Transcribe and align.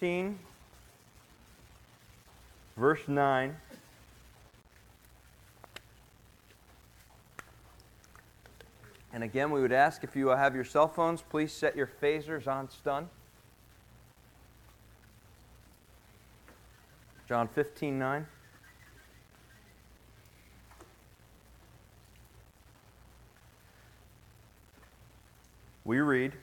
15, 0.00 0.38
verse 2.76 3.00
9. 3.08 3.56
And 9.12 9.24
again, 9.24 9.50
we 9.50 9.60
would 9.60 9.72
ask 9.72 10.04
if 10.04 10.14
you 10.14 10.28
have 10.28 10.54
your 10.54 10.62
cell 10.62 10.86
phones, 10.86 11.22
please 11.22 11.52
set 11.52 11.74
your 11.74 11.90
phasers 12.00 12.46
on 12.46 12.70
stun. 12.70 13.08
John 17.28 17.48
15, 17.48 17.98
9. 17.98 18.26
We 25.84 25.98
read, 25.98 26.34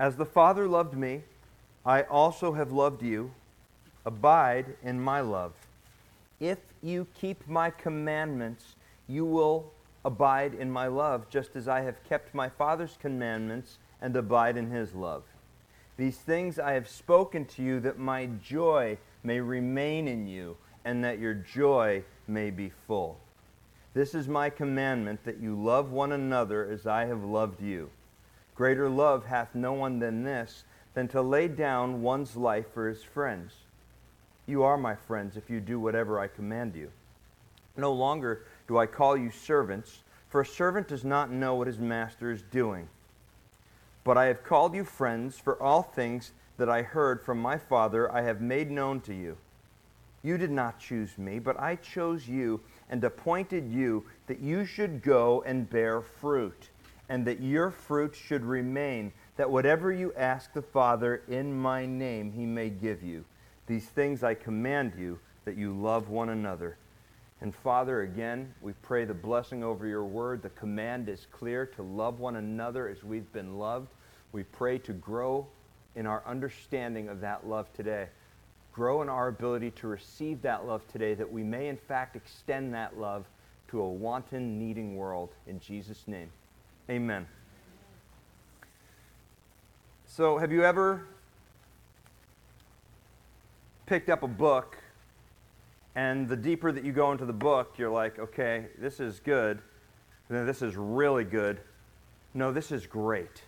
As 0.00 0.16
the 0.16 0.24
Father 0.24 0.66
loved 0.66 0.96
me, 0.96 1.24
I 1.84 2.04
also 2.04 2.54
have 2.54 2.72
loved 2.72 3.02
you. 3.02 3.32
Abide 4.06 4.64
in 4.82 4.98
my 4.98 5.20
love. 5.20 5.52
If 6.40 6.56
you 6.82 7.06
keep 7.20 7.46
my 7.46 7.68
commandments, 7.68 8.76
you 9.06 9.26
will 9.26 9.70
abide 10.02 10.54
in 10.54 10.70
my 10.70 10.86
love, 10.86 11.28
just 11.28 11.54
as 11.54 11.68
I 11.68 11.82
have 11.82 12.02
kept 12.02 12.34
my 12.34 12.48
Father's 12.48 12.96
commandments 12.98 13.76
and 14.00 14.16
abide 14.16 14.56
in 14.56 14.70
his 14.70 14.94
love. 14.94 15.22
These 15.98 16.16
things 16.16 16.58
I 16.58 16.72
have 16.72 16.88
spoken 16.88 17.44
to 17.44 17.62
you 17.62 17.78
that 17.80 17.98
my 17.98 18.24
joy 18.42 18.96
may 19.22 19.38
remain 19.40 20.08
in 20.08 20.26
you 20.26 20.56
and 20.82 21.04
that 21.04 21.18
your 21.18 21.34
joy 21.34 22.04
may 22.26 22.48
be 22.48 22.72
full. 22.86 23.18
This 23.92 24.14
is 24.14 24.26
my 24.26 24.48
commandment 24.48 25.24
that 25.24 25.42
you 25.42 25.54
love 25.54 25.92
one 25.92 26.12
another 26.12 26.66
as 26.66 26.86
I 26.86 27.04
have 27.04 27.22
loved 27.22 27.60
you. 27.60 27.90
Greater 28.60 28.90
love 28.90 29.24
hath 29.24 29.54
no 29.54 29.72
one 29.72 30.00
than 30.00 30.22
this, 30.22 30.64
than 30.92 31.08
to 31.08 31.22
lay 31.22 31.48
down 31.48 32.02
one's 32.02 32.36
life 32.36 32.66
for 32.74 32.90
his 32.90 33.02
friends. 33.02 33.54
You 34.46 34.64
are 34.64 34.76
my 34.76 34.94
friends 34.94 35.38
if 35.38 35.48
you 35.48 35.60
do 35.60 35.80
whatever 35.80 36.20
I 36.20 36.26
command 36.26 36.76
you. 36.76 36.90
No 37.78 37.90
longer 37.90 38.42
do 38.68 38.76
I 38.76 38.84
call 38.84 39.16
you 39.16 39.30
servants, 39.30 40.00
for 40.28 40.42
a 40.42 40.46
servant 40.46 40.88
does 40.88 41.06
not 41.06 41.30
know 41.30 41.54
what 41.54 41.68
his 41.68 41.78
master 41.78 42.30
is 42.30 42.42
doing. 42.42 42.86
But 44.04 44.18
I 44.18 44.26
have 44.26 44.44
called 44.44 44.74
you 44.74 44.84
friends, 44.84 45.38
for 45.38 45.58
all 45.62 45.82
things 45.82 46.32
that 46.58 46.68
I 46.68 46.82
heard 46.82 47.22
from 47.22 47.40
my 47.40 47.56
Father 47.56 48.12
I 48.12 48.20
have 48.20 48.42
made 48.42 48.70
known 48.70 49.00
to 49.00 49.14
you. 49.14 49.38
You 50.22 50.36
did 50.36 50.50
not 50.50 50.78
choose 50.78 51.16
me, 51.16 51.38
but 51.38 51.58
I 51.58 51.76
chose 51.76 52.28
you 52.28 52.60
and 52.90 53.02
appointed 53.02 53.70
you 53.72 54.04
that 54.26 54.40
you 54.40 54.66
should 54.66 55.02
go 55.02 55.42
and 55.46 55.70
bear 55.70 56.02
fruit, 56.02 56.68
and 57.10 57.26
that 57.26 57.40
your 57.40 57.72
fruit 57.72 58.14
should 58.14 58.44
remain, 58.44 59.12
that 59.36 59.50
whatever 59.50 59.92
you 59.92 60.14
ask 60.16 60.52
the 60.52 60.62
Father 60.62 61.22
in 61.28 61.52
my 61.52 61.84
name 61.84 62.30
he 62.30 62.46
may 62.46 62.70
give 62.70 63.02
you. 63.02 63.24
These 63.66 63.86
things 63.86 64.22
I 64.22 64.34
command 64.34 64.92
you, 64.96 65.18
that 65.44 65.56
you 65.56 65.72
love 65.72 66.08
one 66.08 66.28
another. 66.28 66.76
And 67.40 67.52
Father, 67.52 68.02
again, 68.02 68.54
we 68.62 68.74
pray 68.74 69.04
the 69.04 69.14
blessing 69.14 69.64
over 69.64 69.88
your 69.88 70.04
word. 70.04 70.40
The 70.40 70.50
command 70.50 71.08
is 71.08 71.26
clear 71.32 71.66
to 71.66 71.82
love 71.82 72.20
one 72.20 72.36
another 72.36 72.88
as 72.88 73.02
we've 73.02 73.32
been 73.32 73.58
loved. 73.58 73.88
We 74.30 74.44
pray 74.44 74.78
to 74.78 74.92
grow 74.92 75.48
in 75.96 76.06
our 76.06 76.22
understanding 76.24 77.08
of 77.08 77.20
that 77.22 77.44
love 77.44 77.72
today. 77.72 78.06
Grow 78.72 79.02
in 79.02 79.08
our 79.08 79.26
ability 79.26 79.72
to 79.72 79.88
receive 79.88 80.42
that 80.42 80.64
love 80.64 80.86
today, 80.86 81.14
that 81.14 81.32
we 81.32 81.42
may, 81.42 81.66
in 81.66 81.76
fact, 81.76 82.14
extend 82.14 82.72
that 82.74 83.00
love 83.00 83.24
to 83.68 83.80
a 83.80 83.88
wanton, 83.88 84.60
needing 84.60 84.94
world. 84.94 85.30
In 85.48 85.58
Jesus' 85.58 86.04
name, 86.06 86.30
amen. 86.90 87.26
So, 90.06 90.38
have 90.38 90.50
you 90.50 90.64
ever 90.64 91.06
picked 93.86 94.10
up 94.10 94.24
a 94.24 94.28
book 94.28 94.76
and 95.94 96.28
the 96.28 96.36
deeper 96.36 96.72
that 96.72 96.84
you 96.84 96.92
go 96.92 97.12
into 97.12 97.24
the 97.24 97.32
book, 97.32 97.74
you're 97.76 97.90
like, 97.90 98.18
okay, 98.18 98.66
this 98.78 98.98
is 98.98 99.20
good. 99.20 99.60
Then 100.28 100.46
this 100.46 100.62
is 100.62 100.76
really 100.76 101.24
good. 101.24 101.60
No, 102.34 102.52
this 102.52 102.72
is 102.72 102.86
great. 102.86 103.42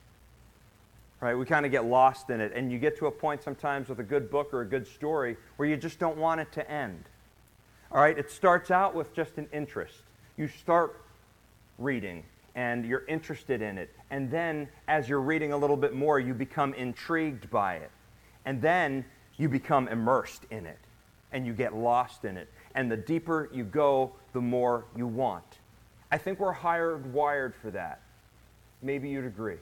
Right? 1.20 1.34
We 1.34 1.44
kind 1.44 1.64
of 1.66 1.72
get 1.72 1.84
lost 1.84 2.31
in 2.31 2.41
it. 2.41 2.52
And 2.54 2.70
you 2.70 2.78
get 2.78 2.97
to 2.98 3.06
a 3.06 3.10
point 3.10 3.42
sometimes 3.42 3.88
with 3.88 4.00
a 4.00 4.04
good 4.04 4.31
book 4.31 4.52
or 4.52 4.60
a 4.60 4.66
good 4.66 4.86
story 4.86 5.36
where 5.56 5.69
you 5.69 5.76
just 5.76 5.98
don't 5.98 6.16
want 6.16 6.41
it 6.41 6.50
to 6.52 6.69
end. 6.70 7.04
All 7.91 8.00
right? 8.00 8.16
It 8.16 8.31
starts 8.31 8.70
out 8.70 8.94
with 8.94 9.14
just 9.14 9.38
an 9.38 9.48
interest. 9.52 10.02
You 10.36 10.48
start 10.48 11.00
reading 11.78 12.25
and 12.54 12.84
you're 12.84 13.04
interested 13.06 13.62
in 13.62 13.78
it. 13.78 13.94
And 14.10 14.30
then 14.30 14.68
as 14.88 15.08
you're 15.08 15.20
reading 15.20 15.52
a 15.52 15.56
little 15.56 15.76
bit 15.76 15.94
more, 15.94 16.20
you 16.20 16.34
become 16.34 16.74
intrigued 16.74 17.50
by 17.50 17.76
it. 17.76 17.90
And 18.44 18.60
then 18.60 19.04
you 19.36 19.48
become 19.48 19.88
immersed 19.88 20.44
in 20.50 20.66
it 20.66 20.78
and 21.32 21.46
you 21.46 21.52
get 21.52 21.74
lost 21.74 22.24
in 22.24 22.36
it. 22.36 22.48
And 22.74 22.90
the 22.90 22.96
deeper 22.96 23.48
you 23.52 23.64
go, 23.64 24.12
the 24.32 24.40
more 24.40 24.84
you 24.96 25.06
want. 25.06 25.44
I 26.10 26.18
think 26.18 26.40
we're 26.40 26.54
hardwired 26.54 27.54
for 27.54 27.70
that. 27.70 28.00
Maybe 28.82 29.08
you'd 29.08 29.24
agree. 29.24 29.58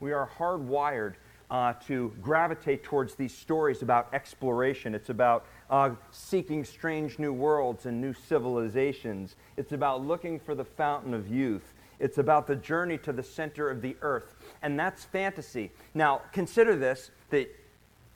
We 0.00 0.12
are 0.12 0.28
hardwired 0.38 1.14
uh, 1.50 1.74
to 1.86 2.12
gravitate 2.22 2.82
towards 2.82 3.14
these 3.14 3.32
stories 3.32 3.82
about 3.82 4.08
exploration. 4.12 4.94
It's 4.94 5.10
about 5.10 5.46
uh, 5.70 5.90
seeking 6.10 6.64
strange 6.64 7.18
new 7.18 7.32
worlds 7.32 7.86
and 7.86 8.00
new 8.00 8.12
civilizations. 8.12 9.36
It's 9.56 9.72
about 9.72 10.04
looking 10.04 10.40
for 10.40 10.54
the 10.54 10.64
fountain 10.64 11.14
of 11.14 11.28
youth. 11.28 11.74
It's 11.98 12.18
about 12.18 12.46
the 12.46 12.56
journey 12.56 12.98
to 12.98 13.12
the 13.12 13.22
center 13.22 13.70
of 13.70 13.82
the 13.82 13.96
earth. 14.02 14.34
And 14.62 14.78
that's 14.78 15.04
fantasy. 15.04 15.70
Now, 15.94 16.22
consider 16.32 16.76
this 16.76 17.10
that 17.30 17.48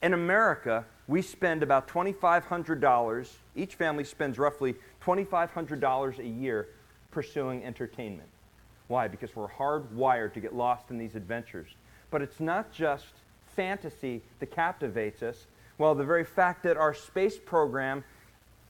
in 0.03 0.15
America, 0.15 0.85
we 1.07 1.23
spend 1.23 1.63
about 1.63 1.89
$2,500, 1.89 3.29
each 3.57 3.75
family 3.75 4.05
spends 4.05 4.39
roughly 4.39 4.75
$2,500 5.03 6.19
a 6.19 6.27
year 6.27 6.69
pursuing 7.11 7.65
entertainment. 7.65 8.29
Why? 8.89 9.09
Because 9.09 9.35
we're 9.35 9.49
hardwired 9.49 10.35
to 10.35 10.41
get 10.41 10.55
lost 10.55 10.91
in 10.91 10.99
these 10.99 11.15
adventures. 11.15 11.69
But 12.11 12.23
it's 12.23 12.41
not 12.41 12.73
just 12.73 13.07
fantasy 13.55 14.23
that 14.41 14.51
captivates 14.51 15.23
us. 15.23 15.47
Well, 15.79 15.95
the 15.95 16.05
very 16.05 16.25
fact 16.25 16.63
that 16.65 16.77
our 16.77 16.95
space 16.95 17.39
program 17.39 18.05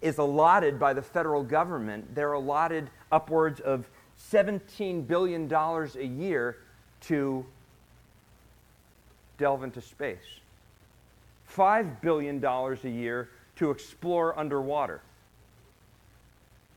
is 0.01 0.19
allotted 0.19 0.79
by 0.79 0.93
the 0.93 1.03
federal 1.03 1.43
government, 1.43 2.15
they're 2.15 2.33
allotted 2.33 2.89
upwards 3.11 3.61
of 3.61 3.89
$17 4.19 5.07
billion 5.07 5.53
a 5.53 6.03
year 6.03 6.57
to 7.03 7.45
delve 9.39 9.63
into 9.63 9.81
space. 9.81 10.41
$5 11.55 12.01
billion 12.01 12.45
a 12.45 12.77
year 12.89 13.31
to 13.57 13.71
explore 13.71 14.39
underwater. 14.39 15.01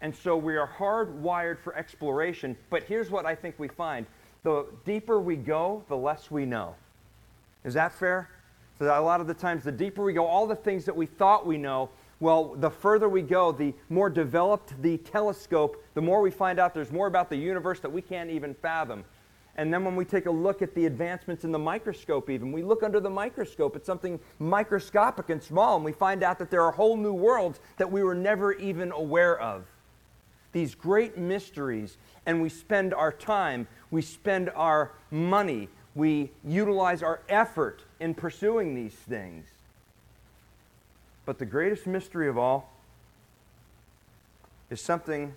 And 0.02 0.16
so 0.16 0.35
we 0.35 0.57
are 0.57 0.68
hardwired 0.68 1.59
for 1.59 1.75
exploration, 1.75 2.57
but 2.69 2.84
here's 2.84 3.12
what 3.12 3.25
I 3.25 3.35
think 3.35 3.56
we 3.59 3.68
find. 3.68 4.06
The 4.44 4.66
deeper 4.85 5.19
we 5.19 5.35
go, 5.35 5.84
the 5.90 5.97
less 5.97 6.31
we 6.31 6.46
know. 6.46 6.75
Is 7.63 7.75
that 7.75 7.94
fair? 7.94 8.29
So 8.79 8.85
that 8.85 8.97
a 8.97 9.02
lot 9.02 9.22
of 9.22 9.28
the 9.28 9.34
times, 9.35 9.63
the 9.63 9.72
deeper 9.72 10.03
we 10.03 10.13
go, 10.13 10.25
all 10.25 10.47
the 10.47 10.56
things 10.56 10.85
that 10.85 10.96
we 10.96 11.06
thought 11.06 11.46
we 11.46 11.58
know, 11.58 11.90
well, 12.21 12.55
the 12.55 12.69
further 12.69 13.09
we 13.09 13.23
go, 13.23 13.51
the 13.51 13.73
more 13.89 14.07
developed 14.07 14.79
the 14.83 14.97
telescope, 14.99 15.83
the 15.95 16.01
more 16.01 16.21
we 16.21 16.29
find 16.29 16.59
out 16.59 16.75
there's 16.75 16.91
more 16.91 17.07
about 17.07 17.31
the 17.31 17.35
universe 17.35 17.79
that 17.79 17.91
we 17.91 18.01
can't 18.01 18.29
even 18.29 18.53
fathom. 18.53 19.03
And 19.57 19.73
then 19.73 19.83
when 19.83 19.95
we 19.95 20.05
take 20.05 20.27
a 20.27 20.31
look 20.31 20.61
at 20.61 20.75
the 20.75 20.85
advancements 20.85 21.43
in 21.43 21.51
the 21.51 21.59
microscope, 21.59 22.29
even, 22.29 22.51
we 22.51 22.61
look 22.61 22.83
under 22.83 22.99
the 22.99 23.09
microscope 23.09 23.75
at 23.75 23.87
something 23.87 24.19
microscopic 24.37 25.31
and 25.31 25.41
small, 25.41 25.75
and 25.75 25.83
we 25.83 25.91
find 25.91 26.21
out 26.21 26.37
that 26.37 26.51
there 26.51 26.61
are 26.61 26.71
whole 26.71 26.95
new 26.95 27.11
worlds 27.11 27.59
that 27.77 27.91
we 27.91 28.03
were 28.03 28.15
never 28.15 28.53
even 28.53 28.91
aware 28.91 29.39
of. 29.39 29.65
These 30.51 30.75
great 30.75 31.17
mysteries, 31.17 31.97
and 32.27 32.39
we 32.39 32.49
spend 32.49 32.93
our 32.93 33.11
time, 33.11 33.67
we 33.89 34.03
spend 34.03 34.51
our 34.51 34.91
money, 35.09 35.69
we 35.95 36.29
utilize 36.45 37.01
our 37.01 37.21
effort 37.27 37.83
in 37.99 38.13
pursuing 38.13 38.75
these 38.75 38.93
things. 38.93 39.47
But 41.31 41.39
the 41.39 41.45
greatest 41.45 41.87
mystery 41.87 42.28
of 42.28 42.37
all 42.37 42.69
is 44.69 44.81
something 44.81 45.33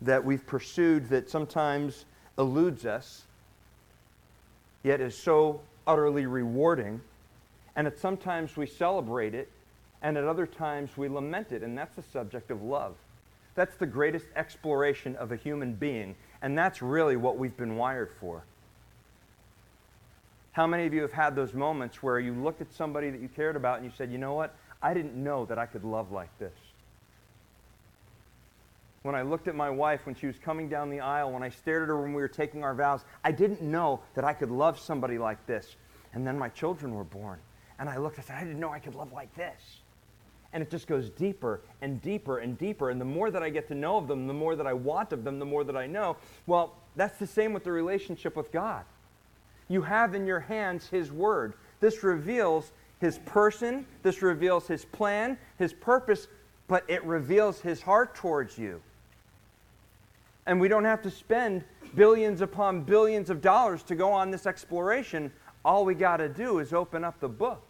that 0.00 0.24
we've 0.24 0.46
pursued 0.46 1.08
that 1.08 1.28
sometimes 1.28 2.04
eludes 2.38 2.86
us, 2.86 3.24
yet 4.84 5.00
is 5.00 5.18
so 5.18 5.60
utterly 5.88 6.26
rewarding. 6.26 7.00
And 7.74 7.88
at 7.88 7.98
sometimes 7.98 8.56
we 8.56 8.66
celebrate 8.66 9.34
it, 9.34 9.50
and 10.02 10.16
at 10.16 10.22
other 10.22 10.46
times 10.46 10.96
we 10.96 11.08
lament 11.08 11.50
it, 11.50 11.64
and 11.64 11.76
that's 11.76 11.96
the 11.96 12.04
subject 12.04 12.52
of 12.52 12.62
love. 12.62 12.94
That's 13.56 13.74
the 13.74 13.86
greatest 13.86 14.26
exploration 14.36 15.16
of 15.16 15.32
a 15.32 15.36
human 15.36 15.74
being, 15.74 16.14
and 16.42 16.56
that's 16.56 16.80
really 16.80 17.16
what 17.16 17.38
we've 17.38 17.56
been 17.56 17.74
wired 17.74 18.12
for. 18.20 18.44
How 20.54 20.66
many 20.66 20.86
of 20.86 20.94
you 20.94 21.02
have 21.02 21.12
had 21.12 21.36
those 21.36 21.54
moments 21.54 22.02
where 22.02 22.18
you 22.18 22.32
looked 22.32 22.60
at 22.60 22.72
somebody 22.72 23.10
that 23.10 23.20
you 23.20 23.28
cared 23.28 23.54
about 23.54 23.76
and 23.76 23.84
you 23.84 23.92
said, 23.96 24.10
you 24.10 24.18
know 24.18 24.34
what? 24.34 24.56
I 24.82 24.94
didn't 24.94 25.14
know 25.14 25.44
that 25.46 25.58
I 25.58 25.66
could 25.66 25.84
love 25.84 26.10
like 26.10 26.36
this 26.38 26.52
when 29.04 29.14
I 29.14 29.20
looked 29.20 29.48
at 29.48 29.54
my 29.54 29.68
wife 29.68 30.06
when 30.06 30.14
she 30.14 30.26
was 30.26 30.38
coming 30.38 30.66
down 30.66 30.88
the 30.88 31.00
aisle, 31.00 31.30
when 31.30 31.42
I 31.42 31.50
stared 31.50 31.82
at 31.82 31.88
her 31.88 32.00
when 32.00 32.14
we 32.14 32.22
were 32.22 32.28
taking 32.28 32.64
our 32.64 32.74
vows, 32.74 33.04
I 33.22 33.32
didn't 33.32 33.60
know 33.60 34.00
that 34.14 34.24
I 34.24 34.32
could 34.32 34.50
love 34.50 34.78
somebody 34.78 35.18
like 35.18 35.46
this. 35.46 35.76
And 36.14 36.26
then 36.26 36.38
my 36.38 36.48
children 36.48 36.94
were 36.94 37.04
born. 37.04 37.38
And 37.78 37.90
I 37.90 37.98
looked, 37.98 38.18
I 38.18 38.22
said, 38.22 38.36
I 38.36 38.44
didn't 38.44 38.60
know 38.60 38.70
I 38.70 38.78
could 38.78 38.94
love 38.94 39.12
like 39.12 39.34
this. 39.34 39.60
And 40.54 40.62
it 40.62 40.70
just 40.70 40.86
goes 40.86 41.10
deeper 41.10 41.60
and 41.82 42.00
deeper 42.00 42.38
and 42.38 42.56
deeper. 42.56 42.88
And 42.88 42.98
the 42.98 43.04
more 43.04 43.30
that 43.30 43.42
I 43.42 43.50
get 43.50 43.68
to 43.68 43.74
know 43.74 43.98
of 43.98 44.08
them, 44.08 44.26
the 44.26 44.32
more 44.32 44.56
that 44.56 44.66
I 44.66 44.72
want 44.72 45.12
of 45.12 45.22
them, 45.22 45.38
the 45.38 45.44
more 45.44 45.64
that 45.64 45.76
I 45.76 45.86
know. 45.86 46.16
Well, 46.46 46.72
that's 46.96 47.18
the 47.18 47.26
same 47.26 47.52
with 47.52 47.64
the 47.64 47.72
relationship 47.72 48.34
with 48.34 48.50
God. 48.52 48.86
You 49.68 49.82
have 49.82 50.14
in 50.14 50.26
your 50.26 50.40
hands 50.40 50.88
His 50.88 51.10
Word. 51.10 51.54
This 51.80 52.02
reveals 52.02 52.72
His 53.00 53.18
person, 53.18 53.86
this 54.02 54.22
reveals 54.22 54.66
His 54.66 54.84
plan, 54.84 55.38
His 55.58 55.72
purpose, 55.72 56.28
but 56.68 56.84
it 56.88 57.04
reveals 57.04 57.60
His 57.60 57.82
heart 57.82 58.14
towards 58.14 58.58
you. 58.58 58.80
And 60.46 60.60
we 60.60 60.68
don't 60.68 60.84
have 60.84 61.02
to 61.02 61.10
spend 61.10 61.64
billions 61.94 62.40
upon 62.40 62.82
billions 62.82 63.30
of 63.30 63.40
dollars 63.40 63.82
to 63.84 63.94
go 63.94 64.12
on 64.12 64.30
this 64.30 64.46
exploration. 64.46 65.32
All 65.64 65.84
we 65.84 65.94
got 65.94 66.18
to 66.18 66.28
do 66.28 66.58
is 66.58 66.72
open 66.72 67.04
up 67.04 67.18
the 67.20 67.28
book. 67.28 67.62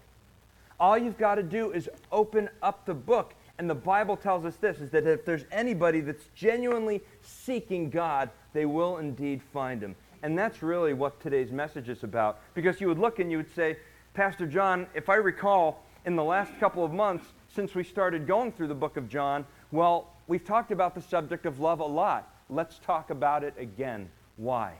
All 0.81 0.99
you've 0.99 1.19
got 1.19 1.37
to 1.37 1.43
do 1.43 1.71
is 1.71 1.89
open 2.11 2.49
up 2.63 2.85
the 2.85 2.95
book. 2.95 3.35
And 3.59 3.71
the 3.71 3.75
Bible 3.75 4.17
tells 4.17 4.45
us 4.45 4.57
this 4.57 4.81
is 4.81 4.91
that 4.91 5.07
if 5.07 5.25
there's 5.25 5.45
anybody 5.53 6.01
that's 6.01 6.25
genuinely 6.35 7.01
seeking 7.23 7.91
God, 7.91 8.31
they 8.53 8.67
will 8.67 8.99
indeed 8.99 9.41
find 9.53 9.81
him. 9.81 9.95
And 10.25 10.39
that's 10.39 10.63
really 10.63 10.95
what 10.95 11.21
today's 11.21 11.53
message 11.53 11.91
is 11.91 12.03
about. 12.03 12.41
Because 12.55 12.81
you 12.81 12.89
would 12.89 12.99
look 12.99 13.19
and 13.19 13.31
you 13.31 13.37
would 13.37 13.55
say, 13.55 13.77
Pastor 14.15 14.47
John, 14.47 14.87
if 14.95 15.11
I 15.11 15.17
recall, 15.17 15.85
in 16.07 16.17
the 16.17 16.25
last 16.25 16.59
couple 16.59 16.83
of 16.83 16.93
months 16.93 17.27
since 17.55 17.75
we 17.75 17.85
started 17.85 18.27
going 18.27 18.51
through 18.51 18.69
the 18.69 18.75
book 18.75 18.97
of 18.97 19.11
John, 19.11 19.45
well, 19.71 20.09
we've 20.27 20.45
talked 20.45 20.73
about 20.73 20.95
the 20.95 21.03
subject 21.03 21.45
of 21.45 21.61
love 21.61 21.81
a 21.81 21.85
lot. 21.85 22.35
Let's 22.49 22.79
talk 22.79 23.11
about 23.11 23.45
it 23.45 23.53
again. 23.59 24.09
Why? 24.39 24.73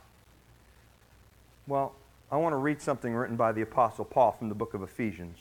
Well, 1.67 1.95
I 2.33 2.39
want 2.39 2.55
to 2.55 2.59
read 2.59 2.81
something 2.81 3.15
written 3.15 3.37
by 3.37 3.53
the 3.53 3.61
Apostle 3.61 4.07
Paul 4.07 4.33
from 4.33 4.49
the 4.49 4.55
book 4.55 4.73
of 4.73 4.83
Ephesians. 4.83 5.37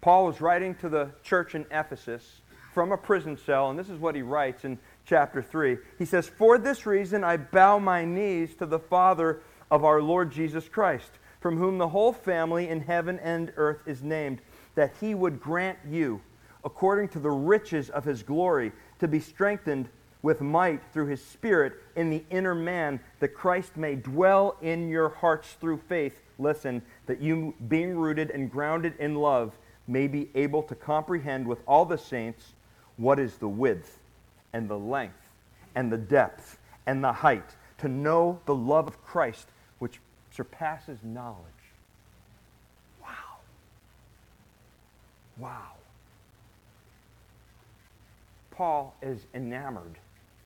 Paul 0.00 0.24
was 0.24 0.40
writing 0.40 0.74
to 0.76 0.88
the 0.88 1.10
church 1.22 1.54
in 1.54 1.66
Ephesus 1.70 2.40
from 2.72 2.92
a 2.92 2.96
prison 2.96 3.36
cell, 3.36 3.68
and 3.68 3.78
this 3.78 3.90
is 3.90 3.98
what 3.98 4.14
he 4.14 4.22
writes 4.22 4.64
in 4.64 4.78
chapter 5.04 5.42
3. 5.42 5.78
He 5.98 6.04
says, 6.04 6.28
For 6.28 6.58
this 6.58 6.86
reason 6.86 7.24
I 7.24 7.36
bow 7.36 7.78
my 7.78 8.04
knees 8.04 8.54
to 8.56 8.66
the 8.66 8.78
Father 8.78 9.40
of 9.70 9.84
our 9.84 10.02
Lord 10.02 10.30
Jesus 10.30 10.68
Christ, 10.68 11.10
from 11.40 11.58
whom 11.58 11.78
the 11.78 11.88
whole 11.88 12.12
family 12.12 12.68
in 12.68 12.80
heaven 12.80 13.18
and 13.20 13.52
earth 13.56 13.80
is 13.86 14.02
named, 14.02 14.40
that 14.74 14.94
he 15.00 15.14
would 15.14 15.40
grant 15.40 15.78
you, 15.88 16.20
according 16.64 17.08
to 17.08 17.18
the 17.18 17.30
riches 17.30 17.90
of 17.90 18.04
his 18.04 18.22
glory, 18.22 18.72
to 19.00 19.08
be 19.08 19.20
strengthened 19.20 19.88
with 20.22 20.40
might 20.40 20.80
through 20.92 21.06
his 21.06 21.24
Spirit 21.24 21.72
in 21.96 22.08
the 22.08 22.24
inner 22.30 22.54
man, 22.54 23.00
that 23.18 23.34
Christ 23.34 23.76
may 23.76 23.96
dwell 23.96 24.56
in 24.62 24.88
your 24.88 25.08
hearts 25.08 25.56
through 25.60 25.78
faith. 25.88 26.20
Listen, 26.38 26.80
that 27.06 27.20
you, 27.20 27.54
being 27.66 27.96
rooted 27.96 28.30
and 28.30 28.50
grounded 28.50 28.94
in 29.00 29.16
love, 29.16 29.58
may 29.88 30.06
be 30.06 30.30
able 30.36 30.62
to 30.62 30.76
comprehend 30.76 31.46
with 31.46 31.58
all 31.66 31.84
the 31.84 31.98
saints 31.98 32.54
what 32.96 33.18
is 33.18 33.36
the 33.38 33.48
width 33.48 33.98
and 34.52 34.68
the 34.68 34.78
length 34.78 35.28
and 35.74 35.90
the 35.90 35.98
depth 35.98 36.58
and 36.86 37.02
the 37.02 37.12
height, 37.12 37.56
to 37.78 37.88
know 37.88 38.40
the 38.46 38.54
love 38.54 38.86
of 38.86 39.02
Christ 39.02 39.48
which 39.78 40.00
surpasses 40.30 40.98
knowledge. 41.02 41.38
Wow. 43.00 43.08
Wow. 45.38 45.72
Paul 48.50 48.94
is 49.02 49.26
enamored, 49.34 49.98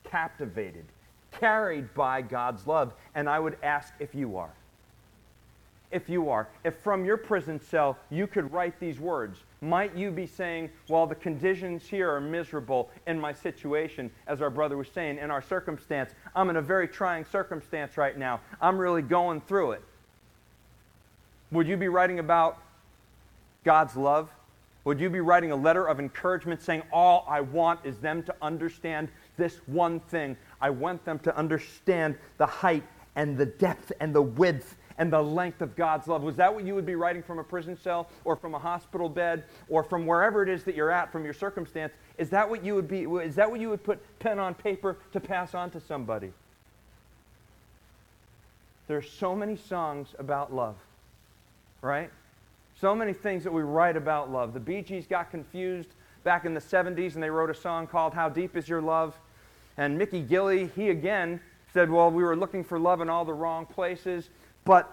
captivated, 0.05 0.85
carried 1.33 1.93
by 1.95 2.23
God's 2.23 2.67
love, 2.67 2.95
and 3.15 3.29
I 3.29 3.39
would 3.39 3.57
ask 3.63 3.93
if 3.99 4.15
you 4.15 4.37
are 4.37 4.53
if 5.91 6.09
you 6.09 6.29
are, 6.29 6.49
if 6.65 6.77
from 6.77 7.05
your 7.05 7.17
prison 7.17 7.61
cell 7.61 7.97
you 8.11 8.27
could 8.27 8.53
write 8.53 8.79
these 8.81 9.01
words, 9.01 9.43
might 9.61 9.97
you 9.97 10.11
be 10.11 10.27
saying, 10.27 10.71
well, 10.89 11.07
the 11.07 11.15
conditions 11.15 11.87
here 11.87 12.11
are 12.11 12.21
miserable 12.21 12.91
in 13.07 13.19
my 13.19 13.33
situation, 13.33 14.11
as 14.27 14.43
our 14.43 14.51
brother 14.51 14.77
was 14.77 14.89
saying, 14.89 15.19
in 15.19 15.31
our 15.31 15.43
circumstance. 15.43 16.13
I'm 16.35 16.51
in 16.51 16.57
a 16.57 16.63
very 16.63 16.89
trying 16.89 17.25
circumstance 17.25 17.97
right 17.97 18.17
now. 18.19 18.41
I'm 18.61 18.79
really 18.79 19.03
going 19.03 19.41
through 19.41 19.73
it. 19.73 19.83
Would 21.53 21.67
you 21.67 21.77
be 21.77 21.89
writing 21.89 22.19
about 22.19 22.59
God's 23.65 23.97
love? 23.97 24.29
Would 24.85 25.01
you 25.01 25.11
be 25.11 25.21
writing 25.21 25.51
a 25.51 25.57
letter 25.57 25.87
of 25.87 25.99
encouragement 25.99 26.63
saying, 26.63 26.83
All 26.93 27.25
I 27.29 27.41
want 27.41 27.81
is 27.85 27.97
them 27.99 28.23
to 28.25 28.35
understand 28.43 29.09
this 29.37 29.57
one 29.67 30.01
thing? 30.01 30.37
I 30.61 30.71
want 30.71 31.05
them 31.05 31.19
to 31.21 31.37
understand 31.37 32.17
the 32.39 32.47
height 32.47 32.85
and 33.17 33.37
the 33.37 33.47
depth 33.47 33.91
and 34.01 34.15
the 34.15 34.23
width 34.23 34.77
and 34.99 35.13
the 35.13 35.21
length 35.21 35.61
of 35.61 35.77
God's 35.77 36.09
love. 36.09 36.23
Was 36.23 36.37
that 36.37 36.55
what 36.55 36.65
you 36.65 36.75
would 36.75 36.87
be 36.87 36.95
writing 36.95 37.23
from 37.23 37.39
a 37.39 37.45
prison 37.45 37.77
cell 37.77 38.09
or 38.25 38.37
from 38.37 38.55
a 38.55 38.59
hospital 38.59 39.09
bed 39.09 39.45
or 39.69 39.83
from 39.83 40.07
wherever 40.07 40.43
it 40.43 40.49
is 40.49 40.65
that 40.65 40.75
you're 40.75 40.91
at 40.91 41.13
from 41.13 41.25
your 41.25 41.35
circumstance? 41.35 41.93
Is 42.19 42.31
that 42.31 42.49
what 42.49 42.65
you 42.65 42.75
would 42.75 42.89
be 42.89 43.03
is 43.03 43.35
that 43.37 43.51
what 43.51 43.61
you 43.61 43.69
would 43.71 43.85
put 43.85 44.01
pen 44.19 44.39
on 44.39 44.55
paper 44.55 44.97
to 45.13 45.21
pass 45.21 45.55
on 45.55 45.71
to 45.71 45.81
somebody? 45.81 46.33
There 48.89 48.97
are 48.97 49.03
so 49.03 49.35
many 49.35 49.57
songs 49.57 50.15
about 50.19 50.55
love. 50.55 50.77
Right? 51.83 52.11
So 52.81 52.95
many 52.95 53.13
things 53.13 53.45
that 53.45 53.53
we 53.53 53.63
write 53.63 53.97
about 53.97 54.31
love. 54.31 54.55
The 54.55 54.61
Bee 54.61 54.83
Gees 54.83 55.07
got 55.07 55.31
confused 55.31 55.89
back 56.25 56.45
in 56.45 56.55
the 56.55 56.61
70s 56.61 57.15
and 57.15 57.23
they 57.23 57.31
wrote 57.31 57.51
a 57.51 57.55
song 57.55 57.87
called 57.87 58.13
How 58.13 58.29
Deep 58.29 58.57
Is 58.57 58.69
Your 58.69 58.83
Love? 58.83 59.15
And 59.77 59.99
Mickey 59.99 60.23
Gilley, 60.23 60.71
he 60.75 60.91
again 60.91 61.41
said, 61.73 61.91
Well, 61.91 62.11
we 62.11 62.23
were 62.23 62.37
looking 62.37 62.65
for 62.65 62.79
love 62.79 63.01
in 63.01 63.09
all 63.09 63.25
the 63.25 63.35
wrong 63.35 63.67
places. 63.67 64.31
But 64.67 64.93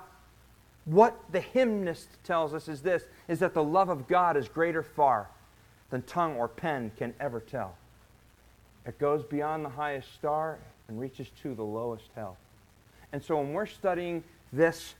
what 0.85 1.19
the 1.31 1.41
hymnist 1.41 2.07
tells 2.23 2.53
us 2.53 2.69
is 2.69 2.81
this 2.81 3.03
is 3.27 3.39
that 3.39 3.53
the 3.53 3.63
love 3.63 3.89
of 3.89 4.07
God 4.07 4.37
is 4.37 4.47
greater 4.47 4.83
far 4.83 5.29
than 5.89 6.03
tongue 6.03 6.37
or 6.37 6.47
pen 6.47 6.91
can 6.97 7.13
ever 7.19 7.41
tell. 7.41 7.75
It 8.85 8.97
goes 8.99 9.23
beyond 9.23 9.65
the 9.65 9.69
highest 9.69 10.13
star 10.13 10.59
and 10.87 10.99
reaches 10.99 11.27
to 11.41 11.55
the 11.55 11.63
lowest 11.63 12.09
hell. 12.15 12.37
And 13.11 13.23
so 13.23 13.37
when 13.37 13.53
we're 13.53 13.65
studying 13.65 14.23
this 14.51 14.95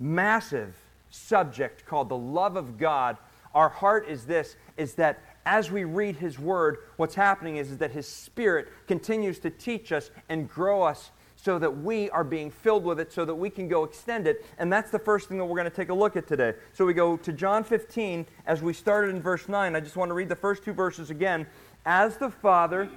massive 0.00 0.74
subject 1.10 1.86
called 1.86 2.08
the 2.08 2.16
love 2.16 2.56
of 2.56 2.78
God, 2.78 3.16
our 3.54 3.68
heart 3.68 4.08
is 4.08 4.24
this 4.24 4.56
is 4.76 4.94
that 4.94 5.20
as 5.44 5.70
we 5.70 5.84
read 5.84 6.16
his 6.16 6.38
word, 6.38 6.78
what's 6.96 7.14
happening 7.14 7.56
is, 7.56 7.70
is 7.70 7.78
that 7.78 7.92
his 7.92 8.06
spirit 8.08 8.68
continues 8.88 9.38
to 9.38 9.50
teach 9.50 9.92
us 9.92 10.10
and 10.28 10.48
grow 10.48 10.82
us 10.82 11.10
so 11.46 11.60
that 11.60 11.70
we 11.70 12.10
are 12.10 12.24
being 12.24 12.50
filled 12.50 12.82
with 12.82 12.98
it 12.98 13.12
so 13.12 13.24
that 13.24 13.36
we 13.36 13.48
can 13.48 13.68
go 13.68 13.84
extend 13.84 14.26
it. 14.26 14.44
And 14.58 14.72
that's 14.72 14.90
the 14.90 14.98
first 14.98 15.28
thing 15.28 15.38
that 15.38 15.44
we're 15.44 15.54
going 15.54 15.70
to 15.70 15.76
take 15.76 15.90
a 15.90 15.94
look 15.94 16.16
at 16.16 16.26
today. 16.26 16.54
So 16.72 16.84
we 16.84 16.92
go 16.92 17.16
to 17.18 17.32
John 17.32 17.62
15 17.62 18.26
as 18.48 18.62
we 18.62 18.72
started 18.72 19.14
in 19.14 19.22
verse 19.22 19.48
9. 19.48 19.76
I 19.76 19.78
just 19.78 19.94
want 19.94 20.08
to 20.10 20.14
read 20.14 20.28
the 20.28 20.34
first 20.34 20.64
two 20.64 20.72
verses 20.72 21.08
again. 21.08 21.46
As 21.84 22.16
the 22.16 22.30
Father, 22.30 22.88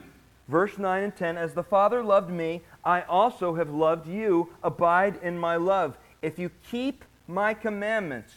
verse 0.48 0.79
9 0.79 1.03
and 1.03 1.15
10, 1.15 1.38
as 1.38 1.53
the 1.53 1.62
Father 1.62 2.03
loved 2.03 2.32
me, 2.32 2.62
I 2.84 3.03
also 3.03 3.53
have 3.53 3.70
loved 3.70 4.08
you. 4.08 4.50
Abide 4.63 5.20
in 5.22 5.38
my 5.38 5.56
love. 5.56 5.96
If 6.24 6.39
you 6.39 6.50
keep 6.72 7.06
my 7.27 7.53
commandments, 7.53 8.34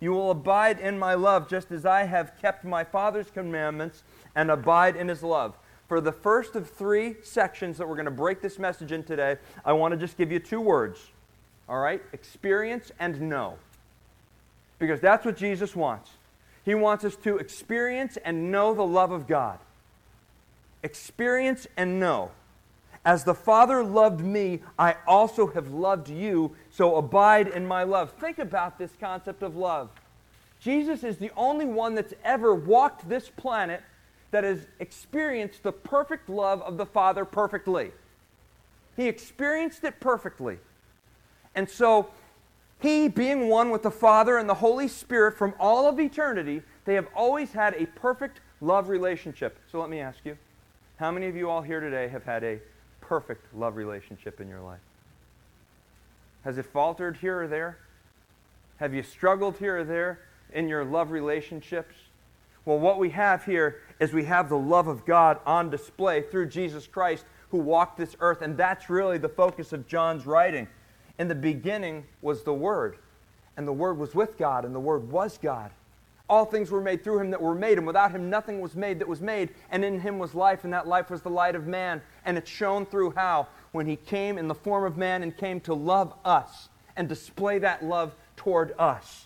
you 0.00 0.10
will 0.10 0.32
abide 0.32 0.80
in 0.80 0.98
my 0.98 1.14
love, 1.14 1.48
just 1.48 1.70
as 1.70 1.86
I 1.86 2.02
have 2.02 2.32
kept 2.42 2.64
my 2.64 2.82
Father's 2.82 3.30
commandments 3.30 4.02
and 4.34 4.50
abide 4.50 4.96
in 4.96 5.06
his 5.06 5.22
love 5.22 5.54
for 5.88 6.00
the 6.00 6.12
first 6.12 6.56
of 6.56 6.68
three 6.68 7.16
sections 7.22 7.78
that 7.78 7.88
we're 7.88 7.94
going 7.94 8.06
to 8.06 8.10
break 8.10 8.40
this 8.40 8.58
message 8.58 8.92
in 8.92 9.04
today, 9.04 9.36
I 9.64 9.72
want 9.72 9.92
to 9.92 9.98
just 9.98 10.16
give 10.16 10.32
you 10.32 10.38
two 10.38 10.60
words. 10.60 11.00
All 11.68 11.78
right? 11.78 12.02
Experience 12.12 12.90
and 12.98 13.20
know. 13.22 13.58
Because 14.78 15.00
that's 15.00 15.24
what 15.24 15.36
Jesus 15.36 15.76
wants. 15.76 16.10
He 16.64 16.74
wants 16.74 17.04
us 17.04 17.16
to 17.16 17.38
experience 17.38 18.18
and 18.24 18.50
know 18.50 18.74
the 18.74 18.84
love 18.84 19.12
of 19.12 19.26
God. 19.26 19.58
Experience 20.82 21.66
and 21.76 22.00
know. 22.00 22.30
As 23.04 23.22
the 23.22 23.34
Father 23.34 23.84
loved 23.84 24.20
me, 24.20 24.62
I 24.76 24.96
also 25.06 25.46
have 25.46 25.70
loved 25.70 26.08
you, 26.08 26.56
so 26.70 26.96
abide 26.96 27.46
in 27.46 27.66
my 27.66 27.84
love. 27.84 28.10
Think 28.18 28.40
about 28.40 28.78
this 28.78 28.90
concept 28.98 29.44
of 29.44 29.56
love. 29.56 29.90
Jesus 30.60 31.04
is 31.04 31.16
the 31.18 31.30
only 31.36 31.66
one 31.66 31.94
that's 31.94 32.14
ever 32.24 32.52
walked 32.52 33.08
this 33.08 33.30
planet 33.30 33.82
that 34.36 34.44
has 34.44 34.66
experienced 34.80 35.62
the 35.62 35.72
perfect 35.72 36.28
love 36.28 36.60
of 36.60 36.76
the 36.76 36.84
Father 36.84 37.24
perfectly. 37.24 37.90
He 38.94 39.08
experienced 39.08 39.82
it 39.82 39.98
perfectly. 39.98 40.58
And 41.54 41.70
so, 41.70 42.10
he, 42.78 43.08
being 43.08 43.48
one 43.48 43.70
with 43.70 43.82
the 43.82 43.90
Father 43.90 44.36
and 44.36 44.46
the 44.46 44.52
Holy 44.52 44.88
Spirit 44.88 45.38
from 45.38 45.54
all 45.58 45.88
of 45.88 45.98
eternity, 45.98 46.60
they 46.84 46.92
have 46.92 47.06
always 47.16 47.52
had 47.52 47.76
a 47.76 47.86
perfect 47.86 48.42
love 48.60 48.90
relationship. 48.90 49.58
So 49.72 49.80
let 49.80 49.88
me 49.88 50.00
ask 50.00 50.18
you 50.22 50.36
how 50.96 51.10
many 51.10 51.28
of 51.28 51.34
you 51.34 51.48
all 51.48 51.62
here 51.62 51.80
today 51.80 52.06
have 52.08 52.24
had 52.24 52.44
a 52.44 52.60
perfect 53.00 53.54
love 53.54 53.74
relationship 53.74 54.38
in 54.38 54.50
your 54.50 54.60
life? 54.60 54.80
Has 56.44 56.58
it 56.58 56.66
faltered 56.66 57.16
here 57.16 57.40
or 57.40 57.48
there? 57.48 57.78
Have 58.80 58.92
you 58.92 59.02
struggled 59.02 59.56
here 59.56 59.78
or 59.78 59.84
there 59.84 60.20
in 60.52 60.68
your 60.68 60.84
love 60.84 61.10
relationships? 61.10 61.94
Well, 62.66 62.80
what 62.80 62.98
we 62.98 63.10
have 63.10 63.44
here 63.44 63.80
is 63.98 64.12
we 64.12 64.24
have 64.24 64.48
the 64.48 64.58
love 64.58 64.88
of 64.88 65.04
God 65.06 65.40
on 65.46 65.70
display 65.70 66.22
through 66.22 66.48
Jesus 66.48 66.86
Christ 66.86 67.24
who 67.50 67.58
walked 67.58 67.96
this 67.96 68.16
earth, 68.20 68.42
and 68.42 68.56
that's 68.56 68.90
really 68.90 69.18
the 69.18 69.28
focus 69.28 69.72
of 69.72 69.86
John's 69.86 70.26
writing. 70.26 70.68
In 71.18 71.28
the 71.28 71.34
beginning 71.34 72.04
was 72.20 72.42
the 72.42 72.54
Word, 72.54 72.98
And 73.56 73.66
the 73.66 73.72
Word 73.72 73.96
was 73.96 74.14
with 74.14 74.36
God, 74.36 74.64
and 74.64 74.74
the 74.74 74.80
Word 74.80 75.10
was 75.10 75.38
God. 75.38 75.70
All 76.28 76.44
things 76.44 76.70
were 76.70 76.80
made 76.80 77.04
through 77.04 77.20
him 77.20 77.30
that 77.30 77.40
were 77.40 77.54
made, 77.54 77.78
and 77.78 77.86
without 77.86 78.10
him 78.10 78.28
nothing 78.28 78.60
was 78.60 78.74
made 78.74 78.98
that 78.98 79.08
was 79.08 79.20
made. 79.20 79.50
And 79.70 79.84
in 79.84 80.00
him 80.00 80.18
was 80.18 80.34
life, 80.34 80.64
and 80.64 80.72
that 80.72 80.88
life 80.88 81.08
was 81.08 81.22
the 81.22 81.30
light 81.30 81.54
of 81.54 81.66
man. 81.66 82.02
And 82.24 82.36
it 82.36 82.48
shone 82.48 82.84
through 82.84 83.12
how? 83.12 83.46
When 83.72 83.86
he 83.86 83.96
came 83.96 84.36
in 84.36 84.48
the 84.48 84.54
form 84.54 84.84
of 84.84 84.96
man 84.96 85.22
and 85.22 85.36
came 85.36 85.60
to 85.60 85.74
love 85.74 86.12
us 86.24 86.68
and 86.96 87.08
display 87.08 87.58
that 87.60 87.84
love 87.84 88.14
toward 88.36 88.74
us. 88.78 89.25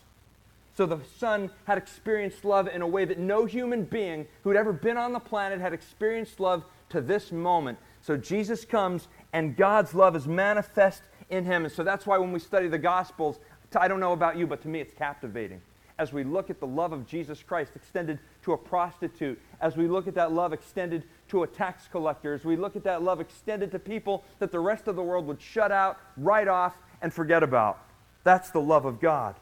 So 0.76 0.86
the 0.86 1.00
Son 1.18 1.50
had 1.64 1.78
experienced 1.78 2.44
love 2.44 2.68
in 2.68 2.82
a 2.82 2.86
way 2.86 3.04
that 3.04 3.18
no 3.18 3.44
human 3.44 3.84
being 3.84 4.26
who'd 4.42 4.56
ever 4.56 4.72
been 4.72 4.96
on 4.96 5.12
the 5.12 5.20
planet 5.20 5.60
had 5.60 5.72
experienced 5.72 6.40
love 6.40 6.64
to 6.90 7.00
this 7.00 7.32
moment. 7.32 7.78
So 8.02 8.16
Jesus 8.16 8.64
comes, 8.64 9.08
and 9.32 9.56
God's 9.56 9.94
love 9.94 10.16
is 10.16 10.26
manifest 10.26 11.02
in 11.28 11.44
him. 11.44 11.64
And 11.64 11.72
so 11.72 11.82
that's 11.82 12.06
why 12.06 12.18
when 12.18 12.32
we 12.32 12.38
study 12.38 12.68
the 12.68 12.78
Gospels, 12.78 13.38
I 13.74 13.88
don't 13.88 14.00
know 14.00 14.12
about 14.12 14.36
you, 14.36 14.46
but 14.46 14.62
to 14.62 14.68
me 14.68 14.80
it's 14.80 14.94
captivating. 14.94 15.60
As 15.98 16.12
we 16.14 16.24
look 16.24 16.48
at 16.48 16.60
the 16.60 16.66
love 16.66 16.92
of 16.92 17.06
Jesus 17.06 17.42
Christ 17.42 17.72
extended 17.74 18.18
to 18.42 18.52
a 18.54 18.56
prostitute, 18.56 19.38
as 19.60 19.76
we 19.76 19.86
look 19.86 20.08
at 20.08 20.14
that 20.14 20.32
love 20.32 20.52
extended 20.54 21.04
to 21.28 21.42
a 21.42 21.46
tax 21.46 21.88
collector, 21.88 22.32
as 22.32 22.44
we 22.44 22.56
look 22.56 22.74
at 22.74 22.84
that 22.84 23.02
love 23.02 23.20
extended 23.20 23.70
to 23.72 23.78
people 23.78 24.24
that 24.38 24.50
the 24.50 24.58
rest 24.58 24.88
of 24.88 24.96
the 24.96 25.02
world 25.02 25.26
would 25.26 25.42
shut 25.42 25.70
out, 25.70 25.98
write 26.16 26.48
off, 26.48 26.74
and 27.02 27.12
forget 27.12 27.42
about. 27.42 27.84
That's 28.24 28.50
the 28.50 28.60
love 28.60 28.86
of 28.86 28.98
God. 28.98 29.34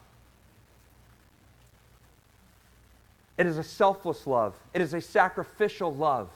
It 3.39 3.47
is 3.47 3.57
a 3.57 3.63
selfless 3.63 4.27
love, 4.27 4.53
it 4.75 4.81
is 4.81 4.93
a 4.93 5.01
sacrificial 5.01 5.91
love. 5.91 6.29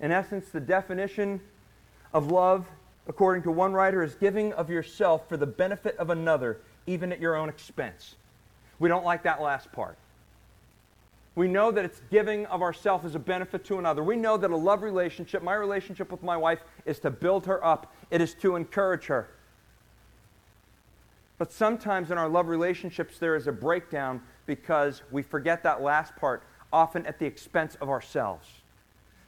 In 0.00 0.10
essence, 0.10 0.48
the 0.48 0.60
definition 0.60 1.40
of 2.12 2.32
love 2.32 2.66
according 3.08 3.42
to 3.44 3.50
one 3.50 3.72
writer, 3.72 4.02
is 4.02 4.14
giving 4.14 4.52
of 4.54 4.68
yourself 4.68 5.28
for 5.28 5.36
the 5.36 5.46
benefit 5.46 5.96
of 5.98 6.10
another, 6.10 6.58
even 6.86 7.12
at 7.12 7.20
your 7.20 7.36
own 7.36 7.48
expense. 7.48 8.16
We 8.78 8.88
don't 8.88 9.04
like 9.04 9.22
that 9.22 9.40
last 9.40 9.70
part. 9.72 9.96
We 11.34 11.48
know 11.48 11.70
that 11.70 11.84
it's 11.84 12.00
giving 12.10 12.46
of 12.46 12.62
ourself 12.62 13.04
as 13.04 13.14
a 13.14 13.18
benefit 13.18 13.64
to 13.66 13.78
another. 13.78 14.02
We 14.02 14.16
know 14.16 14.36
that 14.36 14.50
a 14.50 14.56
love 14.56 14.82
relationship, 14.82 15.42
my 15.42 15.54
relationship 15.54 16.10
with 16.10 16.22
my 16.22 16.36
wife, 16.36 16.60
is 16.84 16.98
to 17.00 17.10
build 17.10 17.46
her 17.46 17.64
up, 17.64 17.94
it 18.10 18.20
is 18.20 18.34
to 18.34 18.56
encourage 18.56 19.06
her. 19.06 19.28
But 21.38 21.52
sometimes 21.52 22.10
in 22.10 22.16
our 22.16 22.28
love 22.28 22.48
relationships, 22.48 23.18
there 23.18 23.36
is 23.36 23.46
a 23.46 23.52
breakdown 23.52 24.22
because 24.46 25.02
we 25.10 25.22
forget 25.22 25.62
that 25.64 25.82
last 25.82 26.14
part, 26.16 26.42
often 26.72 27.04
at 27.06 27.18
the 27.18 27.26
expense 27.26 27.76
of 27.80 27.88
ourselves. 27.88 28.46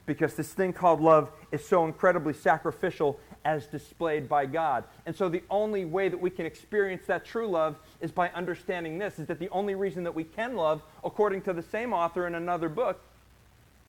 Because 0.06 0.34
this 0.34 0.52
thing 0.52 0.72
called 0.72 1.00
love 1.00 1.30
is 1.52 1.64
so 1.64 1.84
incredibly 1.84 2.32
sacrificial 2.32 3.20
as 3.44 3.66
displayed 3.66 4.28
by 4.28 4.46
God. 4.46 4.84
And 5.06 5.14
so 5.14 5.28
the 5.28 5.42
only 5.50 5.84
way 5.84 6.08
that 6.08 6.20
we 6.20 6.30
can 6.30 6.46
experience 6.46 7.04
that 7.06 7.24
true 7.24 7.46
love 7.46 7.76
is 8.00 8.10
by 8.10 8.30
understanding 8.30 8.98
this 8.98 9.18
is 9.18 9.26
that 9.26 9.38
the 9.38 9.50
only 9.50 9.74
reason 9.74 10.04
that 10.04 10.14
we 10.14 10.24
can 10.24 10.56
love, 10.56 10.82
according 11.04 11.42
to 11.42 11.52
the 11.52 11.62
same 11.62 11.92
author 11.92 12.26
in 12.26 12.34
another 12.34 12.68
book, 12.68 13.00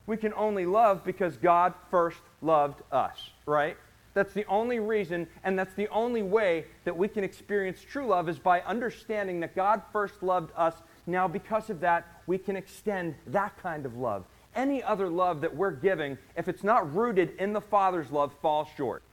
we 0.07 0.17
can 0.17 0.33
only 0.33 0.65
love 0.65 1.03
because 1.03 1.37
God 1.37 1.73
first 1.91 2.17
loved 2.41 2.81
us, 2.91 3.29
right? 3.45 3.77
That's 4.13 4.33
the 4.33 4.45
only 4.45 4.79
reason, 4.79 5.27
and 5.43 5.57
that's 5.57 5.73
the 5.75 5.87
only 5.89 6.23
way 6.23 6.65
that 6.83 6.97
we 6.97 7.07
can 7.07 7.23
experience 7.23 7.79
true 7.81 8.07
love 8.07 8.27
is 8.27 8.39
by 8.39 8.61
understanding 8.61 9.39
that 9.41 9.55
God 9.55 9.81
first 9.93 10.23
loved 10.23 10.51
us. 10.57 10.73
Now, 11.09 11.27
because 11.27 11.69
of 11.69 11.79
that, 11.79 12.07
we 12.27 12.37
can 12.37 12.55
extend 12.55 13.15
that 13.27 13.57
kind 13.57 13.85
of 13.85 13.97
love. 13.97 14.25
Any 14.55 14.83
other 14.83 15.09
love 15.09 15.41
that 15.41 15.55
we're 15.55 15.71
giving, 15.71 16.17
if 16.35 16.47
it's 16.47 16.63
not 16.63 16.93
rooted 16.93 17.35
in 17.39 17.53
the 17.53 17.61
Father's 17.61 18.11
love, 18.11 18.33
falls 18.41 18.67
short. 18.77 19.03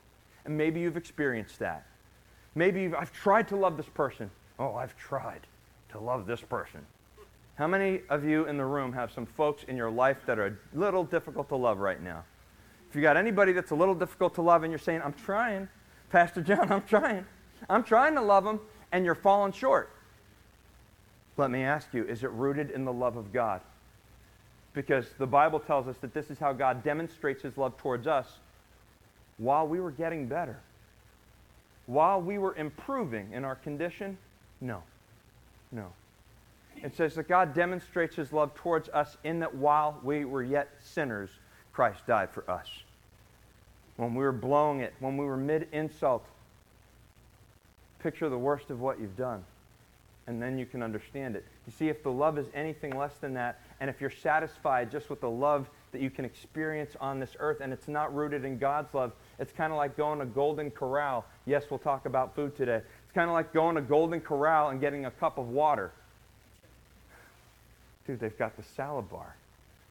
And 0.44 0.56
maybe 0.56 0.80
you've 0.80 0.96
experienced 0.96 1.58
that. 1.58 1.86
Maybe 2.54 2.94
I've 2.94 3.12
tried 3.12 3.48
to 3.48 3.56
love 3.56 3.76
this 3.76 3.88
person. 3.88 4.30
Oh, 4.58 4.74
I've 4.74 4.96
tried 4.96 5.46
to 5.90 5.98
love 5.98 6.26
this 6.26 6.40
person. 6.40 6.80
How 7.56 7.66
many 7.66 8.02
of 8.10 8.24
you 8.24 8.46
in 8.46 8.58
the 8.58 8.64
room 8.64 8.92
have 8.92 9.10
some 9.10 9.24
folks 9.24 9.64
in 9.64 9.76
your 9.76 9.90
life 9.90 10.18
that 10.26 10.38
are 10.38 10.46
a 10.46 10.78
little 10.78 11.04
difficult 11.04 11.48
to 11.48 11.56
love 11.56 11.78
right 11.78 12.02
now? 12.02 12.24
If 12.88 12.94
you 12.94 13.02
got 13.02 13.16
anybody 13.16 13.52
that's 13.52 13.70
a 13.70 13.74
little 13.74 13.94
difficult 13.94 14.34
to 14.34 14.42
love 14.42 14.62
and 14.62 14.70
you're 14.70 14.78
saying, 14.78 15.00
I'm 15.02 15.14
trying, 15.14 15.68
Pastor 16.10 16.42
John, 16.42 16.70
I'm 16.72 16.82
trying. 16.82 17.24
I'm 17.70 17.82
trying 17.82 18.14
to 18.14 18.20
love 18.20 18.44
them, 18.44 18.60
and 18.92 19.04
you're 19.04 19.14
falling 19.14 19.52
short. 19.52 19.95
Let 21.36 21.50
me 21.50 21.62
ask 21.62 21.92
you, 21.92 22.04
is 22.04 22.24
it 22.24 22.30
rooted 22.30 22.70
in 22.70 22.84
the 22.84 22.92
love 22.92 23.16
of 23.16 23.32
God? 23.32 23.60
Because 24.72 25.06
the 25.18 25.26
Bible 25.26 25.60
tells 25.60 25.86
us 25.88 25.96
that 25.98 26.14
this 26.14 26.30
is 26.30 26.38
how 26.38 26.52
God 26.52 26.82
demonstrates 26.82 27.42
his 27.42 27.56
love 27.56 27.76
towards 27.78 28.06
us 28.06 28.38
while 29.38 29.66
we 29.66 29.80
were 29.80 29.90
getting 29.90 30.26
better, 30.26 30.58
while 31.86 32.20
we 32.20 32.38
were 32.38 32.54
improving 32.56 33.32
in 33.32 33.44
our 33.44 33.54
condition? 33.56 34.16
No. 34.60 34.82
No. 35.72 35.92
It 36.82 36.94
says 36.94 37.14
that 37.14 37.28
God 37.28 37.54
demonstrates 37.54 38.16
his 38.16 38.32
love 38.32 38.54
towards 38.54 38.88
us 38.90 39.16
in 39.24 39.40
that 39.40 39.54
while 39.54 39.98
we 40.02 40.24
were 40.24 40.42
yet 40.42 40.68
sinners, 40.82 41.30
Christ 41.72 42.06
died 42.06 42.30
for 42.30 42.48
us. 42.50 42.68
When 43.96 44.14
we 44.14 44.22
were 44.22 44.32
blowing 44.32 44.80
it, 44.80 44.94
when 45.00 45.16
we 45.16 45.24
were 45.24 45.36
mid 45.36 45.68
insult, 45.72 46.24
picture 48.02 48.28
the 48.28 48.38
worst 48.38 48.70
of 48.70 48.80
what 48.80 49.00
you've 49.00 49.16
done, 49.16 49.44
and 50.26 50.42
then 50.42 50.58
you 50.58 50.66
can 50.66 50.82
understand 50.82 51.36
it. 51.36 51.44
You 51.66 51.72
see, 51.72 51.88
if 51.88 52.02
the 52.02 52.10
love 52.10 52.38
is 52.38 52.46
anything 52.54 52.96
less 52.96 53.14
than 53.20 53.34
that, 53.34 53.60
and 53.80 53.88
if 53.88 54.00
you're 54.00 54.10
satisfied 54.10 54.90
just 54.90 55.08
with 55.08 55.20
the 55.20 55.30
love 55.30 55.68
that 55.92 56.00
you 56.00 56.10
can 56.10 56.24
experience 56.24 56.96
on 57.00 57.20
this 57.20 57.36
earth, 57.38 57.58
and 57.60 57.72
it's 57.72 57.88
not 57.88 58.14
rooted 58.14 58.44
in 58.44 58.58
God's 58.58 58.92
love, 58.92 59.12
it's 59.38 59.52
kind 59.52 59.72
of 59.72 59.76
like 59.76 59.96
going 59.96 60.18
to 60.18 60.26
Golden 60.26 60.70
Corral. 60.70 61.24
Yes, 61.46 61.64
we'll 61.70 61.78
talk 61.78 62.06
about 62.06 62.34
food 62.34 62.56
today. 62.56 62.78
It's 62.78 63.14
kind 63.14 63.30
of 63.30 63.34
like 63.34 63.52
going 63.52 63.76
to 63.76 63.82
Golden 63.82 64.20
Corral 64.20 64.70
and 64.70 64.80
getting 64.80 65.06
a 65.06 65.10
cup 65.10 65.38
of 65.38 65.48
water. 65.48 65.92
Dude, 68.06 68.20
they've 68.20 68.38
got 68.38 68.56
the 68.56 68.62
salad 68.76 69.08
bar. 69.10 69.34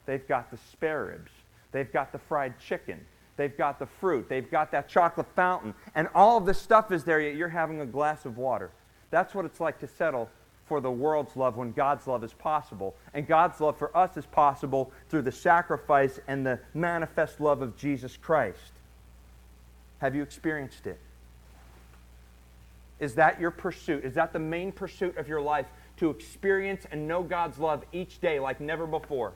They've 0.05 0.27
got 0.27 0.51
the 0.51 0.57
spare 0.71 1.05
ribs. 1.05 1.31
They've 1.71 1.91
got 1.91 2.11
the 2.11 2.19
fried 2.19 2.59
chicken. 2.59 2.99
They've 3.37 3.57
got 3.57 3.79
the 3.79 3.85
fruit. 3.85 4.29
They've 4.29 4.49
got 4.49 4.71
that 4.71 4.87
chocolate 4.87 5.27
fountain. 5.35 5.73
And 5.93 6.07
all 6.15 6.37
of 6.37 6.45
this 6.45 6.61
stuff 6.61 6.91
is 6.91 7.03
there, 7.03 7.19
yet 7.19 7.35
you're 7.35 7.49
having 7.49 7.81
a 7.81 7.85
glass 7.85 8.25
of 8.25 8.37
water. 8.37 8.71
That's 9.11 9.33
what 9.33 9.45
it's 9.45 9.59
like 9.59 9.79
to 9.79 9.87
settle 9.87 10.29
for 10.65 10.81
the 10.81 10.91
world's 10.91 11.35
love 11.35 11.57
when 11.57 11.71
God's 11.71 12.07
love 12.07 12.23
is 12.23 12.33
possible. 12.33 12.95
And 13.13 13.27
God's 13.27 13.61
love 13.61 13.77
for 13.77 13.95
us 13.95 14.17
is 14.17 14.25
possible 14.25 14.91
through 15.09 15.21
the 15.21 15.31
sacrifice 15.31 16.19
and 16.27 16.45
the 16.45 16.59
manifest 16.73 17.39
love 17.39 17.61
of 17.61 17.77
Jesus 17.77 18.17
Christ. 18.17 18.59
Have 19.99 20.15
you 20.15 20.23
experienced 20.23 20.87
it? 20.87 20.99
Is 22.99 23.15
that 23.15 23.39
your 23.39 23.51
pursuit? 23.51 24.05
Is 24.05 24.15
that 24.15 24.33
the 24.33 24.39
main 24.39 24.71
pursuit 24.71 25.17
of 25.17 25.27
your 25.27 25.41
life? 25.41 25.67
To 25.97 26.09
experience 26.09 26.85
and 26.91 27.07
know 27.07 27.23
God's 27.23 27.59
love 27.59 27.83
each 27.91 28.19
day 28.19 28.39
like 28.39 28.59
never 28.59 28.87
before? 28.87 29.33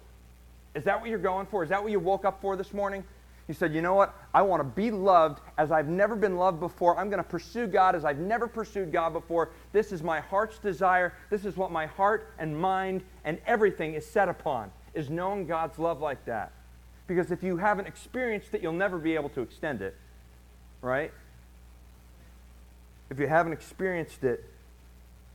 Is 0.76 0.84
that 0.86 1.00
what 1.00 1.10
you're 1.10 1.20
going 1.20 1.46
for? 1.46 1.64
Is 1.64 1.70
that 1.70 1.82
what 1.82 1.92
you 1.92 2.00
woke 2.00 2.26
up 2.26 2.42
for 2.42 2.56
this 2.56 2.74
morning? 2.74 3.04
You 3.50 3.54
said, 3.54 3.74
you 3.74 3.82
know 3.82 3.96
what? 3.96 4.16
I 4.34 4.42
want 4.44 4.62
to 4.62 4.64
be 4.64 4.92
loved 4.92 5.42
as 5.58 5.72
I've 5.72 5.90
never 5.90 6.16
been 6.16 6.38
loved 6.38 6.62
before. 6.62 6.98
I'm 6.98 7.10
going 7.10 7.22
to 7.22 7.28
pursue 7.28 7.68
God 7.68 7.96
as 7.96 8.06
I've 8.06 8.20
never 8.20 8.48
pursued 8.48 8.94
God 8.94 9.12
before. 9.12 9.50
This 9.74 9.92
is 9.92 10.02
my 10.02 10.22
heart's 10.22 10.60
desire. 10.60 11.14
This 11.30 11.44
is 11.44 11.58
what 11.58 11.72
my 11.72 11.88
heart 11.88 12.32
and 12.40 12.58
mind 12.58 13.04
and 13.26 13.40
everything 13.46 13.96
is 13.96 14.06
set 14.06 14.30
upon, 14.30 14.72
is 14.94 15.10
knowing 15.10 15.46
God's 15.46 15.78
love 15.78 16.00
like 16.00 16.24
that. 16.26 16.54
Because 17.08 17.32
if 17.32 17.44
you 17.44 17.58
haven't 17.58 17.88
experienced 17.88 18.54
it, 18.54 18.62
you'll 18.62 18.72
never 18.72 18.98
be 18.98 19.16
able 19.16 19.30
to 19.30 19.42
extend 19.42 19.82
it 19.82 19.98
right? 20.82 21.12
If 23.10 23.20
you 23.20 23.28
haven't 23.28 23.54
experienced 23.54 24.24
it, 24.24 24.44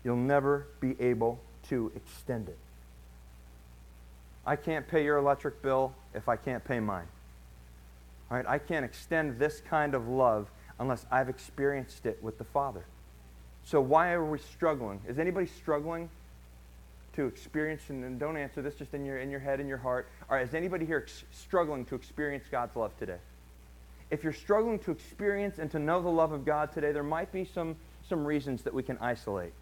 you'll 0.05 0.17
never 0.17 0.67
be 0.81 1.01
able 1.01 1.39
to 1.69 1.93
extend 1.97 2.49
it. 2.49 2.59
I 4.47 4.57
can't 4.57 4.87
pay 4.87 5.05
your 5.05 5.17
electric 5.17 5.63
bill 5.63 5.95
if 6.15 6.29
I 6.29 6.37
can't 6.37 6.65
pay 6.65 6.81
mine. 6.81 7.07
I 8.43 8.59
can't 8.59 8.85
extend 8.85 9.39
this 9.39 9.61
kind 9.69 9.95
of 9.95 10.09
love 10.09 10.51
unless 10.79 11.07
I've 11.11 11.29
experienced 11.29 12.07
it 12.07 12.23
with 12.23 12.39
the 12.39 12.45
Father. 12.45 12.85
So 13.65 13.81
why 13.81 14.13
are 14.13 14.25
we 14.25 14.39
struggling? 14.39 15.01
Is 15.09 15.19
anybody 15.19 15.47
struggling 15.47 16.11
to 17.15 17.27
experience 17.27 17.83
and 17.89 18.19
don't 18.19 18.37
answer 18.37 18.61
this 18.61 18.75
just 18.75 18.93
in 18.93 19.05
your 19.05 19.19
in 19.19 19.31
your 19.31 19.41
head 19.41 19.61
in 19.61 19.69
your 19.69 19.79
heart? 19.79 20.09
All 20.29 20.37
right, 20.37 20.47
is 20.47 20.55
anybody 20.55 20.85
here 20.85 21.07
struggling 21.33 21.85
to 21.87 21.95
experience 21.95 22.45
God's 22.51 22.77
love 22.77 22.97
today? 22.99 23.19
if 24.15 24.23
you're 24.23 24.33
struggling 24.33 24.79
to 24.79 24.93
experience 24.93 25.59
and 25.59 25.71
to 25.73 25.79
know 25.79 26.01
the 26.01 26.09
love 26.09 26.33
of 26.33 26.45
God 26.45 26.73
today, 26.73 26.93
there 26.93 27.03
might 27.03 27.33
be 27.33 27.45
some, 27.45 27.77
some 28.09 28.25
reasons 28.25 28.63
that 28.63 28.73
we 28.73 28.83
can 28.83 28.99
isolate. 28.99 29.53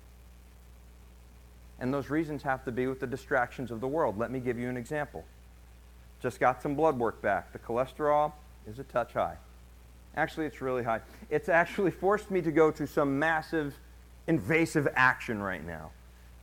And 1.81 1.93
those 1.93 2.11
reasons 2.11 2.43
have 2.43 2.65
to 2.67 2.73
be 2.73 2.87
with 2.87 3.01
the 3.01 3.07
distractions 3.07 3.71
of 3.71 3.81
the 3.81 3.89
world. 3.89 4.19
Let 4.19 4.31
me 4.31 4.41
give 4.41 4.59
you 4.59 4.69
an 4.69 4.77
example. 4.77 5.25
Just 6.21 6.39
got 6.39 6.63
some 6.63 6.75
blood 6.75 6.99
work 6.99 7.23
back. 7.23 7.53
The 7.53 7.59
cholesterol 7.59 8.33
is 8.67 8.79
a 8.79 8.85
touch 8.85 9.13
high. 9.15 9.37
Actually, 10.17 10.47
it's 10.47 10.61
really 10.61 10.83
high. 10.83 11.01
It's 11.31 11.49
actually 11.49 11.91
forced 12.05 12.31
me 12.31 12.43
to 12.43 12.53
go 12.53 12.71
to 12.71 12.87
some 12.87 13.19
massive, 13.19 13.75
invasive 14.27 14.89
action 14.95 15.43
right 15.43 15.65
now. 15.65 15.91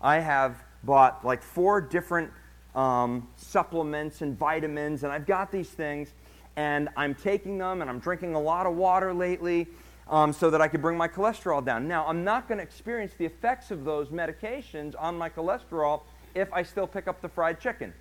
I 0.02 0.20
have 0.20 0.64
bought 0.84 1.26
like 1.26 1.44
four 1.44 1.82
different 1.82 2.32
um, 2.76 3.28
supplements 3.36 4.22
and 4.22 4.38
vitamins, 4.38 5.04
and 5.04 5.12
I've 5.12 5.26
got 5.26 5.52
these 5.52 5.70
things 5.70 6.14
and 6.56 6.90
I'm 6.98 7.16
taking 7.16 7.58
them 7.58 7.82
and 7.82 7.90
I'm 7.90 8.00
drinking 8.00 8.36
a 8.36 8.40
lot 8.40 8.66
of 8.66 8.76
water 8.76 9.14
lately. 9.14 9.68
um, 10.10 10.34
so 10.34 10.50
that 10.50 10.62
I 10.62 10.68
could 10.68 10.82
bring 10.82 10.98
my 10.98 11.08
cholesterol 11.08 11.64
down. 11.64 11.88
Now, 11.88 12.06
I'm 12.08 12.24
not 12.24 12.48
going 12.48 12.58
to 12.58 12.64
experience 12.64 13.14
the 13.18 13.26
effects 13.26 13.72
of 13.72 13.86
those 13.86 14.08
medications 14.08 14.96
on 14.98 15.16
my 15.16 15.30
cholesterol 15.30 16.02
if 16.36 16.52
I 16.52 16.64
still 16.64 16.88
pick 16.88 17.08
up 17.08 17.22
the 17.22 17.30
fried 17.30 17.60
chicken, 17.60 17.94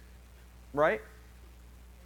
right? 0.73 1.01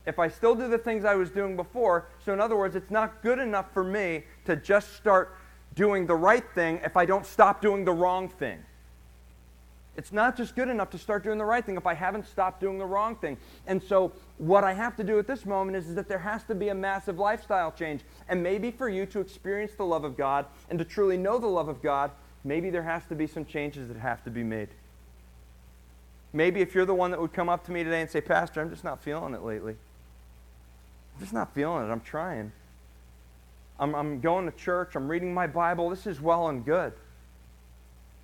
If 0.05 0.19
I 0.19 0.29
still 0.29 0.55
do 0.55 0.69
the 0.69 0.79
things 0.79 1.05
I 1.05 1.15
was 1.15 1.31
doing 1.31 1.57
before, 1.57 2.07
so 2.25 2.33
in 2.33 2.41
other 2.41 2.57
words, 2.57 2.75
it's 2.75 2.91
not 2.91 3.23
good 3.23 3.39
enough 3.39 3.73
for 3.73 3.85
me 3.85 4.25
to 4.47 4.57
just 4.57 4.95
start 4.97 5.37
doing 5.75 6.07
the 6.07 6.17
right 6.17 6.45
thing 6.55 6.81
if 6.85 6.97
I 6.97 7.07
don't 7.07 7.25
stop 7.25 7.63
doing 7.63 7.85
the 7.85 7.93
wrong 7.93 8.29
thing. 8.29 8.59
It's 9.95 10.13
not 10.13 10.37
just 10.37 10.57
good 10.57 10.69
enough 10.69 10.91
to 10.91 10.99
start 10.99 11.23
doing 11.23 11.37
the 11.37 11.45
right 11.45 11.65
thing 11.65 11.77
if 11.77 11.87
I 11.87 11.93
haven't 11.93 12.27
stopped 12.27 12.61
doing 12.61 12.79
the 12.79 12.87
wrong 12.87 13.15
thing. 13.15 13.37
And 13.67 13.83
so, 13.83 14.13
what 14.39 14.65
I 14.65 14.73
have 14.73 14.97
to 14.97 15.05
do 15.05 15.19
at 15.19 15.27
this 15.27 15.45
moment 15.45 15.77
is, 15.77 15.91
is, 15.91 15.95
that 15.97 16.09
there 16.09 16.19
has 16.19 16.43
to 16.45 16.55
be 16.55 16.71
a 16.71 16.75
massive 16.75 17.19
lifestyle 17.19 17.71
change. 17.71 18.01
And 18.29 18.43
maybe 18.43 18.71
for 18.71 18.89
you 18.89 19.05
to 19.07 19.21
experience 19.21 19.73
the 19.77 19.85
love 19.85 20.05
of 20.05 20.17
God 20.17 20.47
and 20.71 20.79
to 20.79 20.85
truly 20.85 21.19
know 21.19 21.39
the 21.39 21.47
love 21.47 21.69
of 21.69 21.83
God, 21.83 22.11
maybe 22.43 22.71
there 22.71 22.83
has 22.83 23.05
to 23.07 23.15
be 23.15 23.27
some 23.27 23.45
changes 23.45 23.89
that 23.89 23.99
have 23.99 24.25
to 24.25 24.31
be 24.31 24.43
made. 24.43 24.69
Maybe 26.33 26.63
if 26.63 26.75
you're 26.75 26.87
the 26.87 26.95
one 26.95 27.11
that 27.11 27.21
would 27.21 27.35
come 27.35 27.51
up 27.51 27.65
to 27.67 27.73
me 27.73 27.85
today 27.85 28.01
and 28.01 28.11
say, 28.11 28.23
Pastor, 28.23 28.63
I'm 28.63 28.71
just 28.71 28.85
not 28.85 29.03
feeling 29.03 29.35
it 29.35 29.43
lately. 29.43 29.77
Just 31.23 31.33
not 31.33 31.55
feeling 31.55 31.87
it. 31.87 31.93
I'm 31.93 32.01
trying. 32.01 32.51
I'm, 33.79 33.95
I'm 33.95 34.21
going 34.21 34.51
to 34.51 34.57
church. 34.57 34.97
I'm 34.97 35.07
reading 35.07 35.33
my 35.33 35.47
Bible. 35.47 35.89
This 35.89 36.09
is 36.09 36.21
well 36.21 36.49
and 36.49 36.65
good. 36.65 36.93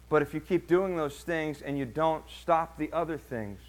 But 0.09 0.21
if 0.21 0.35
you 0.35 0.40
keep 0.40 0.67
doing 0.67 0.97
those 0.97 1.14
things 1.14 1.62
and 1.62 1.78
you 1.78 1.85
don't 1.85 2.25
stop 2.28 2.76
the 2.76 2.93
other 2.93 3.17
things, 3.17 3.61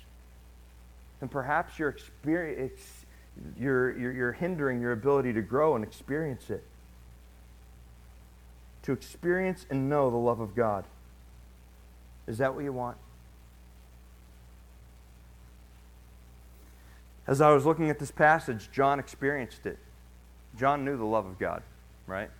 then 1.19 1.29
perhaps 1.29 1.77
you're, 1.77 1.95
you're, 2.25 3.95
you're, 3.95 4.12
you're 4.12 4.31
hindering 4.31 4.81
your 4.81 4.93
ability 4.93 5.31
to 5.33 5.43
grow 5.43 5.75
and 5.75 5.83
experience 5.83 6.50
it. 6.50 6.63
To 8.83 8.93
experience 8.93 9.67
and 9.69 9.88
know 9.91 10.09
the 10.09 10.17
love 10.17 10.39
of 10.39 10.55
God. 10.55 10.86
Is 12.25 12.39
that 12.39 12.55
what 12.55 12.63
you 12.63 12.74
want? 12.74 12.98
As 17.29 17.41
I 17.41 17.51
was 17.51 17.63
looking 17.63 17.91
at 17.91 18.00
this 18.00 18.09
passage, 18.09 18.71
John 18.71 18.98
experienced 18.98 19.67
it. 19.67 19.77
John 20.57 20.83
knew 20.83 20.98
the 20.98 21.05
love 21.05 21.27
of 21.27 21.38
God, 21.38 21.62
right? 22.07 22.31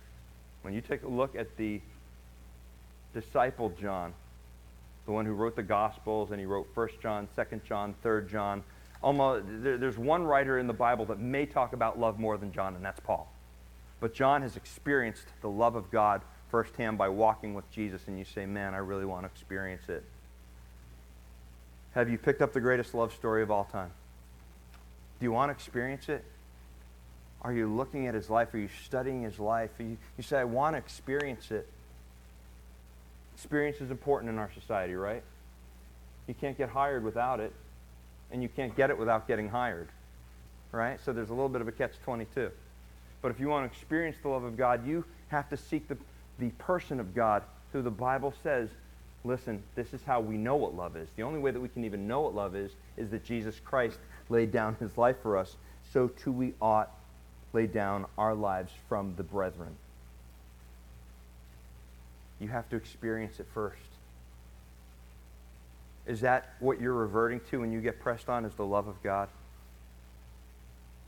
When 0.62 0.74
you 0.74 0.80
take 0.80 1.04
a 1.04 1.08
look 1.08 1.36
at 1.36 1.56
the 1.56 1.80
disciple 3.14 3.72
John, 3.80 4.12
the 5.06 5.12
one 5.12 5.26
who 5.26 5.32
wrote 5.32 5.54
the 5.54 5.62
Gospels, 5.62 6.32
and 6.32 6.40
he 6.40 6.44
wrote 6.44 6.66
1 6.74 6.88
John, 7.00 7.28
2 7.36 7.60
John, 7.64 7.94
3 8.02 8.28
John. 8.28 8.64
Almost, 9.00 9.44
there's 9.62 9.96
one 9.96 10.24
writer 10.24 10.58
in 10.58 10.66
the 10.66 10.72
Bible 10.72 11.04
that 11.04 11.20
may 11.20 11.46
talk 11.46 11.72
about 11.72 11.96
love 11.96 12.18
more 12.18 12.36
than 12.36 12.50
John, 12.50 12.74
and 12.74 12.84
that's 12.84 12.98
Paul. 12.98 13.32
But 14.00 14.12
John 14.12 14.42
has 14.42 14.56
experienced 14.56 15.26
the 15.40 15.50
love 15.50 15.76
of 15.76 15.92
God 15.92 16.20
firsthand 16.50 16.98
by 16.98 17.10
walking 17.10 17.54
with 17.54 17.70
Jesus, 17.70 18.08
and 18.08 18.18
you 18.18 18.24
say, 18.24 18.44
Man, 18.44 18.74
I 18.74 18.78
really 18.78 19.04
want 19.04 19.22
to 19.22 19.26
experience 19.26 19.88
it. 19.88 20.02
Have 21.94 22.10
you 22.10 22.18
picked 22.18 22.42
up 22.42 22.52
the 22.52 22.60
greatest 22.60 22.92
love 22.92 23.14
story 23.14 23.44
of 23.44 23.52
all 23.52 23.66
time? 23.66 23.92
Do 25.20 25.24
you 25.24 25.32
want 25.32 25.50
to 25.50 25.52
experience 25.52 26.08
it? 26.08 26.24
Are 27.42 27.52
you 27.52 27.68
looking 27.68 28.06
at 28.06 28.14
his 28.14 28.28
life? 28.28 28.52
Are 28.54 28.58
you 28.58 28.70
studying 28.86 29.22
his 29.22 29.38
life? 29.38 29.70
You, 29.78 29.96
you 30.16 30.22
say, 30.22 30.38
I 30.38 30.44
want 30.44 30.74
to 30.74 30.78
experience 30.78 31.50
it. 31.50 31.68
Experience 33.34 33.80
is 33.80 33.90
important 33.90 34.30
in 34.30 34.38
our 34.38 34.50
society, 34.52 34.94
right? 34.94 35.22
You 36.26 36.34
can't 36.34 36.56
get 36.56 36.70
hired 36.70 37.04
without 37.04 37.40
it, 37.40 37.52
and 38.30 38.42
you 38.42 38.48
can't 38.48 38.74
get 38.76 38.90
it 38.90 38.98
without 38.98 39.26
getting 39.26 39.48
hired, 39.48 39.88
right? 40.72 40.98
So 41.04 41.12
there's 41.12 41.30
a 41.30 41.34
little 41.34 41.48
bit 41.48 41.60
of 41.60 41.68
a 41.68 41.72
catch 41.72 41.92
22. 42.04 42.50
But 43.22 43.30
if 43.30 43.40
you 43.40 43.48
want 43.48 43.70
to 43.70 43.76
experience 43.76 44.16
the 44.22 44.28
love 44.28 44.44
of 44.44 44.56
God, 44.56 44.86
you 44.86 45.04
have 45.28 45.48
to 45.50 45.56
seek 45.56 45.88
the, 45.88 45.96
the 46.38 46.50
person 46.50 47.00
of 47.00 47.14
God 47.14 47.42
who 47.72 47.82
the 47.82 47.90
Bible 47.90 48.34
says, 48.42 48.68
listen, 49.24 49.62
this 49.74 49.92
is 49.92 50.02
how 50.02 50.20
we 50.20 50.36
know 50.36 50.56
what 50.56 50.74
love 50.74 50.96
is. 50.96 51.08
The 51.16 51.22
only 51.22 51.38
way 51.38 51.50
that 51.50 51.60
we 51.60 51.68
can 51.68 51.84
even 51.84 52.06
know 52.06 52.20
what 52.20 52.34
love 52.34 52.56
is 52.56 52.72
is 52.96 53.10
that 53.10 53.24
Jesus 53.24 53.60
Christ 53.64 53.98
laid 54.30 54.52
down 54.52 54.76
his 54.76 54.96
life 54.96 55.16
for 55.22 55.36
us. 55.36 55.56
So 55.92 56.08
too 56.08 56.32
we 56.32 56.54
ought 56.62 56.90
lay 57.52 57.66
down 57.66 58.06
our 58.16 58.34
lives 58.34 58.72
from 58.88 59.14
the 59.16 59.22
brethren. 59.22 59.76
You 62.38 62.48
have 62.48 62.68
to 62.70 62.76
experience 62.76 63.40
it 63.40 63.46
first. 63.52 63.76
Is 66.06 66.20
that 66.22 66.54
what 66.60 66.80
you're 66.80 66.94
reverting 66.94 67.40
to 67.50 67.60
when 67.60 67.72
you 67.72 67.80
get 67.80 68.00
pressed 68.00 68.28
on 68.28 68.44
is 68.44 68.54
the 68.54 68.64
love 68.64 68.88
of 68.88 69.02
God? 69.02 69.28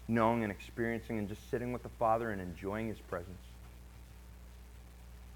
Knowing 0.09 0.43
and 0.43 0.53
experiencing 0.53 1.19
and 1.19 1.29
just 1.29 1.49
sitting 1.51 1.73
with 1.73 1.83
the 1.83 1.89
Father 1.89 2.31
and 2.31 2.41
enjoying 2.41 2.89
his 2.89 2.99
presence. 2.99 3.39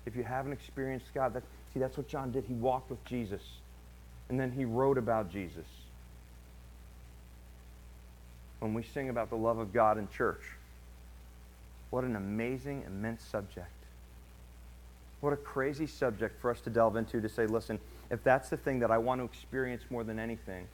If 0.05 0.15
you 0.15 0.23
haven't 0.23 0.53
experienced 0.53 1.07
God, 1.15 1.35
that, 1.35 1.43
see, 1.73 1.81
that's 1.81 1.97
what 1.97 2.09
John 2.09 2.31
did. 2.31 2.45
He 2.45 2.55
walked 2.55 2.91
with 2.91 3.05
Jesus. 3.05 3.43
And 4.29 4.39
then 4.39 4.53
he 4.53 4.65
wrote 4.65 4.99
about 4.99 5.31
Jesus. 5.31 5.67
When 8.61 8.75
we 8.75 8.83
sing 8.83 9.09
about 9.09 9.31
the 9.31 9.37
love 9.37 9.59
of 9.59 9.73
God 9.73 9.99
in 9.99 10.09
church, 10.09 10.43
what 11.91 12.05
an 12.05 12.17
amazing, 12.17 12.85
immense 12.87 13.23
subject. 13.23 13.71
What 15.21 15.33
a 15.33 15.37
crazy 15.37 15.87
subject 15.87 16.41
for 16.41 16.51
us 16.51 16.61
to 16.63 16.71
delve 16.71 16.97
into 16.97 17.21
to 17.21 17.29
say, 17.29 17.47
listen, 17.47 17.79
if 18.11 18.23
that's 18.23 18.49
the 18.49 18.57
thing 18.57 18.81
that 18.81 18.91
I 18.91 18.99
want 18.99 19.21
to 19.21 19.25
experience 19.25 19.83
more 19.91 20.05
than 20.05 20.19
anything, 20.19 20.67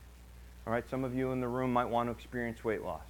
all 0.67 0.73
right, 0.73 0.89
some 0.89 1.05
of 1.05 1.15
you 1.15 1.33
in 1.33 1.41
the 1.41 1.49
room 1.49 1.73
might 1.73 1.89
want 1.89 2.09
to 2.09 2.13
experience 2.13 2.63
weight 2.65 2.83
loss. 2.83 3.01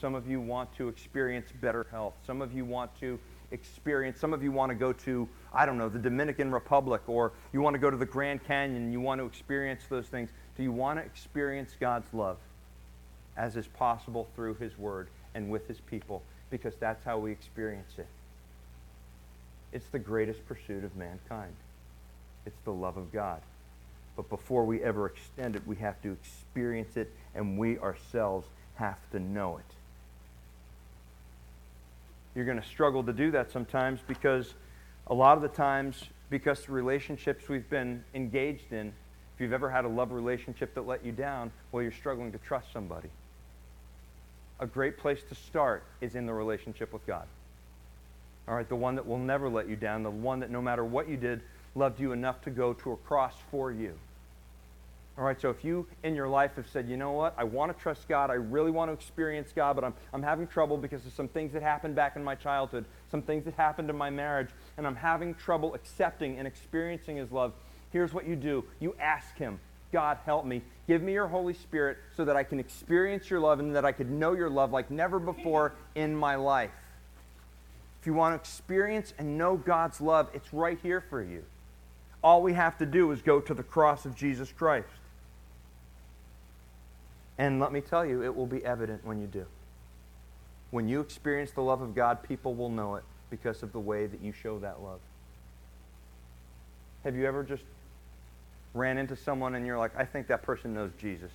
Some 0.00 0.14
of 0.14 0.28
you 0.28 0.40
want 0.40 0.74
to 0.76 0.88
experience 0.88 1.48
better 1.60 1.86
health. 1.90 2.14
Some 2.26 2.42
of 2.42 2.52
you 2.52 2.64
want 2.64 2.90
to 3.00 3.18
experience, 3.50 4.20
some 4.20 4.32
of 4.32 4.42
you 4.42 4.52
want 4.52 4.70
to 4.70 4.74
go 4.74 4.92
to, 4.92 5.28
I 5.52 5.64
don't 5.64 5.78
know, 5.78 5.88
the 5.88 5.98
Dominican 5.98 6.52
Republic, 6.52 7.02
or 7.06 7.32
you 7.52 7.62
want 7.62 7.74
to 7.74 7.78
go 7.78 7.90
to 7.90 7.96
the 7.96 8.06
Grand 8.06 8.44
Canyon 8.44 8.92
you 8.92 9.00
want 9.00 9.20
to 9.20 9.26
experience 9.26 9.82
those 9.88 10.06
things. 10.06 10.30
Do 10.56 10.62
you 10.62 10.72
want 10.72 10.98
to 10.98 11.04
experience 11.04 11.76
God's 11.80 12.12
love 12.12 12.36
as 13.36 13.56
is 13.56 13.66
possible 13.66 14.28
through 14.34 14.54
His 14.54 14.76
Word 14.78 15.08
and 15.34 15.50
with 15.50 15.68
His 15.68 15.80
people? 15.80 16.22
Because 16.50 16.74
that's 16.76 17.04
how 17.04 17.18
we 17.18 17.32
experience 17.32 17.92
it. 17.98 18.06
It's 19.72 19.86
the 19.88 19.98
greatest 19.98 20.46
pursuit 20.46 20.84
of 20.84 20.96
mankind. 20.96 21.54
It's 22.46 22.60
the 22.64 22.72
love 22.72 22.96
of 22.96 23.12
God. 23.12 23.40
But 24.16 24.30
before 24.30 24.64
we 24.64 24.82
ever 24.82 25.06
extend 25.06 25.56
it, 25.56 25.66
we 25.66 25.76
have 25.76 26.00
to 26.02 26.12
experience 26.12 26.96
it, 26.96 27.12
and 27.34 27.58
we 27.58 27.78
ourselves 27.78 28.46
have 28.76 28.98
to 29.10 29.18
know 29.18 29.58
it. 29.58 29.64
You're 32.34 32.46
going 32.46 32.60
to 32.60 32.66
struggle 32.66 33.02
to 33.04 33.12
do 33.12 33.30
that 33.32 33.50
sometimes 33.50 34.00
because 34.06 34.54
a 35.06 35.14
lot 35.14 35.36
of 35.36 35.42
the 35.42 35.48
times, 35.48 36.04
because 36.30 36.64
the 36.64 36.72
relationships 36.72 37.48
we've 37.48 37.68
been 37.68 38.04
engaged 38.14 38.72
in, 38.72 38.88
if 39.34 39.40
you've 39.40 39.52
ever 39.52 39.70
had 39.70 39.84
a 39.84 39.88
love 39.88 40.12
relationship 40.12 40.74
that 40.74 40.86
let 40.86 41.04
you 41.04 41.12
down, 41.12 41.50
well, 41.72 41.82
you're 41.82 41.92
struggling 41.92 42.32
to 42.32 42.38
trust 42.38 42.72
somebody. 42.72 43.08
A 44.60 44.66
great 44.66 44.98
place 44.98 45.22
to 45.28 45.34
start 45.34 45.84
is 46.00 46.14
in 46.14 46.26
the 46.26 46.32
relationship 46.32 46.92
with 46.92 47.06
God. 47.06 47.26
All 48.48 48.54
right, 48.54 48.68
the 48.68 48.76
one 48.76 48.94
that 48.94 49.06
will 49.06 49.18
never 49.18 49.48
let 49.48 49.68
you 49.68 49.76
down, 49.76 50.02
the 50.02 50.10
one 50.10 50.40
that 50.40 50.50
no 50.50 50.62
matter 50.62 50.84
what 50.84 51.08
you 51.08 51.16
did, 51.16 51.42
loved 51.74 52.00
you 52.00 52.12
enough 52.12 52.40
to 52.42 52.50
go 52.50 52.72
to 52.72 52.92
a 52.92 52.96
cross 52.96 53.34
for 53.50 53.70
you. 53.70 53.94
All 55.18 55.24
right, 55.24 55.40
so 55.40 55.48
if 55.48 55.64
you 55.64 55.86
in 56.02 56.14
your 56.14 56.28
life 56.28 56.56
have 56.56 56.68
said, 56.68 56.88
you 56.88 56.98
know 56.98 57.12
what, 57.12 57.34
I 57.38 57.44
want 57.44 57.74
to 57.74 57.82
trust 57.82 58.06
God, 58.06 58.30
I 58.30 58.34
really 58.34 58.70
want 58.70 58.90
to 58.90 58.92
experience 58.92 59.50
God, 59.54 59.74
but 59.74 59.84
I'm, 59.84 59.94
I'm 60.12 60.22
having 60.22 60.46
trouble 60.46 60.76
because 60.76 61.06
of 61.06 61.12
some 61.14 61.26
things 61.26 61.54
that 61.54 61.62
happened 61.62 61.94
back 61.94 62.16
in 62.16 62.24
my 62.24 62.34
childhood, 62.34 62.84
some 63.10 63.22
things 63.22 63.46
that 63.46 63.54
happened 63.54 63.88
in 63.88 63.96
my 63.96 64.10
marriage, 64.10 64.48
and 64.76 64.86
I'm 64.86 64.96
having 64.96 65.34
trouble 65.34 65.74
accepting 65.74 66.38
and 66.38 66.46
experiencing 66.46 67.16
His 67.16 67.32
love, 67.32 67.54
here's 67.92 68.12
what 68.12 68.26
you 68.26 68.36
do 68.36 68.64
you 68.78 68.94
ask 69.00 69.36
Him, 69.38 69.58
God, 69.92 70.18
help 70.24 70.44
me. 70.44 70.62
Give 70.86 71.02
me 71.02 71.12
your 71.12 71.26
Holy 71.26 71.54
Spirit 71.54 71.98
so 72.16 72.24
that 72.24 72.36
I 72.36 72.44
can 72.44 72.60
experience 72.60 73.30
your 73.30 73.40
love 73.40 73.60
and 73.60 73.74
that 73.74 73.84
I 73.84 73.92
could 73.92 74.10
know 74.10 74.32
your 74.32 74.50
love 74.50 74.72
like 74.72 74.90
never 74.90 75.18
before 75.18 75.74
in 75.94 76.14
my 76.14 76.36
life. 76.36 76.70
If 78.00 78.06
you 78.06 78.14
want 78.14 78.34
to 78.34 78.40
experience 78.40 79.14
and 79.18 79.36
know 79.36 79.56
God's 79.56 80.00
love, 80.00 80.28
it's 80.32 80.52
right 80.52 80.78
here 80.82 81.00
for 81.00 81.22
you. 81.22 81.44
All 82.22 82.42
we 82.42 82.52
have 82.52 82.78
to 82.78 82.86
do 82.86 83.10
is 83.12 83.22
go 83.22 83.40
to 83.40 83.54
the 83.54 83.62
cross 83.62 84.04
of 84.04 84.14
Jesus 84.14 84.52
Christ. 84.52 84.88
And 87.38 87.60
let 87.60 87.72
me 87.72 87.80
tell 87.80 88.04
you, 88.04 88.22
it 88.22 88.34
will 88.34 88.46
be 88.46 88.64
evident 88.64 89.04
when 89.04 89.20
you 89.20 89.26
do. 89.26 89.46
When 90.70 90.88
you 90.88 91.00
experience 91.00 91.50
the 91.50 91.62
love 91.62 91.82
of 91.82 91.94
God, 91.94 92.22
people 92.22 92.54
will 92.54 92.70
know 92.70 92.96
it 92.96 93.04
because 93.30 93.62
of 93.62 93.72
the 93.72 93.80
way 93.80 94.06
that 94.06 94.20
you 94.22 94.32
show 94.32 94.58
that 94.60 94.82
love. 94.82 95.00
Have 97.04 97.14
you 97.14 97.26
ever 97.26 97.44
just 97.44 97.62
ran 98.76 98.98
into 98.98 99.16
someone 99.16 99.54
and 99.54 99.66
you're 99.66 99.78
like, 99.78 99.96
I 99.96 100.04
think 100.04 100.26
that 100.28 100.42
person 100.42 100.74
knows 100.74 100.90
Jesus? 100.98 101.30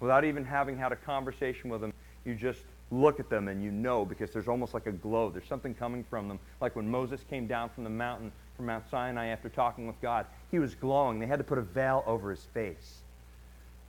Without 0.00 0.24
even 0.24 0.44
having 0.44 0.76
had 0.76 0.92
a 0.92 0.96
conversation 0.96 1.70
with 1.70 1.80
them, 1.80 1.92
you 2.24 2.34
just 2.34 2.60
look 2.90 3.18
at 3.18 3.28
them 3.28 3.48
and 3.48 3.62
you 3.62 3.70
know 3.70 4.04
because 4.04 4.30
there's 4.30 4.48
almost 4.48 4.74
like 4.74 4.86
a 4.86 4.92
glow. 4.92 5.30
There's 5.30 5.48
something 5.48 5.74
coming 5.74 6.04
from 6.04 6.28
them. 6.28 6.38
Like 6.60 6.76
when 6.76 6.88
Moses 6.88 7.20
came 7.28 7.46
down 7.46 7.70
from 7.70 7.84
the 7.84 7.90
mountain, 7.90 8.32
from 8.56 8.66
Mount 8.66 8.84
Sinai 8.90 9.26
after 9.26 9.48
talking 9.48 9.86
with 9.86 10.00
God, 10.00 10.26
he 10.50 10.58
was 10.58 10.74
glowing. 10.74 11.18
They 11.18 11.26
had 11.26 11.38
to 11.38 11.44
put 11.44 11.58
a 11.58 11.62
veil 11.62 12.02
over 12.06 12.30
his 12.30 12.44
face. 12.54 12.98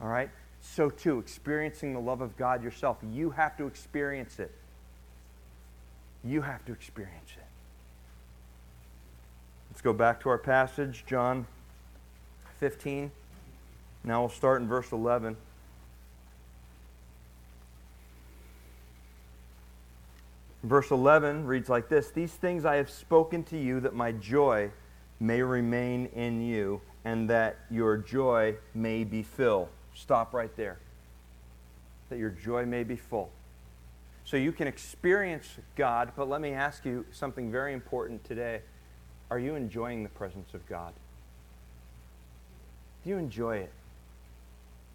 All 0.01 0.07
right? 0.07 0.29
So, 0.59 0.89
too, 0.89 1.19
experiencing 1.19 1.93
the 1.93 1.99
love 1.99 2.21
of 2.21 2.35
God 2.35 2.63
yourself, 2.63 2.97
you 3.13 3.29
have 3.31 3.55
to 3.57 3.67
experience 3.67 4.39
it. 4.39 4.51
You 6.23 6.41
have 6.41 6.65
to 6.65 6.71
experience 6.71 7.29
it. 7.37 7.45
Let's 9.69 9.81
go 9.81 9.93
back 9.93 10.19
to 10.21 10.29
our 10.29 10.39
passage, 10.39 11.05
John 11.07 11.45
15. 12.59 13.11
Now 14.03 14.21
we'll 14.21 14.29
start 14.29 14.61
in 14.61 14.67
verse 14.67 14.91
11. 14.91 15.35
Verse 20.63 20.91
11 20.91 21.45
reads 21.45 21.69
like 21.69 21.87
this 21.87 22.11
These 22.11 22.33
things 22.33 22.65
I 22.65 22.75
have 22.75 22.89
spoken 22.89 23.43
to 23.45 23.57
you 23.57 23.79
that 23.81 23.93
my 23.93 24.11
joy 24.11 24.71
may 25.19 25.41
remain 25.41 26.07
in 26.07 26.41
you 26.41 26.81
and 27.05 27.29
that 27.29 27.57
your 27.69 27.97
joy 27.97 28.55
may 28.73 29.03
be 29.03 29.23
full. 29.23 29.69
Stop 29.93 30.33
right 30.33 30.53
there. 30.55 30.77
That 32.09 32.19
your 32.19 32.29
joy 32.29 32.65
may 32.65 32.83
be 32.83 32.95
full. 32.95 33.31
So 34.25 34.35
you 34.35 34.51
can 34.51 34.67
experience 34.67 35.47
God, 35.75 36.11
but 36.17 36.27
let 36.27 36.41
me 36.41 36.51
ask 36.51 36.83
you 36.83 37.05
something 37.11 37.49
very 37.49 37.73
important 37.73 38.25
today. 38.25 38.61
Are 39.31 39.39
you 39.39 39.55
enjoying 39.55 40.03
the 40.03 40.09
presence 40.09 40.53
of 40.53 40.67
God? 40.67 40.93
Do 43.07 43.11
you 43.11 43.19
enjoy 43.19 43.59
it? 43.59 43.71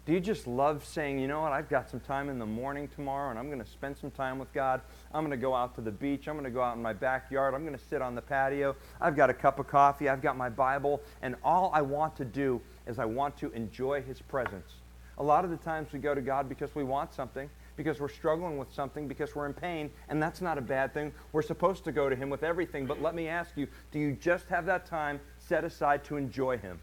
Do 0.05 0.13
you 0.13 0.19
just 0.19 0.45
love 0.45 0.85
saying, 0.85 1.17
you 1.17 1.27
know 1.27 1.41
what, 1.41 1.51
I've 1.51 1.67
got 1.67 1.89
some 1.89 1.99
time 1.99 2.29
in 2.29 2.37
the 2.37 2.45
morning 2.45 2.87
tomorrow 2.87 3.31
and 3.31 3.39
I'm 3.39 3.47
going 3.47 3.59
to 3.59 3.67
spend 3.67 3.97
some 3.97 4.11
time 4.11 4.37
with 4.37 4.53
God. 4.53 4.81
I'm 5.15 5.21
going 5.21 5.31
to 5.31 5.41
go 5.41 5.55
out 5.55 5.73
to 5.75 5.81
the 5.81 5.89
beach. 5.89 6.27
I'm 6.27 6.35
going 6.35 6.43
to 6.43 6.51
go 6.51 6.61
out 6.61 6.75
in 6.75 6.81
my 6.83 6.93
backyard. 6.93 7.55
I'm 7.55 7.65
going 7.65 7.75
to 7.75 7.83
sit 7.83 8.03
on 8.03 8.13
the 8.13 8.21
patio. 8.21 8.75
I've 9.01 9.15
got 9.15 9.31
a 9.31 9.33
cup 9.33 9.57
of 9.57 9.65
coffee. 9.65 10.09
I've 10.09 10.21
got 10.21 10.37
my 10.37 10.47
Bible. 10.47 11.01
And 11.23 11.35
all 11.43 11.71
I 11.73 11.81
want 11.81 12.15
to 12.17 12.23
do 12.23 12.61
is 12.85 12.99
I 12.99 13.05
want 13.05 13.35
to 13.37 13.51
enjoy 13.53 14.03
His 14.03 14.21
presence. 14.21 14.73
A 15.17 15.23
lot 15.23 15.43
of 15.43 15.49
the 15.49 15.57
times 15.57 15.91
we 15.91 15.97
go 15.97 16.13
to 16.13 16.21
God 16.21 16.47
because 16.47 16.75
we 16.75 16.83
want 16.83 17.15
something, 17.15 17.49
because 17.77 17.99
we're 17.99 18.09
struggling 18.09 18.59
with 18.59 18.71
something, 18.71 19.07
because 19.07 19.33
we're 19.33 19.47
in 19.47 19.55
pain, 19.55 19.89
and 20.09 20.21
that's 20.21 20.39
not 20.39 20.59
a 20.59 20.61
bad 20.61 20.93
thing. 20.93 21.11
We're 21.31 21.41
supposed 21.41 21.83
to 21.85 21.91
go 21.91 22.09
to 22.09 22.15
Him 22.15 22.29
with 22.29 22.43
everything. 22.43 22.85
But 22.85 23.01
let 23.01 23.15
me 23.15 23.27
ask 23.27 23.57
you 23.57 23.67
do 23.91 23.97
you 23.97 24.11
just 24.11 24.49
have 24.49 24.67
that 24.67 24.85
time 24.85 25.19
set 25.39 25.63
aside 25.63 26.03
to 26.03 26.17
enjoy 26.17 26.59
Him? 26.59 26.79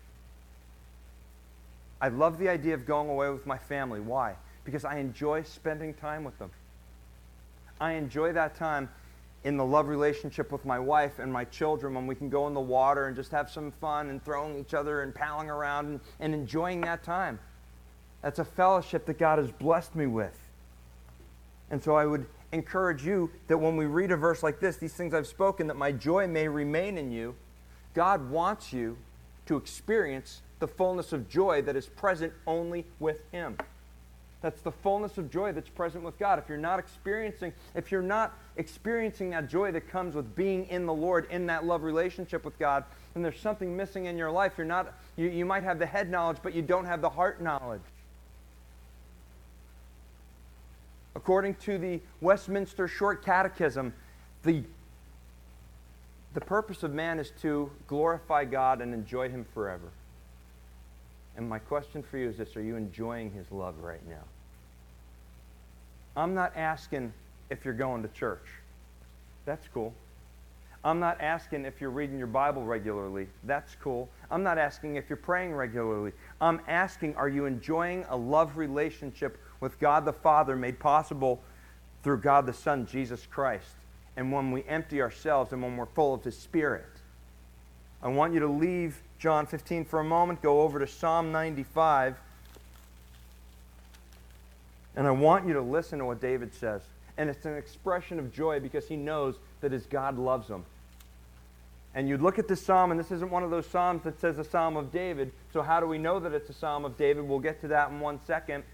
I 2.00 2.08
love 2.08 2.38
the 2.38 2.48
idea 2.48 2.74
of 2.74 2.86
going 2.86 3.08
away 3.08 3.30
with 3.30 3.46
my 3.46 3.58
family. 3.58 4.00
Why? 4.00 4.36
Because 4.64 4.84
I 4.84 4.98
enjoy 4.98 5.42
spending 5.42 5.94
time 5.94 6.24
with 6.24 6.38
them. 6.38 6.50
I 7.80 7.92
enjoy 7.92 8.32
that 8.32 8.54
time 8.54 8.88
in 9.44 9.56
the 9.56 9.64
love 9.64 9.88
relationship 9.88 10.52
with 10.52 10.64
my 10.64 10.78
wife 10.78 11.18
and 11.18 11.32
my 11.32 11.44
children 11.44 11.94
when 11.94 12.06
we 12.06 12.14
can 12.14 12.28
go 12.28 12.46
in 12.46 12.54
the 12.54 12.60
water 12.60 13.06
and 13.06 13.16
just 13.16 13.30
have 13.30 13.50
some 13.50 13.72
fun 13.72 14.10
and 14.10 14.22
throwing 14.22 14.58
each 14.58 14.74
other 14.74 15.02
and 15.02 15.14
palling 15.14 15.48
around 15.48 15.86
and, 15.86 16.00
and 16.20 16.34
enjoying 16.34 16.82
that 16.82 17.02
time. 17.02 17.38
That's 18.22 18.38
a 18.38 18.44
fellowship 18.44 19.06
that 19.06 19.18
God 19.18 19.38
has 19.38 19.50
blessed 19.50 19.94
me 19.94 20.06
with. 20.06 20.38
And 21.70 21.82
so 21.82 21.96
I 21.96 22.04
would 22.04 22.26
encourage 22.52 23.04
you 23.04 23.30
that 23.46 23.56
when 23.56 23.76
we 23.76 23.86
read 23.86 24.10
a 24.10 24.16
verse 24.16 24.42
like 24.42 24.60
this, 24.60 24.76
these 24.76 24.92
things 24.92 25.14
I've 25.14 25.26
spoken, 25.26 25.68
that 25.68 25.76
my 25.76 25.92
joy 25.92 26.26
may 26.26 26.48
remain 26.48 26.98
in 26.98 27.10
you, 27.10 27.34
God 27.94 28.30
wants 28.30 28.72
you 28.72 28.98
to 29.46 29.56
experience 29.56 30.42
the 30.60 30.68
fullness 30.68 31.12
of 31.12 31.28
joy 31.28 31.62
that 31.62 31.74
is 31.74 31.86
present 31.86 32.32
only 32.46 32.86
with 33.00 33.20
Him. 33.32 33.56
That's 34.42 34.62
the 34.62 34.72
fullness 34.72 35.18
of 35.18 35.30
joy 35.30 35.52
that's 35.52 35.68
present 35.68 36.02
with 36.02 36.18
God. 36.18 36.38
If 36.38 36.48
you're 36.48 36.56
not 36.56 36.78
experiencing, 36.78 37.52
if 37.74 37.92
you're 37.92 38.00
not 38.00 38.34
experiencing 38.56 39.30
that 39.30 39.50
joy 39.50 39.70
that 39.72 39.88
comes 39.88 40.14
with 40.14 40.34
being 40.34 40.66
in 40.68 40.86
the 40.86 40.94
Lord, 40.94 41.26
in 41.30 41.46
that 41.46 41.66
love 41.66 41.82
relationship 41.82 42.44
with 42.44 42.58
God, 42.58 42.84
then 43.12 43.22
there's 43.22 43.38
something 43.38 43.76
missing 43.76 44.06
in 44.06 44.16
your 44.16 44.30
life. 44.30 44.52
You're 44.56 44.66
not, 44.66 44.94
you, 45.16 45.28
you 45.28 45.44
might 45.44 45.62
have 45.62 45.78
the 45.78 45.86
head 45.86 46.10
knowledge, 46.10 46.38
but 46.42 46.54
you 46.54 46.62
don't 46.62 46.86
have 46.86 47.02
the 47.02 47.10
heart 47.10 47.42
knowledge. 47.42 47.82
According 51.14 51.56
to 51.56 51.76
the 51.76 52.00
Westminster 52.22 52.88
Short 52.88 53.22
Catechism, 53.22 53.92
the, 54.42 54.62
the 56.32 56.40
purpose 56.40 56.82
of 56.82 56.94
man 56.94 57.18
is 57.18 57.30
to 57.42 57.70
glorify 57.88 58.46
God 58.46 58.80
and 58.80 58.94
enjoy 58.94 59.28
Him 59.28 59.44
forever. 59.52 59.90
And 61.36 61.48
my 61.48 61.58
question 61.58 62.02
for 62.02 62.18
you 62.18 62.28
is 62.28 62.36
this 62.36 62.56
Are 62.56 62.62
you 62.62 62.76
enjoying 62.76 63.30
His 63.30 63.50
love 63.50 63.74
right 63.80 64.06
now? 64.08 64.24
I'm 66.16 66.34
not 66.34 66.56
asking 66.56 67.12
if 67.50 67.64
you're 67.64 67.74
going 67.74 68.02
to 68.02 68.08
church. 68.08 68.46
That's 69.46 69.66
cool. 69.72 69.94
I'm 70.82 70.98
not 70.98 71.20
asking 71.20 71.66
if 71.66 71.80
you're 71.80 71.90
reading 71.90 72.16
your 72.16 72.26
Bible 72.26 72.62
regularly. 72.62 73.28
That's 73.44 73.76
cool. 73.82 74.08
I'm 74.30 74.42
not 74.42 74.56
asking 74.56 74.96
if 74.96 75.10
you're 75.10 75.18
praying 75.18 75.52
regularly. 75.52 76.12
I'm 76.40 76.60
asking, 76.68 77.16
are 77.16 77.28
you 77.28 77.44
enjoying 77.44 78.06
a 78.08 78.16
love 78.16 78.56
relationship 78.56 79.38
with 79.60 79.78
God 79.78 80.06
the 80.06 80.12
Father 80.12 80.56
made 80.56 80.78
possible 80.78 81.40
through 82.02 82.20
God 82.20 82.46
the 82.46 82.54
Son, 82.54 82.86
Jesus 82.86 83.26
Christ? 83.26 83.74
And 84.16 84.32
when 84.32 84.52
we 84.52 84.64
empty 84.64 85.02
ourselves 85.02 85.52
and 85.52 85.62
when 85.62 85.76
we're 85.76 85.86
full 85.86 86.14
of 86.14 86.24
His 86.24 86.36
Spirit. 86.36 86.86
I 88.02 88.08
want 88.08 88.32
you 88.32 88.40
to 88.40 88.48
leave 88.48 89.02
John 89.20 89.44
15 89.44 89.84
for 89.84 90.00
a 90.00 90.04
moment, 90.04 90.40
go 90.40 90.62
over 90.62 90.78
to 90.78 90.86
Psalm 90.86 91.30
95. 91.30 92.16
And 94.96 95.06
I 95.06 95.10
want 95.10 95.46
you 95.46 95.52
to 95.52 95.60
listen 95.60 95.98
to 95.98 96.06
what 96.06 96.20
David 96.20 96.54
says. 96.54 96.80
And 97.18 97.28
it's 97.28 97.44
an 97.44 97.54
expression 97.54 98.18
of 98.18 98.32
joy 98.32 98.60
because 98.60 98.88
he 98.88 98.96
knows 98.96 99.36
that 99.60 99.72
his 99.72 99.84
God 99.84 100.18
loves 100.18 100.48
him. 100.48 100.64
And 101.94 102.08
you 102.08 102.16
look 102.16 102.38
at 102.38 102.48
this 102.48 102.64
psalm, 102.64 102.92
and 102.92 102.98
this 102.98 103.10
isn't 103.10 103.30
one 103.30 103.42
of 103.42 103.50
those 103.50 103.66
psalms 103.66 104.04
that 104.04 104.18
says 104.20 104.38
a 104.38 104.44
psalm 104.44 104.76
of 104.76 104.90
David. 104.90 105.32
So, 105.52 105.60
how 105.60 105.80
do 105.80 105.86
we 105.86 105.98
know 105.98 106.18
that 106.20 106.32
it's 106.32 106.48
a 106.48 106.54
psalm 106.54 106.84
of 106.84 106.96
David? 106.96 107.28
We'll 107.28 107.40
get 107.40 107.60
to 107.60 107.68
that 107.68 107.90
in 107.90 108.00
one 108.00 108.20
second. 108.26 108.64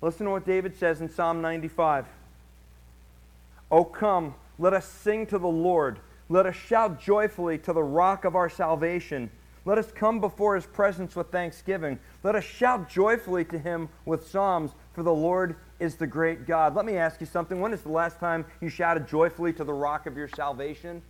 Listen 0.00 0.26
to 0.26 0.32
what 0.32 0.44
David 0.44 0.78
says 0.78 1.00
in 1.00 1.08
Psalm 1.08 1.40
95. 1.40 2.06
Oh, 3.70 3.84
come, 3.84 4.34
let 4.58 4.74
us 4.74 4.86
sing 4.86 5.26
to 5.28 5.38
the 5.38 5.48
Lord. 5.48 5.98
Let 6.28 6.46
us 6.46 6.54
shout 6.54 7.00
joyfully 7.00 7.58
to 7.58 7.72
the 7.72 7.82
rock 7.82 8.24
of 8.24 8.34
our 8.34 8.48
salvation. 8.48 9.30
Let 9.66 9.78
us 9.78 9.90
come 9.92 10.20
before 10.20 10.54
his 10.54 10.66
presence 10.66 11.16
with 11.16 11.30
thanksgiving. 11.30 11.98
Let 12.22 12.34
us 12.34 12.44
shout 12.44 12.88
joyfully 12.88 13.44
to 13.46 13.58
him 13.58 13.88
with 14.04 14.28
psalms, 14.28 14.72
for 14.92 15.02
the 15.02 15.12
Lord 15.12 15.56
is 15.80 15.96
the 15.96 16.06
great 16.06 16.46
God. 16.46 16.74
Let 16.74 16.84
me 16.84 16.96
ask 16.96 17.20
you 17.20 17.26
something. 17.26 17.60
When 17.60 17.72
is 17.72 17.82
the 17.82 17.90
last 17.90 18.20
time 18.20 18.44
you 18.60 18.68
shouted 18.68 19.08
joyfully 19.08 19.52
to 19.54 19.64
the 19.64 19.72
rock 19.72 20.06
of 20.06 20.16
your 20.16 20.28
salvation? 20.28 21.02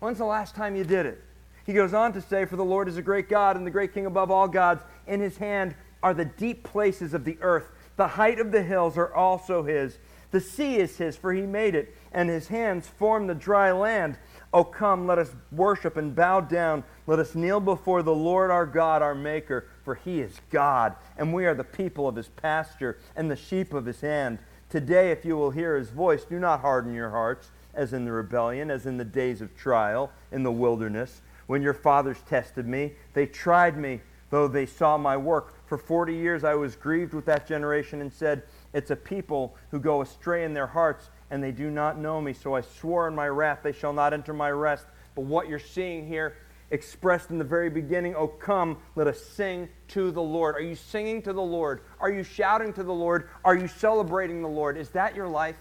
When's 0.00 0.18
the 0.18 0.24
last 0.24 0.54
time 0.54 0.76
you 0.76 0.84
did 0.84 1.06
it? 1.06 1.22
He 1.64 1.72
goes 1.72 1.94
on 1.94 2.12
to 2.14 2.20
say, 2.20 2.44
For 2.44 2.56
the 2.56 2.64
Lord 2.64 2.88
is 2.88 2.96
a 2.96 3.02
great 3.02 3.28
God 3.28 3.56
and 3.56 3.66
the 3.66 3.70
great 3.70 3.94
King 3.94 4.06
above 4.06 4.30
all 4.30 4.48
gods. 4.48 4.82
In 5.06 5.20
his 5.20 5.36
hand 5.36 5.74
are 6.02 6.14
the 6.14 6.24
deep 6.24 6.64
places 6.64 7.14
of 7.14 7.24
the 7.24 7.38
earth. 7.40 7.68
The 7.96 8.08
height 8.08 8.40
of 8.40 8.50
the 8.50 8.62
hills 8.62 8.98
are 8.98 9.12
also 9.14 9.62
his. 9.62 9.98
The 10.32 10.40
sea 10.40 10.76
is 10.78 10.96
his, 10.96 11.16
for 11.16 11.32
he 11.32 11.42
made 11.42 11.74
it, 11.74 11.94
and 12.10 12.28
his 12.28 12.48
hands 12.48 12.88
formed 12.88 13.30
the 13.30 13.34
dry 13.34 13.70
land. 13.70 14.18
Oh, 14.52 14.64
come, 14.64 15.06
let 15.06 15.18
us 15.18 15.34
worship 15.52 15.96
and 15.96 16.14
bow 16.16 16.40
down. 16.40 16.84
Let 17.06 17.18
us 17.18 17.34
kneel 17.34 17.60
before 17.60 18.02
the 18.02 18.14
Lord 18.14 18.50
our 18.50 18.66
God, 18.66 19.02
our 19.02 19.14
Maker, 19.14 19.68
for 19.84 19.94
he 19.94 20.20
is 20.20 20.40
God, 20.50 20.96
and 21.16 21.32
we 21.32 21.46
are 21.46 21.54
the 21.54 21.64
people 21.64 22.08
of 22.08 22.16
his 22.16 22.28
pasture 22.28 22.98
and 23.14 23.30
the 23.30 23.36
sheep 23.36 23.72
of 23.72 23.86
his 23.86 24.00
hand. 24.00 24.38
Today, 24.68 25.10
if 25.10 25.24
you 25.24 25.36
will 25.36 25.50
hear 25.50 25.76
his 25.76 25.90
voice, 25.90 26.24
do 26.24 26.38
not 26.38 26.60
harden 26.60 26.94
your 26.94 27.10
hearts, 27.10 27.50
as 27.74 27.92
in 27.92 28.06
the 28.06 28.12
rebellion, 28.12 28.70
as 28.70 28.86
in 28.86 28.96
the 28.96 29.04
days 29.04 29.42
of 29.42 29.54
trial 29.54 30.10
in 30.30 30.42
the 30.42 30.52
wilderness, 30.52 31.20
when 31.46 31.60
your 31.60 31.74
fathers 31.74 32.22
tested 32.26 32.66
me. 32.66 32.92
They 33.12 33.26
tried 33.26 33.76
me, 33.76 34.00
though 34.30 34.48
they 34.48 34.64
saw 34.64 34.96
my 34.96 35.16
work. 35.16 35.54
For 35.66 35.76
forty 35.76 36.14
years 36.14 36.42
I 36.42 36.54
was 36.54 36.74
grieved 36.74 37.12
with 37.12 37.26
that 37.26 37.46
generation 37.46 38.00
and 38.00 38.12
said, 38.12 38.44
it's 38.72 38.90
a 38.90 38.96
people 38.96 39.56
who 39.70 39.78
go 39.78 40.02
astray 40.02 40.44
in 40.44 40.54
their 40.54 40.66
hearts, 40.66 41.10
and 41.30 41.42
they 41.42 41.52
do 41.52 41.70
not 41.70 41.98
know 41.98 42.20
me. 42.20 42.32
So 42.32 42.54
I 42.54 42.62
swore 42.62 43.08
in 43.08 43.14
my 43.14 43.28
wrath, 43.28 43.60
they 43.62 43.72
shall 43.72 43.92
not 43.92 44.12
enter 44.12 44.32
my 44.32 44.50
rest. 44.50 44.86
But 45.14 45.22
what 45.22 45.48
you're 45.48 45.58
seeing 45.58 46.06
here, 46.06 46.36
expressed 46.70 47.30
in 47.30 47.38
the 47.38 47.44
very 47.44 47.68
beginning, 47.68 48.14
oh, 48.16 48.26
come, 48.26 48.78
let 48.96 49.06
us 49.06 49.22
sing 49.22 49.68
to 49.88 50.10
the 50.10 50.22
Lord. 50.22 50.56
Are 50.56 50.62
you 50.62 50.74
singing 50.74 51.20
to 51.22 51.32
the 51.32 51.42
Lord? 51.42 51.82
Are 52.00 52.10
you 52.10 52.22
shouting 52.22 52.72
to 52.72 52.82
the 52.82 52.94
Lord? 52.94 53.28
Are 53.44 53.54
you 53.54 53.68
celebrating 53.68 54.40
the 54.40 54.48
Lord? 54.48 54.78
Is 54.78 54.88
that 54.90 55.14
your 55.14 55.28
life? 55.28 55.56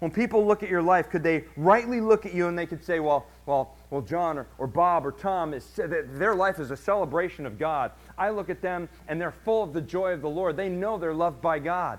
When 0.00 0.10
people 0.10 0.46
look 0.46 0.62
at 0.62 0.70
your 0.70 0.82
life, 0.82 1.10
could 1.10 1.22
they 1.22 1.44
rightly 1.56 2.00
look 2.00 2.26
at 2.26 2.34
you 2.34 2.48
and 2.48 2.58
they 2.58 2.66
could 2.66 2.82
say, 2.82 3.00
well, 3.00 3.26
well, 3.46 3.76
well, 3.90 4.00
John 4.00 4.38
or, 4.38 4.46
or 4.58 4.66
Bob 4.66 5.06
or 5.06 5.12
Tom, 5.12 5.54
is, 5.54 5.64
their 5.76 6.34
life 6.34 6.58
is 6.58 6.70
a 6.70 6.76
celebration 6.76 7.46
of 7.46 7.58
God. 7.58 7.92
I 8.20 8.30
look 8.30 8.50
at 8.50 8.60
them 8.60 8.88
and 9.08 9.18
they're 9.18 9.32
full 9.32 9.62
of 9.62 9.72
the 9.72 9.80
joy 9.80 10.12
of 10.12 10.20
the 10.20 10.28
Lord. 10.28 10.56
They 10.56 10.68
know 10.68 10.98
they're 10.98 11.14
loved 11.14 11.40
by 11.40 11.58
God. 11.58 11.98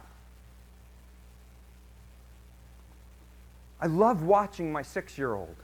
I 3.81 3.87
love 3.87 4.21
watching 4.21 4.71
my 4.71 4.83
six 4.83 5.17
year 5.17 5.33
old. 5.33 5.55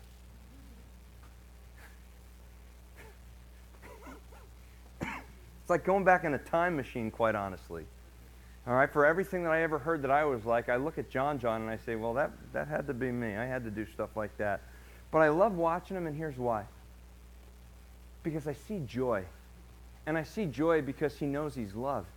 it's 5.02 5.70
like 5.70 5.84
going 5.86 6.04
back 6.04 6.24
in 6.24 6.34
a 6.34 6.40
time 6.40 6.76
machine, 6.76 7.12
quite 7.12 7.36
honestly. 7.36 7.86
All 8.66 8.74
right, 8.74 8.92
for 8.92 9.06
everything 9.06 9.44
that 9.44 9.52
I 9.52 9.62
ever 9.62 9.78
heard 9.78 10.02
that 10.02 10.12
I 10.12 10.26
was 10.26 10.44
like, 10.44 10.70
I 10.70 10.78
look 10.78 10.98
at 10.98 11.10
John 11.10 11.38
John 11.40 11.62
and 11.62 11.70
I 11.70 11.78
say, 11.78 11.96
well, 11.96 12.16
that, 12.16 12.32
that 12.54 12.68
had 12.68 12.88
to 12.88 12.94
be 12.94 13.12
me. 13.12 13.36
I 13.36 13.46
had 13.46 13.64
to 13.66 13.70
do 13.70 13.86
stuff 13.94 14.10
like 14.16 14.36
that. 14.38 14.62
But 15.12 15.20
I 15.20 15.30
love 15.30 15.54
watching 15.54 15.96
him, 15.96 16.08
and 16.08 16.18
here's 16.18 16.38
why. 16.38 16.66
Because 18.24 18.48
I 18.48 18.54
see 18.54 18.82
joy. 18.88 19.24
And 20.08 20.18
I 20.18 20.24
see 20.24 20.46
joy 20.46 20.82
because 20.82 21.18
he 21.18 21.28
knows 21.28 21.54
he's 21.54 21.76
loved. 21.76 22.08